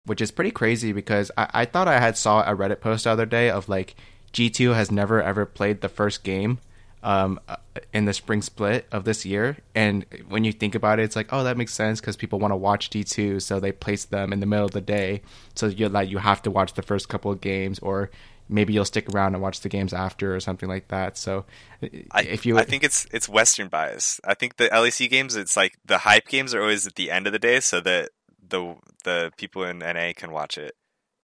which 0.05 0.21
is 0.21 0.31
pretty 0.31 0.51
crazy 0.51 0.91
because 0.91 1.31
I, 1.37 1.49
I 1.53 1.65
thought 1.65 1.87
I 1.87 1.99
had 1.99 2.17
saw 2.17 2.41
a 2.41 2.55
Reddit 2.55 2.81
post 2.81 3.05
the 3.05 3.11
other 3.11 3.25
day 3.25 3.49
of 3.49 3.69
like 3.69 3.95
G2 4.33 4.75
has 4.75 4.91
never 4.91 5.21
ever 5.21 5.45
played 5.45 5.81
the 5.81 5.89
first 5.89 6.23
game 6.23 6.59
um, 7.03 7.39
uh, 7.49 7.57
in 7.93 8.05
the 8.05 8.13
spring 8.13 8.41
split 8.41 8.87
of 8.91 9.03
this 9.03 9.25
year. 9.25 9.57
And 9.75 10.05
when 10.29 10.43
you 10.43 10.53
think 10.53 10.73
about 10.73 10.99
it, 10.99 11.03
it's 11.03 11.15
like, 11.15 11.31
oh, 11.31 11.43
that 11.43 11.57
makes 11.57 11.73
sense 11.73 11.99
because 11.99 12.15
people 12.15 12.39
want 12.39 12.53
to 12.53 12.55
watch 12.55 12.89
G2, 12.89 13.41
so 13.41 13.59
they 13.59 13.71
place 13.71 14.05
them 14.05 14.33
in 14.33 14.39
the 14.39 14.45
middle 14.45 14.65
of 14.65 14.71
the 14.71 14.81
day. 14.81 15.21
So 15.53 15.67
you 15.67 15.89
like 15.89 16.09
you 16.09 16.17
have 16.17 16.41
to 16.43 16.51
watch 16.51 16.73
the 16.73 16.81
first 16.81 17.09
couple 17.09 17.29
of 17.29 17.41
games, 17.41 17.79
or 17.79 18.09
maybe 18.47 18.73
you'll 18.73 18.85
stick 18.85 19.13
around 19.13 19.35
and 19.35 19.43
watch 19.43 19.59
the 19.59 19.69
games 19.69 19.93
after, 19.93 20.33
or 20.33 20.39
something 20.39 20.69
like 20.69 20.87
that. 20.87 21.17
So 21.17 21.45
if 21.81 22.45
you, 22.45 22.57
I 22.57 22.63
think 22.63 22.83
it's 22.83 23.05
it's 23.11 23.27
Western 23.27 23.67
bias. 23.67 24.21
I 24.23 24.33
think 24.33 24.55
the 24.55 24.69
LEC 24.69 25.09
games, 25.09 25.35
it's 25.35 25.57
like 25.57 25.77
the 25.85 25.99
hype 25.99 26.27
games 26.27 26.53
are 26.53 26.61
always 26.61 26.87
at 26.87 26.95
the 26.95 27.11
end 27.11 27.27
of 27.27 27.33
the 27.33 27.39
day, 27.39 27.59
so 27.59 27.81
that 27.81 28.11
the 28.47 28.75
the 29.03 29.31
people 29.37 29.65
in 29.65 29.79
NA 29.79 30.13
can 30.15 30.31
watch 30.31 30.57
it, 30.57 30.75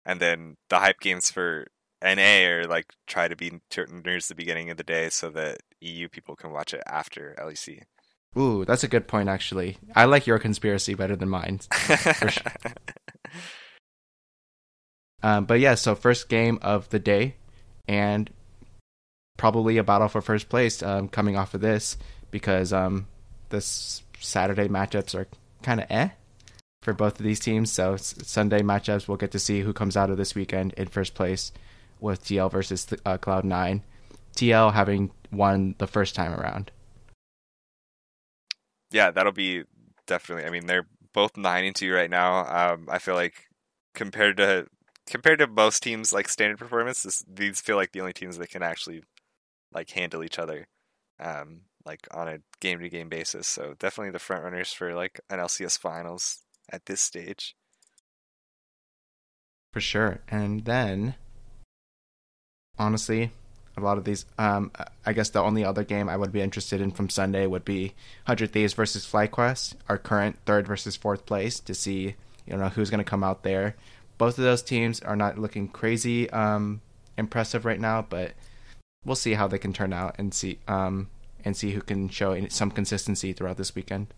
and 0.05 0.19
then 0.19 0.57
the 0.71 0.81
hype 0.81 0.99
games 1.01 1.31
for 1.31 1.69
NA 2.03 2.47
or 2.47 2.65
like 2.65 2.93
try 3.07 3.29
to 3.29 3.37
be 3.37 3.61
near 4.05 4.19
the 4.21 4.35
beginning 4.37 4.71
of 4.71 4.77
the 4.77 4.85
day 4.85 5.09
so 5.11 5.31
that 5.31 5.59
EU 5.81 6.09
people 6.09 6.37
can 6.37 6.53
watch 6.53 6.75
it 6.75 6.83
after 6.87 7.35
LEC. 7.39 7.83
Ooh, 8.37 8.65
that's 8.65 8.85
a 8.85 8.89
good 8.89 9.09
point. 9.09 9.29
Actually, 9.29 9.79
I 9.97 10.05
like 10.05 10.27
your 10.27 10.39
conspiracy 10.39 10.95
better 10.95 11.17
than 11.17 11.29
mine. 11.29 11.61
sure. 11.73 12.31
um, 15.23 15.47
but 15.47 15.61
yeah, 15.61 15.75
so 15.75 15.95
first 15.95 16.29
game 16.29 16.59
of 16.63 16.89
the 16.91 16.99
day, 16.99 17.37
and 17.89 18.31
probably 19.39 19.79
a 19.79 19.85
battle 19.85 20.09
for 20.09 20.21
first 20.21 20.49
place 20.49 20.83
um, 20.83 21.09
coming 21.09 21.37
off 21.37 21.55
of 21.55 21.61
this 21.61 21.97
because 22.31 22.73
um, 22.73 23.07
this 23.49 24.03
Saturday 24.21 24.69
matchups 24.69 25.15
are 25.15 25.27
kind 25.63 25.81
of 25.81 25.87
eh 25.91 26.11
for 26.83 26.93
both 26.93 27.19
of 27.19 27.25
these 27.25 27.41
teams. 27.41 27.73
So 27.73 27.97
Sunday 27.97 28.61
matchups, 28.61 29.09
we'll 29.09 29.17
get 29.17 29.33
to 29.33 29.39
see 29.39 29.61
who 29.61 29.73
comes 29.73 29.97
out 29.97 30.11
of 30.11 30.17
this 30.17 30.35
weekend 30.35 30.75
in 30.75 30.87
first 30.87 31.15
place 31.15 31.51
with 32.01 32.25
TL 32.25 32.51
versus 32.51 32.87
uh, 33.05 33.19
Cloud 33.19 33.45
Nine. 33.45 33.83
TL 34.37 34.73
having 34.73 35.11
won 35.33 35.75
the 35.79 35.87
first 35.87 36.15
time 36.15 36.33
around. 36.33 36.71
Yeah, 38.91 39.11
that'll 39.11 39.33
be 39.33 39.65
definitely. 40.07 40.45
I 40.45 40.51
mean, 40.51 40.67
they're 40.67 40.87
both 41.13 41.37
nine 41.37 41.65
and 41.65 41.75
two 41.75 41.93
right 41.93 42.11
now. 42.11 42.73
Um, 42.73 42.89
I 42.91 42.99
feel 42.99 43.15
like 43.15 43.49
compared 43.95 44.37
to 44.39 44.67
compared 45.07 45.41
to 45.41 45.47
most 45.47 45.83
teams 45.83 46.13
like 46.13 46.29
standard 46.29 46.59
performance, 46.59 47.03
this, 47.03 47.25
these 47.33 47.61
feel 47.61 47.77
like 47.77 47.93
the 47.93 48.01
only 48.01 48.13
teams 48.13 48.39
that 48.39 48.51
can 48.51 48.63
actually 48.63 49.03
like 49.73 49.91
handle 49.91 50.23
each 50.23 50.39
other. 50.39 50.69
Um, 51.21 51.63
like 51.89 52.07
on 52.13 52.29
a 52.29 52.39
game 52.61 52.79
to 52.81 52.89
game 52.89 53.09
basis. 53.09 53.49
So 53.49 53.75
definitely 53.79 54.13
the 54.13 54.19
front 54.19 54.45
runners 54.45 54.73
for 54.73 54.95
like 54.95 55.21
an 55.31 55.39
LCS 55.41 55.79
finals 55.79 56.43
at 56.71 56.87
this 56.87 57.01
stage. 57.01 57.57
For 59.73 59.81
sure. 59.81 60.21
And 60.29 60.65
then, 60.65 61.15
honestly, 62.79 63.31
a 63.77 63.81
lot 63.81 63.99
of 63.99 64.05
these, 64.05 64.27
um, 64.39 64.71
I 65.07 65.13
guess 65.13 65.31
the 65.31 65.43
only 65.43 65.65
other 65.65 65.85
game 65.85 66.09
I 66.09 66.17
would 66.17 66.33
be 66.33 66.41
interested 66.41 66.81
in 66.81 66.91
from 66.91 67.09
Sunday 67.09 67.47
would 67.47 67.65
be 67.65 67.95
100 68.25 68.53
Thieves 68.53 68.75
versus 68.75 69.07
FlyQuest, 69.07 69.75
our 69.89 69.99
current 69.99 70.39
third 70.47 70.67
versus 70.67 70.97
fourth 70.97 71.27
place, 71.27 71.61
to 71.61 71.75
see 71.75 72.15
you 72.47 72.57
know 72.57 72.69
who's 72.69 72.91
going 72.91 72.99
to 72.99 73.11
come 73.11 73.25
out 73.25 73.43
there. 73.43 73.77
Both 74.17 74.39
of 74.39 74.45
those 74.45 74.63
teams 74.63 75.01
are 75.01 75.17
not 75.17 75.39
looking 75.39 75.69
crazy 75.69 76.29
um, 76.31 76.81
impressive 77.17 77.65
right 77.65 77.81
now, 77.81 78.03
but 78.03 78.33
we'll 79.05 79.17
see 79.17 79.35
how 79.35 79.47
they 79.47 79.59
can 79.59 79.73
turn 79.73 79.93
out 79.93 80.17
and 80.19 80.35
see 80.35 80.59
um, 80.67 81.09
and 81.45 81.57
see 81.57 81.71
who 81.71 81.81
can 81.81 82.09
show 82.09 82.47
some 82.49 82.71
consistency 82.71 83.33
throughout 83.33 83.57
this 83.57 83.75
weekend 83.75 84.09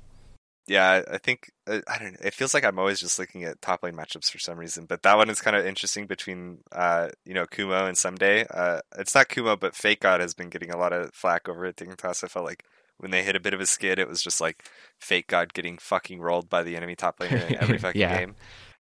yeah, 0.67 1.03
I 1.11 1.19
think 1.19 1.51
uh, 1.67 1.81
I 1.89 1.99
don't 1.99 2.13
know. 2.13 2.19
It 2.23 2.35
feels 2.35 2.55
like 2.55 2.65
I'm 2.65 2.79
always 2.79 3.01
just 3.01 3.19
looking 3.19 3.45
at 3.45 3.61
top 3.61 3.83
lane 3.83 3.95
matchups 3.95 4.31
for 4.31 4.39
some 4.39 4.59
reason, 4.59 4.87
but 4.87 5.03
that 5.03 5.17
one 5.17 5.31
is 5.31 5.41
kind 5.41 5.57
of 5.57 5.67
interesting 5.67 6.07
between 6.07 6.59
uh, 6.73 7.09
you 7.25 7.35
know 7.35 7.47
Kumo 7.47 7.87
and 7.87 7.97
Ssumday. 7.97 8.47
Uh, 8.51 8.81
it's 8.99 9.15
not 9.15 9.29
Kumo, 9.29 9.57
but 9.57 9.75
Fake 9.75 10.01
God 10.01 10.21
has 10.21 10.35
been 10.35 10.51
getting 10.51 10.71
a 10.71 10.79
lot 10.79 10.93
of 10.93 11.13
flack 11.15 11.49
over 11.49 11.65
at 11.65 11.77
Dignitas. 11.77 12.23
I 12.23 12.29
felt 12.29 12.45
like 12.45 12.65
when 12.99 13.11
they 13.11 13.23
hit 13.23 13.37
a 13.37 13.41
bit 13.41 13.55
of 13.55 13.61
a 13.61 13.67
skid, 13.67 13.99
it 13.99 14.09
was 14.09 14.23
just 14.23 14.41
like 14.41 14.65
Fake 14.99 15.27
God 15.27 15.55
getting 15.55 15.79
fucking 15.79 16.21
rolled 16.21 16.49
by 16.49 16.63
the 16.63 16.77
enemy 16.77 16.95
top 16.95 17.19
laner 17.19 17.51
in 17.51 17.57
every 17.57 17.79
fucking 17.79 18.01
yeah. 18.01 18.19
game. 18.19 18.37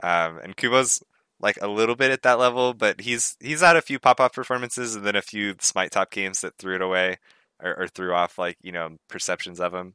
Um, 0.02 0.38
and 0.42 0.56
Kumo's 0.56 1.02
like 1.40 1.58
a 1.60 1.68
little 1.68 1.94
bit 1.94 2.10
at 2.10 2.22
that 2.22 2.38
level, 2.38 2.74
but 2.74 3.00
he's 3.00 3.36
he's 3.40 3.60
had 3.60 3.76
a 3.76 3.82
few 3.82 3.98
pop 3.98 4.20
off 4.20 4.32
performances 4.32 4.94
and 4.94 5.04
then 5.04 5.16
a 5.16 5.22
few 5.22 5.54
Smite 5.60 5.92
top 5.92 6.10
games 6.10 6.40
that 6.40 6.56
threw 6.58 6.74
it 6.74 6.82
away 6.82 7.18
or, 7.62 7.82
or 7.82 7.88
threw 7.88 8.14
off 8.14 8.38
like 8.38 8.56
you 8.62 8.72
know 8.72 8.96
perceptions 9.08 9.60
of 9.60 9.74
him. 9.74 9.94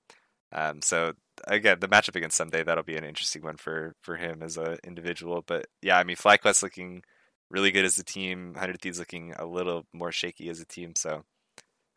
Um, 0.52 0.82
so 0.82 1.14
again, 1.48 1.80
the 1.80 1.88
matchup 1.88 2.16
against 2.16 2.40
Ssumday 2.40 2.66
that'll 2.66 2.84
be 2.84 2.98
an 2.98 3.04
interesting 3.04 3.44
one 3.44 3.58
for 3.58 3.96
for 4.02 4.16
him 4.18 4.42
as 4.44 4.58
an 4.58 4.78
individual. 4.84 5.44
But 5.46 5.68
yeah, 5.82 5.98
I 5.98 6.04
mean, 6.04 6.16
FlyQuest 6.16 6.64
looking 6.64 7.04
really 7.50 7.72
good 7.72 7.86
as 7.86 7.98
a 7.98 8.04
team. 8.04 8.56
Hundred 8.56 8.82
Thieves 8.82 9.00
looking 9.00 9.34
a 9.38 9.46
little 9.46 9.86
more 9.94 10.12
shaky 10.12 10.50
as 10.50 10.60
a 10.60 10.66
team. 10.66 10.94
So 10.96 11.24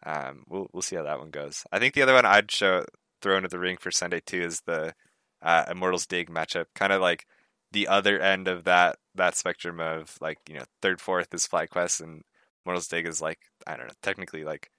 um, 0.05 0.45
we'll 0.49 0.69
we'll 0.73 0.83
see 0.83 0.97
how 0.97 1.05
that 1.05 1.19
one 1.19 1.31
goes. 1.31 1.65
I 1.73 1.79
think 1.79 1.95
the 1.95 2.03
other 2.03 2.15
one 2.15 2.27
I'd 2.27 2.51
show 2.51 2.85
throw 3.23 3.37
into 3.37 3.49
the 3.49 3.59
ring 3.59 3.77
for 3.79 3.91
Sunday 3.91 4.21
too 4.25 4.43
is 4.43 4.61
the 4.63 4.95
uh, 5.43 5.65
Immortals 5.71 6.07
Dig 6.07 6.31
matchup, 6.31 6.67
kind 6.75 6.93
of 6.93 7.01
like 7.01 7.27
the 7.73 7.89
other 7.89 8.21
end 8.21 8.49
of 8.49 8.65
that 8.65 8.97
that 9.15 9.37
spectrum 9.37 9.81
of 9.81 10.17
like 10.21 10.39
you 10.49 10.55
know 10.55 10.65
third 10.83 11.01
fourth 11.01 11.33
is 11.35 11.47
FlyQuest 11.47 12.01
and 12.03 12.23
Immortals 12.65 12.89
Dig 12.89 13.07
is 13.07 13.21
like 13.21 13.39
I 13.67 13.77
don't 13.77 13.87
know 13.87 13.95
technically 14.03 14.45
like 14.45 14.71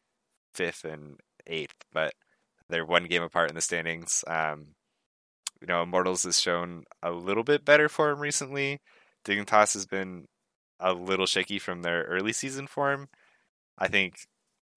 fifth 0.54 0.86
and 0.86 1.20
eighth, 1.48 1.76
but 1.92 2.14
they're 2.70 2.86
one 2.86 3.06
game 3.06 3.24
apart 3.24 3.50
in 3.50 3.56
the 3.56 3.62
standings. 3.62 4.24
Um, 4.28 4.68
you 5.62 5.68
know, 5.68 5.82
Immortals 5.84 6.24
has 6.24 6.40
shown 6.40 6.84
a 7.02 7.12
little 7.12 7.44
bit 7.44 7.66
better 7.66 7.90
form 7.90 8.20
recently. 8.20 8.80
Dignitas 9.26 9.74
has 9.74 9.86
been 9.86 10.26
a 10.80 10.94
little 10.94 11.26
shaky 11.26 11.60
from 11.60 11.82
their 11.82 12.04
early 12.04 12.34
season 12.34 12.68
form. 12.68 13.10
I 13.78 13.88
think 13.88 14.28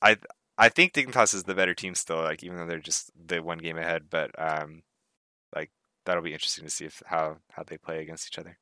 I 0.03 0.16
I 0.59 0.68
think 0.68 0.93
Dignitas 0.93 1.34
is 1.34 1.45
the 1.45 1.55
better 1.55 1.74
team 1.74 1.95
still, 1.95 2.22
like 2.22 2.43
even 2.43 2.57
though 2.57 2.66
they're 2.66 2.78
just 2.78 3.11
the 3.16 3.41
one 3.43 3.59
game 3.59 3.78
ahead, 3.78 4.05
but 4.11 4.30
um 4.38 4.82
like 5.55 5.70
that'll 6.07 6.22
be 6.22 6.32
interesting 6.32 6.64
to 6.64 6.70
see 6.70 6.86
if 6.86 7.03
how 7.07 7.38
how 7.53 7.62
they 7.64 7.78
play 7.78 8.01
against 8.03 8.28
each 8.28 8.38
other. 8.38 8.59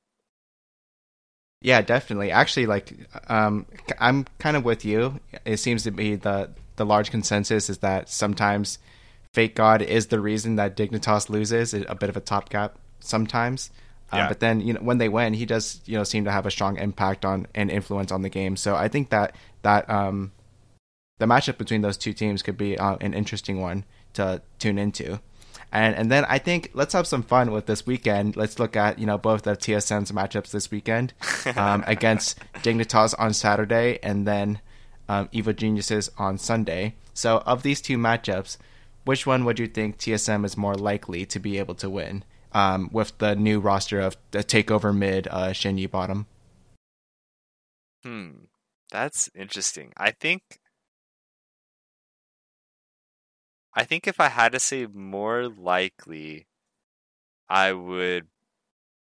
Yeah, 1.61 1.83
definitely. 1.83 2.31
Actually, 2.31 2.67
like 2.67 2.93
um, 3.29 3.67
I'm 3.99 4.27
kind 4.39 4.57
of 4.57 4.65
with 4.65 4.85
you. 4.85 5.19
It 5.45 5.57
seems 5.57 5.83
to 5.85 5.91
be 5.91 6.15
the 6.15 6.51
the 6.77 6.87
large 6.87 7.11
consensus 7.11 7.69
is 7.69 7.79
that 7.79 8.09
sometimes 8.09 8.79
Fake 9.39 9.55
God 9.55 9.83
is 9.83 10.09
the 10.09 10.19
reason 10.19 10.57
that 10.57 10.77
Dignitas 10.77 11.31
loses. 11.31 11.73
A 11.73 11.95
bit 11.95 12.09
of 12.09 12.17
a 12.17 12.21
top 12.21 12.49
gap 12.49 12.77
sometimes. 12.99 13.71
Uh, 14.13 14.17
yeah. 14.17 14.25
Uh, 14.25 14.29
but 14.31 14.41
then 14.41 14.61
you 14.61 14.73
know 14.73 14.81
when 14.81 14.99
they 14.99 15.09
win, 15.09 15.33
he 15.33 15.47
does 15.47 15.81
you 15.85 15.97
know 15.97 16.03
seem 16.03 16.25
to 16.25 16.33
have 16.33 16.45
a 16.45 16.51
strong 16.51 16.77
impact 16.77 17.25
on 17.25 17.47
and 17.55 17.71
influence 17.71 18.11
on 18.11 18.23
the 18.23 18.29
game. 18.29 18.57
So 18.57 18.75
I 18.75 18.89
think 18.89 19.11
that 19.11 19.37
that 19.63 19.89
um, 19.89 20.33
the 21.19 21.27
matchup 21.27 21.57
between 21.57 21.83
those 21.83 21.97
two 21.97 22.13
teams 22.13 22.43
could 22.43 22.57
be 22.57 22.77
uh, 22.77 22.97
an 23.01 23.15
interesting 23.15 23.61
one 23.61 23.85
to 24.15 24.43
tune 24.59 24.77
into. 24.77 25.21
And 25.71 25.95
and 25.95 26.11
then 26.11 26.25
I 26.25 26.39
think 26.39 26.73
let's 26.75 26.93
have 26.95 27.07
some 27.07 27.23
fun 27.23 27.53
with 27.53 27.67
this 27.67 27.87
weekend. 27.87 28.37
Let's 28.37 28.59
look 28.59 28.75
at 28.75 28.99
you 28.99 29.07
know 29.07 29.19
both 29.19 29.47
of 29.47 29.59
TSM's 29.59 30.11
matchups 30.11 30.51
this 30.51 30.73
weekend 30.73 31.15
um, 31.55 31.85
against 31.87 32.41
Dignitas 32.65 33.15
on 33.17 33.33
Saturday 33.35 34.01
and 34.03 34.27
then 34.27 34.61
um, 35.09 35.29
Evil 35.31 35.53
Geniuses 35.53 36.11
on 36.19 36.39
Sunday. 36.39 36.97
So 37.15 37.39
of 37.47 37.63
these 37.63 37.81
two 37.81 37.99
matchups, 37.99 38.57
which 39.05 39.27
one 39.27 39.45
would 39.45 39.59
you 39.59 39.67
think 39.67 39.99
TSM 39.99 40.45
is 40.45 40.57
more 40.57 40.75
likely 40.75 41.25
to 41.27 41.39
be 41.39 41.59
able 41.59 41.75
to 41.77 41.91
win 41.91 42.25
um, 42.53 42.91
with 42.93 43.17
the 43.19 43.35
new 43.35 43.61
roster 43.61 44.01
of 44.01 44.17
the 44.31 44.45
Takeover 44.45 44.97
mid 44.97 45.29
uh, 45.29 45.49
Shenyi 45.49 45.91
bottom? 45.91 46.27
Hmm, 48.05 48.31
that's 48.91 49.29
interesting. 49.35 49.93
I 49.97 50.13
think 50.13 50.61
I 53.75 53.85
think 53.85 54.09
if 54.09 54.19
I 54.19 54.29
had 54.29 54.53
to 54.53 54.61
say 54.61 54.87
more 54.87 55.49
likely, 55.49 56.49
I 57.49 57.73
would 57.73 58.27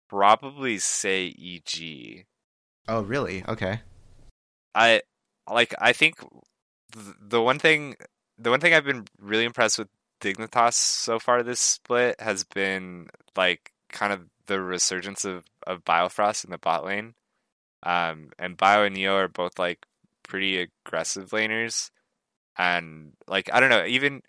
probably 0.08 0.78
say 0.78 1.34
EG. 1.38 2.26
Oh, 2.88 3.02
really? 3.02 3.44
Okay. 3.48 3.82
I 4.76 5.02
like. 5.52 5.74
I 5.80 5.94
think 5.94 6.18
the 6.94 7.42
one 7.42 7.60
thing, 7.60 7.96
the 8.38 8.50
one 8.50 8.60
thing 8.60 8.74
I've 8.74 8.86
been 8.86 9.06
really 9.20 9.46
impressed 9.46 9.80
with 9.80 9.88
Dignitas 10.22 10.74
so 10.74 11.20
far 11.20 11.44
this 11.44 11.60
split 11.60 12.20
has 12.20 12.44
been 12.44 13.08
like 13.36 13.72
kind 13.90 14.14
of 14.14 14.28
the 14.48 14.62
resurgence 14.62 15.26
of 15.26 15.46
of 15.66 15.84
Biofrost 15.86 16.46
in 16.46 16.52
the 16.52 16.58
bot 16.58 16.86
lane. 16.86 17.14
Um, 17.84 18.32
and 18.40 18.58
Bio 18.58 18.84
and 18.84 18.96
Neo 18.96 19.16
are 19.16 19.28
both 19.28 19.60
like 19.60 19.86
pretty 20.24 20.68
aggressive 20.86 21.30
laners, 21.30 21.92
and 22.58 23.14
like 23.28 23.50
I 23.54 23.60
don't 23.60 23.70
know, 23.70 23.86
even 23.86 24.22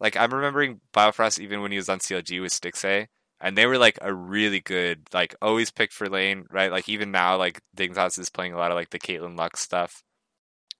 like 0.00 0.16
I'm 0.16 0.32
remembering 0.32 0.80
Biofrost 0.92 1.38
even 1.40 1.60
when 1.60 1.70
he 1.70 1.76
was 1.76 1.88
on 1.88 1.98
CLG 1.98 2.40
with 2.40 2.52
Stixxay, 2.52 3.08
and 3.40 3.56
they 3.56 3.66
were 3.66 3.78
like 3.78 3.98
a 4.00 4.12
really 4.12 4.60
good, 4.60 5.02
like 5.12 5.34
always 5.42 5.70
picked 5.70 5.92
for 5.92 6.08
lane, 6.08 6.46
right? 6.50 6.70
Like 6.72 6.88
even 6.88 7.10
now, 7.10 7.36
like 7.36 7.60
Dignitas 7.76 8.18
is 8.18 8.30
playing 8.30 8.54
a 8.54 8.58
lot 8.58 8.70
of 8.70 8.76
like 8.76 8.90
the 8.90 8.98
Caitlyn 8.98 9.36
Lux 9.36 9.60
stuff. 9.60 10.02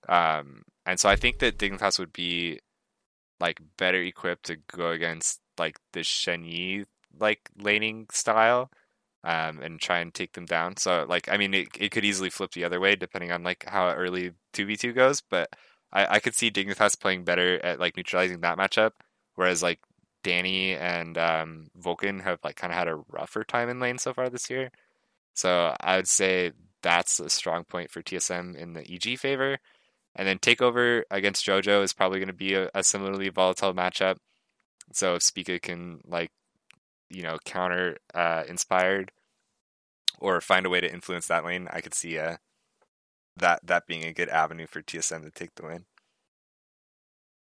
Um, 0.09 0.63
and 0.87 0.99
so 1.01 1.09
I 1.09 1.17
think 1.17 1.39
that 1.41 1.59
Dignitas 1.59 1.99
would 1.99 2.13
be 2.13 2.61
like 3.41 3.61
better 3.77 4.03
equipped 4.03 4.47
to 4.47 4.57
go 4.57 4.91
against 4.91 5.41
like 5.59 5.79
the 5.93 6.01
Shenyi 6.01 6.85
like 7.19 7.51
laning 7.59 8.07
style, 8.13 8.71
um, 9.25 9.61
and 9.61 9.81
try 9.81 9.99
and 10.01 10.13
take 10.15 10.33
them 10.33 10.47
down. 10.47 10.77
So 10.77 11.07
like 11.09 11.29
I 11.29 11.37
mean, 11.37 11.55
it 11.55 11.69
it 11.79 11.91
could 11.91 12.05
easily 12.05 12.31
flip 12.31 12.53
the 12.53 12.65
other 12.65 12.81
way 12.81 12.97
depending 12.97 13.33
on 13.33 13.43
like 13.43 13.65
how 13.69 13.91
early 13.91 14.33
two 14.53 14.67
v 14.67 14.77
two 14.77 14.93
goes, 14.93 15.21
but 15.21 15.51
I, 15.93 16.17
I 16.17 16.21
could 16.21 16.35
see 16.35 16.51
Dignitas 16.51 16.99
playing 17.01 17.25
better 17.25 17.65
at 17.65 17.81
like 17.81 17.97
neutralizing 17.97 18.41
that 18.41 18.59
matchup, 18.59 18.93
whereas 19.37 19.63
like 19.63 19.81
Danny 20.23 20.75
and 20.75 21.17
um, 21.19 21.69
Vulcan 21.77 22.21
have 22.21 22.41
like 22.45 22.57
kind 22.57 22.73
of 22.73 22.79
had 22.79 22.89
a 22.89 22.97
rougher 23.11 23.45
time 23.45 23.69
in 23.69 23.81
lane 23.81 23.99
so 23.99 24.13
far 24.15 24.29
this 24.29 24.51
year. 24.51 24.71
So 25.35 25.75
I 25.81 25.97
would 25.97 26.09
say 26.09 26.53
that's 26.83 27.21
a 27.21 27.31
strong 27.31 27.65
point 27.65 27.91
for 27.91 28.03
TSM 28.03 28.57
in 28.57 28.75
the 28.75 28.83
EG 28.93 29.19
favor. 29.19 29.59
And 30.17 30.29
then 30.29 30.39
takeover 30.39 31.03
against 31.11 31.45
JoJo 31.45 31.83
is 31.83 31.93
probably 31.93 32.19
going 32.19 32.29
to 32.29 32.33
be 32.33 32.55
a, 32.55 32.71
a, 32.75 32.85
similarly 32.85 33.29
volatile 33.31 33.75
matchup. 33.75 34.17
So 34.93 35.17
if 35.17 35.23
Spica 35.23 35.59
can 35.59 36.01
like, 36.07 36.31
you 37.11 37.23
know, 37.23 37.39
counter 37.45 37.97
uh, 38.15 38.45
inspired 38.49 39.11
or 40.21 40.41
find 40.41 40.67
a 40.67 40.71
way 40.71 40.81
to 40.81 40.93
influence 40.93 41.27
that 41.27 41.45
lane, 41.45 41.69
I 41.73 41.81
could 41.81 41.95
see 41.95 42.19
uh, 42.19 42.37
that 43.37 43.61
that 43.65 43.87
being 43.87 44.05
a 44.05 44.13
good 44.13 44.29
avenue 44.29 44.67
for 44.67 44.83
TSM 44.83 45.23
to 45.25 45.31
take 45.31 45.55
the 45.57 45.65
win. 45.65 45.85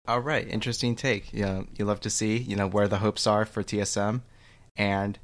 All 0.07 0.19
right, 0.19 0.47
interesting 0.47 0.95
take. 0.95 1.33
Yeah, 1.33 1.63
you 1.77 1.85
love 1.85 1.99
to 2.01 2.09
see 2.09 2.37
you 2.37 2.55
know 2.55 2.67
where 2.67 2.87
the 2.87 2.99
hopes 2.99 3.27
are 3.27 3.45
for 3.45 3.63
TSM, 3.63 4.21
and 4.75 5.19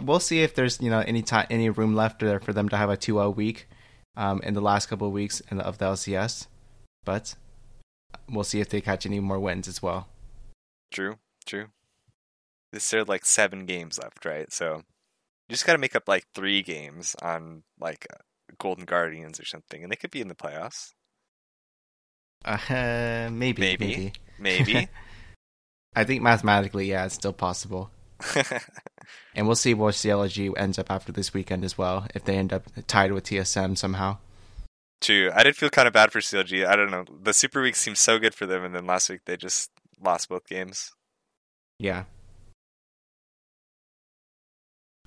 we'll 0.00 0.20
see 0.20 0.42
if 0.42 0.54
there's 0.54 0.80
you 0.80 0.90
know 0.90 1.00
any 1.00 1.22
time 1.22 1.46
any 1.50 1.68
room 1.68 1.94
left 1.94 2.20
there 2.20 2.40
for 2.40 2.52
them 2.52 2.68
to 2.68 2.76
have 2.76 2.90
a 2.90 2.96
2-0 2.96 3.34
week 3.36 3.68
um, 4.16 4.40
in 4.42 4.54
the 4.54 4.60
last 4.60 4.86
couple 4.86 5.06
of 5.06 5.12
weeks 5.12 5.42
the, 5.50 5.64
of 5.64 5.78
the 5.78 5.86
LCS, 5.86 6.46
but 7.04 7.34
we'll 8.28 8.44
see 8.44 8.60
if 8.60 8.68
they 8.68 8.80
catch 8.80 9.06
any 9.06 9.20
more 9.20 9.38
wins 9.38 9.68
as 9.68 9.82
well. 9.82 10.08
True, 10.90 11.18
true. 11.46 11.66
There's 12.72 12.92
like 13.08 13.24
seven 13.24 13.66
games 13.66 13.98
left, 13.98 14.24
right? 14.24 14.52
So 14.52 14.76
you 15.48 15.54
just 15.54 15.66
got 15.66 15.72
to 15.72 15.78
make 15.78 15.96
up 15.96 16.08
like 16.08 16.26
three 16.34 16.62
games 16.62 17.16
on 17.20 17.64
like 17.80 18.06
Golden 18.58 18.84
Guardians 18.84 19.40
or 19.40 19.44
something, 19.44 19.82
and 19.82 19.90
they 19.90 19.96
could 19.96 20.10
be 20.10 20.20
in 20.20 20.28
the 20.28 20.34
playoffs. 20.34 20.92
Uh, 22.44 22.58
maybe, 23.32 23.60
maybe, 23.62 23.86
maybe. 23.86 24.12
maybe. 24.38 24.88
I 25.96 26.04
think 26.04 26.22
mathematically, 26.22 26.88
yeah, 26.88 27.04
it's 27.04 27.16
still 27.16 27.32
possible. 27.32 27.90
and 29.34 29.46
we'll 29.46 29.56
see 29.56 29.74
where 29.74 29.92
CLG 29.92 30.52
ends 30.56 30.78
up 30.78 30.90
after 30.90 31.12
this 31.12 31.32
weekend 31.34 31.64
as 31.64 31.78
well, 31.78 32.06
if 32.14 32.24
they 32.24 32.36
end 32.36 32.52
up 32.52 32.64
tied 32.86 33.12
with 33.12 33.24
TSM 33.24 33.76
somehow. 33.76 34.18
True. 35.00 35.30
I 35.34 35.42
did 35.42 35.56
feel 35.56 35.70
kind 35.70 35.88
of 35.88 35.94
bad 35.94 36.12
for 36.12 36.20
CLG. 36.20 36.66
I 36.66 36.76
don't 36.76 36.90
know. 36.90 37.04
The 37.22 37.32
Super 37.32 37.62
Week 37.62 37.74
seemed 37.74 37.98
so 37.98 38.18
good 38.18 38.34
for 38.34 38.46
them, 38.46 38.64
and 38.64 38.74
then 38.74 38.86
last 38.86 39.08
week 39.08 39.20
they 39.24 39.36
just 39.36 39.70
lost 40.02 40.28
both 40.28 40.46
games. 40.46 40.92
Yeah. 41.78 42.04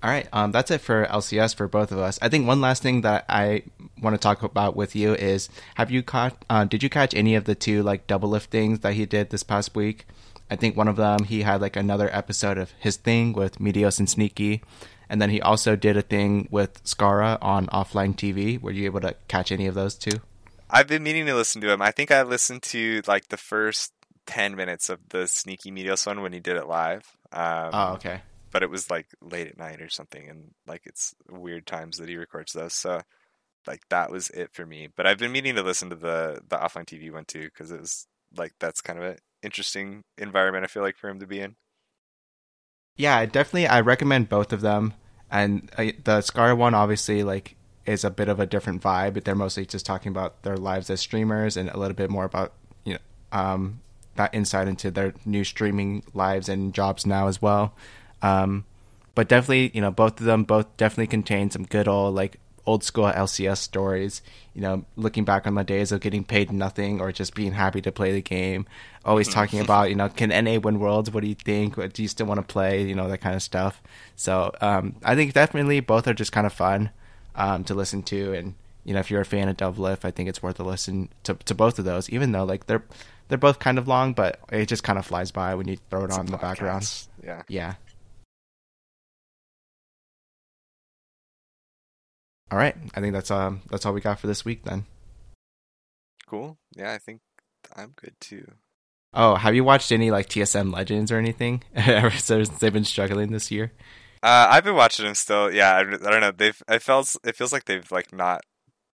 All 0.02 0.10
right, 0.10 0.28
um, 0.34 0.52
that's 0.52 0.70
it 0.70 0.82
for 0.82 1.06
LCS 1.06 1.54
for 1.54 1.66
both 1.66 1.90
of 1.90 1.98
us. 1.98 2.18
I 2.20 2.28
think 2.28 2.46
one 2.46 2.60
last 2.60 2.82
thing 2.82 3.00
that 3.02 3.24
I 3.26 3.62
want 4.02 4.12
to 4.12 4.18
talk 4.18 4.42
about 4.42 4.76
with 4.76 4.94
you 4.94 5.14
is: 5.14 5.48
Have 5.76 5.90
you 5.90 6.02
caught? 6.02 6.44
Uh, 6.50 6.64
did 6.64 6.82
you 6.82 6.90
catch 6.90 7.14
any 7.14 7.36
of 7.36 7.44
the 7.44 7.54
two 7.54 7.82
like 7.82 8.06
Doublelift 8.06 8.46
things 8.46 8.80
that 8.80 8.92
he 8.92 9.06
did 9.06 9.30
this 9.30 9.42
past 9.42 9.74
week? 9.74 10.06
I 10.50 10.56
think 10.56 10.76
one 10.76 10.88
of 10.88 10.96
them 10.96 11.24
he 11.24 11.42
had 11.42 11.60
like 11.60 11.76
another 11.76 12.08
episode 12.12 12.58
of 12.58 12.72
his 12.78 12.96
thing 12.96 13.32
with 13.32 13.58
Meteos 13.58 13.98
and 13.98 14.08
Sneaky, 14.08 14.62
and 15.08 15.20
then 15.20 15.30
he 15.30 15.40
also 15.40 15.76
did 15.76 15.96
a 15.96 16.02
thing 16.02 16.48
with 16.50 16.82
Scarra 16.84 17.38
on 17.40 17.66
offline 17.68 18.14
TV. 18.14 18.60
Were 18.60 18.70
you 18.70 18.84
able 18.86 19.00
to 19.00 19.14
catch 19.28 19.50
any 19.50 19.66
of 19.66 19.74
those 19.74 19.94
too? 19.94 20.20
I've 20.70 20.88
been 20.88 21.02
meaning 21.02 21.26
to 21.26 21.34
listen 21.34 21.60
to 21.62 21.70
him. 21.70 21.82
I 21.82 21.90
think 21.90 22.10
I 22.10 22.22
listened 22.22 22.62
to 22.64 23.02
like 23.06 23.28
the 23.28 23.36
first 23.36 23.92
ten 24.26 24.56
minutes 24.56 24.88
of 24.88 25.00
the 25.08 25.26
Sneaky 25.26 25.70
Meteos 25.70 26.06
one 26.06 26.22
when 26.22 26.32
he 26.32 26.40
did 26.40 26.56
it 26.56 26.66
live. 26.66 27.16
Um, 27.32 27.70
oh, 27.72 27.92
okay 27.94 28.20
but 28.54 28.62
it 28.62 28.70
was 28.70 28.88
like 28.88 29.08
late 29.20 29.48
at 29.48 29.58
night 29.58 29.82
or 29.82 29.88
something, 29.88 30.30
and 30.30 30.54
like 30.64 30.82
it's 30.86 31.12
weird 31.28 31.66
times 31.66 31.98
that 31.98 32.08
he 32.08 32.16
records 32.16 32.52
those. 32.52 32.72
So 32.72 33.00
like 33.66 33.80
that 33.88 34.12
was 34.12 34.30
it 34.30 34.52
for 34.52 34.64
me. 34.64 34.88
But 34.94 35.08
I've 35.08 35.18
been 35.18 35.32
meaning 35.32 35.56
to 35.56 35.62
listen 35.64 35.90
to 35.90 35.96
the 35.96 36.40
the 36.48 36.56
offline 36.56 36.86
TV 36.86 37.12
one 37.12 37.24
too 37.24 37.42
because 37.46 37.72
it 37.72 37.80
was 37.80 38.06
like 38.36 38.52
that's 38.60 38.80
kind 38.80 39.00
of 39.00 39.04
an 39.06 39.16
interesting 39.44 40.02
environment. 40.18 40.64
I 40.64 40.68
feel 40.68 40.82
like 40.82 40.96
for 40.96 41.08
him 41.08 41.20
to 41.20 41.26
be 41.26 41.40
in. 41.40 41.56
Yeah, 42.96 43.24
definitely. 43.26 43.66
I 43.66 43.80
recommend 43.80 44.28
both 44.28 44.52
of 44.52 44.60
them. 44.60 44.94
And 45.30 45.70
I, 45.76 45.94
the 46.04 46.20
Scar 46.20 46.54
one, 46.54 46.74
obviously, 46.74 47.22
like 47.22 47.56
is 47.86 48.04
a 48.04 48.10
bit 48.10 48.28
of 48.28 48.40
a 48.40 48.46
different 48.46 48.82
vibe. 48.82 49.22
They're 49.24 49.34
mostly 49.34 49.66
just 49.66 49.84
talking 49.84 50.10
about 50.10 50.42
their 50.42 50.56
lives 50.56 50.88
as 50.90 51.00
streamers 51.00 51.56
and 51.56 51.68
a 51.68 51.76
little 51.76 51.96
bit 51.96 52.10
more 52.10 52.24
about 52.24 52.52
you 52.84 52.94
know 52.94 53.00
um, 53.32 53.80
that 54.14 54.34
insight 54.34 54.68
into 54.68 54.90
their 54.90 55.14
new 55.24 55.44
streaming 55.44 56.04
lives 56.14 56.48
and 56.48 56.72
jobs 56.72 57.04
now 57.04 57.26
as 57.26 57.42
well. 57.42 57.74
Um, 58.22 58.64
but 59.14 59.28
definitely, 59.28 59.70
you 59.74 59.80
know, 59.80 59.90
both 59.90 60.20
of 60.20 60.26
them 60.26 60.44
both 60.44 60.76
definitely 60.76 61.08
contain 61.08 61.50
some 61.50 61.64
good 61.64 61.88
old 61.88 62.14
like 62.14 62.38
old 62.66 62.82
school 62.84 63.04
LCS 63.04 63.58
stories. 63.58 64.22
You 64.54 64.60
know, 64.62 64.84
looking 64.96 65.24
back 65.24 65.46
on 65.46 65.54
the 65.54 65.64
days 65.64 65.90
of 65.92 66.00
getting 66.00 66.24
paid 66.24 66.52
nothing 66.52 67.00
or 67.00 67.10
just 67.12 67.34
being 67.34 67.52
happy 67.52 67.80
to 67.82 67.90
play 67.92 68.12
the 68.12 68.22
game. 68.22 68.66
Always 69.04 69.28
Mm-hmm. 69.28 69.34
talking 69.34 69.60
about, 69.60 69.90
you 69.90 69.96
know, 69.96 70.08
can 70.08 70.28
NA 70.30 70.58
win 70.60 70.78
worlds? 70.78 71.10
What 71.10 71.22
do 71.22 71.28
you 71.28 71.34
think? 71.34 71.76
What, 71.76 71.92
do 71.92 72.02
you 72.02 72.08
still 72.08 72.26
want 72.26 72.38
to 72.38 72.46
play? 72.46 72.84
You 72.84 72.94
know, 72.94 73.08
that 73.08 73.18
kind 73.18 73.34
of 73.34 73.42
stuff. 73.42 73.82
So 74.16 74.52
um, 74.60 74.96
I 75.02 75.14
think 75.14 75.32
definitely 75.34 75.80
both 75.80 76.06
are 76.06 76.14
just 76.14 76.32
kind 76.32 76.46
of 76.46 76.52
fun 76.52 76.90
um, 77.34 77.64
to 77.64 77.74
listen 77.74 78.02
to. 78.04 78.32
And, 78.32 78.54
you 78.84 78.94
know, 78.94 79.00
if 79.00 79.10
you're 79.10 79.20
a 79.20 79.24
fan 79.26 79.48
of 79.48 79.56
Doublelift, 79.56 80.04
I 80.04 80.10
think 80.12 80.28
it's 80.28 80.42
worth 80.42 80.60
a 80.60 80.62
listen 80.64 81.08
to, 81.24 81.34
to 81.34 81.54
both 81.54 81.78
of 81.80 81.84
those, 81.84 82.08
even 82.10 82.32
though 82.32 82.44
like 82.44 82.66
they're 82.66 82.84
they're 83.28 83.38
both 83.38 83.58
kind 83.58 83.78
of 83.78 83.88
long, 83.88 84.12
but 84.12 84.38
it 84.52 84.66
just 84.66 84.84
kind 84.84 84.98
of 84.98 85.06
flies 85.06 85.30
by 85.32 85.54
when 85.54 85.66
you 85.66 85.78
throw 85.90 86.02
it 86.02 86.04
It's 86.04 86.18
on 86.18 86.26
in 86.26 86.32
the 86.32 86.38
background. 86.38 86.86
Yeah. 87.24 87.42
Yeah. 87.48 87.74
All 92.54 92.60
right, 92.60 92.76
I 92.94 93.00
think 93.00 93.12
that's 93.12 93.32
um 93.32 93.62
that's 93.68 93.84
all 93.84 93.92
we 93.92 94.00
got 94.00 94.20
for 94.20 94.28
this 94.28 94.44
week 94.44 94.62
then. 94.62 94.84
Cool. 96.28 96.56
Yeah, 96.76 96.92
I 96.92 96.98
think 96.98 97.20
I'm 97.74 97.94
good 97.96 98.14
too. 98.20 98.48
Oh, 99.12 99.34
have 99.34 99.56
you 99.56 99.64
watched 99.64 99.90
any 99.90 100.12
like 100.12 100.28
TSM 100.28 100.72
Legends 100.72 101.10
or 101.10 101.18
anything 101.18 101.64
ever 101.74 102.12
since 102.12 102.48
they've 102.50 102.72
been 102.72 102.84
struggling 102.84 103.32
this 103.32 103.50
year? 103.50 103.72
Uh, 104.22 104.46
I've 104.50 104.62
been 104.62 104.76
watching 104.76 105.04
them 105.04 105.16
still. 105.16 105.52
Yeah, 105.52 105.72
I, 105.74 105.80
I 105.80 105.84
don't 106.12 106.20
know. 106.20 106.30
They've. 106.30 106.62
It 106.68 106.80
feels. 106.80 107.16
It 107.24 107.34
feels 107.34 107.52
like 107.52 107.64
they've 107.64 107.90
like 107.90 108.12
not 108.14 108.42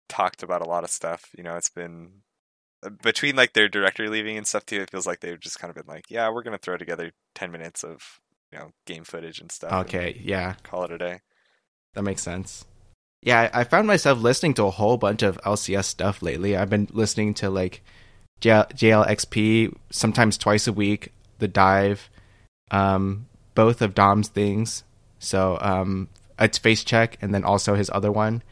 talked 0.09 0.43
about 0.43 0.61
a 0.61 0.67
lot 0.67 0.83
of 0.83 0.89
stuff. 0.89 1.29
You 1.37 1.45
know, 1.45 1.55
it's 1.55 1.69
been 1.69 2.09
uh, 2.83 2.89
between 2.89 3.37
like 3.37 3.53
their 3.53 3.69
director 3.69 4.09
leaving 4.09 4.35
and 4.35 4.45
stuff 4.45 4.65
too. 4.65 4.81
It 4.81 4.91
feels 4.91 5.07
like 5.07 5.21
they've 5.21 5.39
just 5.39 5.59
kind 5.59 5.69
of 5.69 5.77
been 5.77 5.87
like, 5.87 6.11
yeah, 6.11 6.29
we're 6.29 6.43
gonna 6.43 6.57
throw 6.57 6.75
together 6.75 7.13
ten 7.35 7.53
minutes 7.53 7.85
of 7.85 8.19
you 8.51 8.59
know 8.59 8.71
game 8.85 9.05
footage 9.05 9.39
and 9.39 9.49
stuff. 9.49 9.71
and 9.71 9.79
Okay, 9.87 10.19
yeah, 10.21 10.55
call 10.63 10.83
it 10.83 10.91
a 10.91 10.97
day. 10.97 11.21
that 11.93 12.03
makes 12.03 12.21
sense. 12.21 12.65
Yeah, 13.25 13.49
I 13.53 13.63
found 13.63 13.87
myself 13.87 14.19
listening 14.19 14.53
to 14.53 14.65
a 14.65 14.71
whole 14.71 14.97
bunch 14.97 15.23
of 15.23 15.37
LCS 15.41 15.85
stuff 15.85 16.21
lately. 16.21 16.55
I've 16.55 16.69
been 16.69 16.87
listening 16.91 17.33
to 17.35 17.49
like 17.49 17.81
JL, 18.39 18.71
JLXP 18.71 19.73
sometimes 19.89 20.37
twice 20.37 20.67
a 20.67 20.73
week, 20.73 21.11
The 21.39 21.47
Dive, 21.47 22.07
um, 22.69 23.25
both 23.55 23.81
of 23.81 23.95
Dom's 23.95 24.27
things. 24.27 24.83
So 25.17 25.57
um, 25.59 26.07
it's 26.37 26.59
Face 26.59 26.83
Check, 26.83 27.17
and 27.19 27.33
then 27.33 27.43
also 27.43 27.73
his 27.73 27.89
other 27.91 28.11
one, 28.11 28.43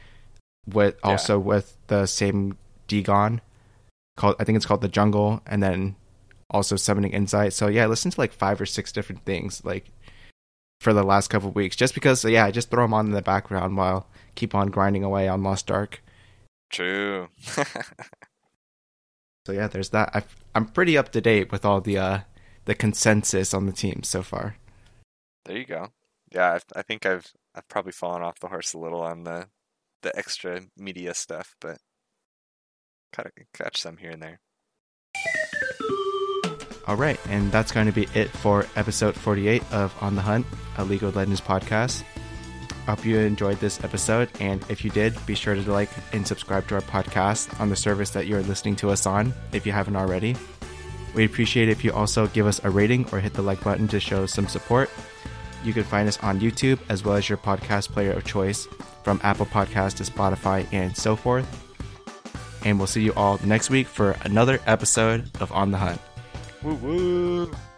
with 0.68 0.96
Yeah. 1.04 1.12
also 1.12 1.38
with 1.38 1.78
the 1.88 2.08
same 2.08 2.58
Dagon. 2.88 3.42
Called 4.18 4.36
I 4.40 4.44
think 4.44 4.56
it's 4.56 4.66
called 4.66 4.82
The 4.82 4.88
Jungle, 4.88 5.42
and 5.46 5.62
then 5.62 5.96
also 6.50 6.78
Summoning 6.78 7.12
Insight. 7.14 7.54
So 7.54 7.68
yeah, 7.68 7.84
I 7.84 7.88
listened 7.88 8.14
to 8.14 8.20
like 8.22 8.34
five 8.34 8.60
or 8.60 8.66
six 8.66 8.92
different 8.92 9.24
things 9.24 9.62
like 9.64 9.92
for 10.84 10.94
the 10.94 11.04
last 11.04 11.30
couple 11.30 11.50
of 11.50 11.56
weeks, 11.56 11.76
just 11.76 11.94
because 11.94 12.24
yeah, 12.26 12.46
I 12.46 12.52
just 12.52 12.70
throw 12.70 12.84
them 12.84 12.94
on 12.94 13.08
in 13.08 13.12
the 13.14 13.22
background 13.22 13.78
while 13.78 14.08
keep 14.36 14.54
on 14.54 14.68
grinding 14.68 15.04
away 15.04 15.28
on 15.28 15.44
Lost 15.44 15.72
Ark. 15.72 16.04
True. 16.70 17.30
So 19.46 19.52
yeah, 19.52 19.68
there's 19.68 19.90
that. 19.90 20.10
i 20.16 20.24
I'm 20.56 20.66
pretty 20.66 20.98
up 20.98 21.12
to 21.12 21.22
date 21.22 21.52
with 21.52 21.66
all 21.66 21.82
the 21.82 21.98
uh, 21.98 22.20
the 22.66 22.76
consensus 22.76 23.54
on 23.54 23.66
the 23.66 23.74
team 23.74 24.04
so 24.04 24.22
far. 24.22 24.56
there 25.46 25.58
you 25.58 25.66
go. 25.66 25.90
Yeah, 26.32 26.58
I, 26.76 26.80
I 26.80 26.82
think 26.84 27.06
I've 27.06 27.32
I've 27.56 27.68
probably 27.68 27.92
fallen 27.92 28.22
off 28.22 28.40
the 28.40 28.48
horse 28.48 28.74
a 28.74 28.78
little 28.80 29.02
on 29.02 29.24
the 29.24 29.48
the 30.02 30.18
extra 30.18 30.62
media 30.78 31.14
stuff, 31.14 31.56
but 31.60 31.78
kind 33.12 33.28
of 33.28 33.34
catch 33.54 33.82
some 33.82 33.98
here 33.98 34.12
and 34.12 34.22
there. 34.22 34.40
All 36.86 36.98
right, 36.98 37.20
and 37.30 37.52
that's 37.52 37.72
going 37.72 37.86
to 37.88 37.94
be 37.94 38.08
it 38.14 38.30
for 38.30 38.66
episode 38.76 39.16
48 39.16 39.64
of 39.72 39.96
On 40.02 40.16
the 40.16 40.22
Hunt, 40.22 40.46
a 40.78 40.84
League 40.84 41.04
of 41.04 41.16
Legends 41.16 41.40
podcast. 41.40 42.04
Hope 42.86 43.06
you 43.06 43.18
enjoyed 43.20 43.58
this 43.60 43.82
episode, 43.86 44.30
and 44.42 44.66
if 44.70 44.84
you 44.84 44.92
did, 44.92 45.16
be 45.26 45.34
sure 45.34 45.56
to 45.56 45.72
like 45.72 45.90
and 46.12 46.28
subscribe 46.28 46.68
to 46.68 46.76
our 46.76 46.82
podcast 46.82 47.58
on 47.62 47.70
the 47.70 47.76
service 47.76 48.10
that 48.10 48.28
you're 48.28 48.42
listening 48.44 48.76
to 48.76 48.90
us 48.90 49.06
on 49.06 49.34
if 49.54 49.66
you 49.66 49.72
haven't 49.72 49.96
already. 49.96 50.36
We'd 51.16 51.26
appreciate 51.26 51.70
it 51.70 51.72
if 51.72 51.86
you 51.86 51.94
also 51.94 52.28
give 52.28 52.48
us 52.48 52.60
a 52.66 52.70
rating 52.70 53.08
or 53.14 53.20
hit 53.22 53.34
the 53.34 53.42
like 53.42 53.64
button 53.64 53.88
to 53.88 54.02
show 54.02 54.26
some 54.26 54.50
support. 54.50 54.90
You 55.64 55.72
can 55.72 55.84
find 55.86 56.10
us 56.10 56.20
on 56.22 56.42
YouTube 56.42 56.80
as 56.90 57.06
well 57.06 57.16
as 57.16 57.30
your 57.30 57.38
podcast 57.38 57.90
player 57.90 58.12
of 58.12 58.26
choice, 58.26 58.68
from 59.04 59.22
Apple 59.24 59.46
Podcast 59.46 59.96
to 59.98 60.04
Spotify 60.04 60.68
and 60.74 60.96
so 60.98 61.16
forth. 61.16 61.48
And 62.66 62.78
we'll 62.78 62.88
see 62.88 63.04
you 63.04 63.14
all 63.14 63.40
next 63.46 63.70
week 63.70 63.88
for 63.88 64.18
another 64.24 64.60
episode 64.66 65.30
of 65.40 65.52
On 65.54 65.72
the 65.72 65.78
Hunt. 65.78 66.02
Woo 66.64 66.76
woo! 66.82 67.73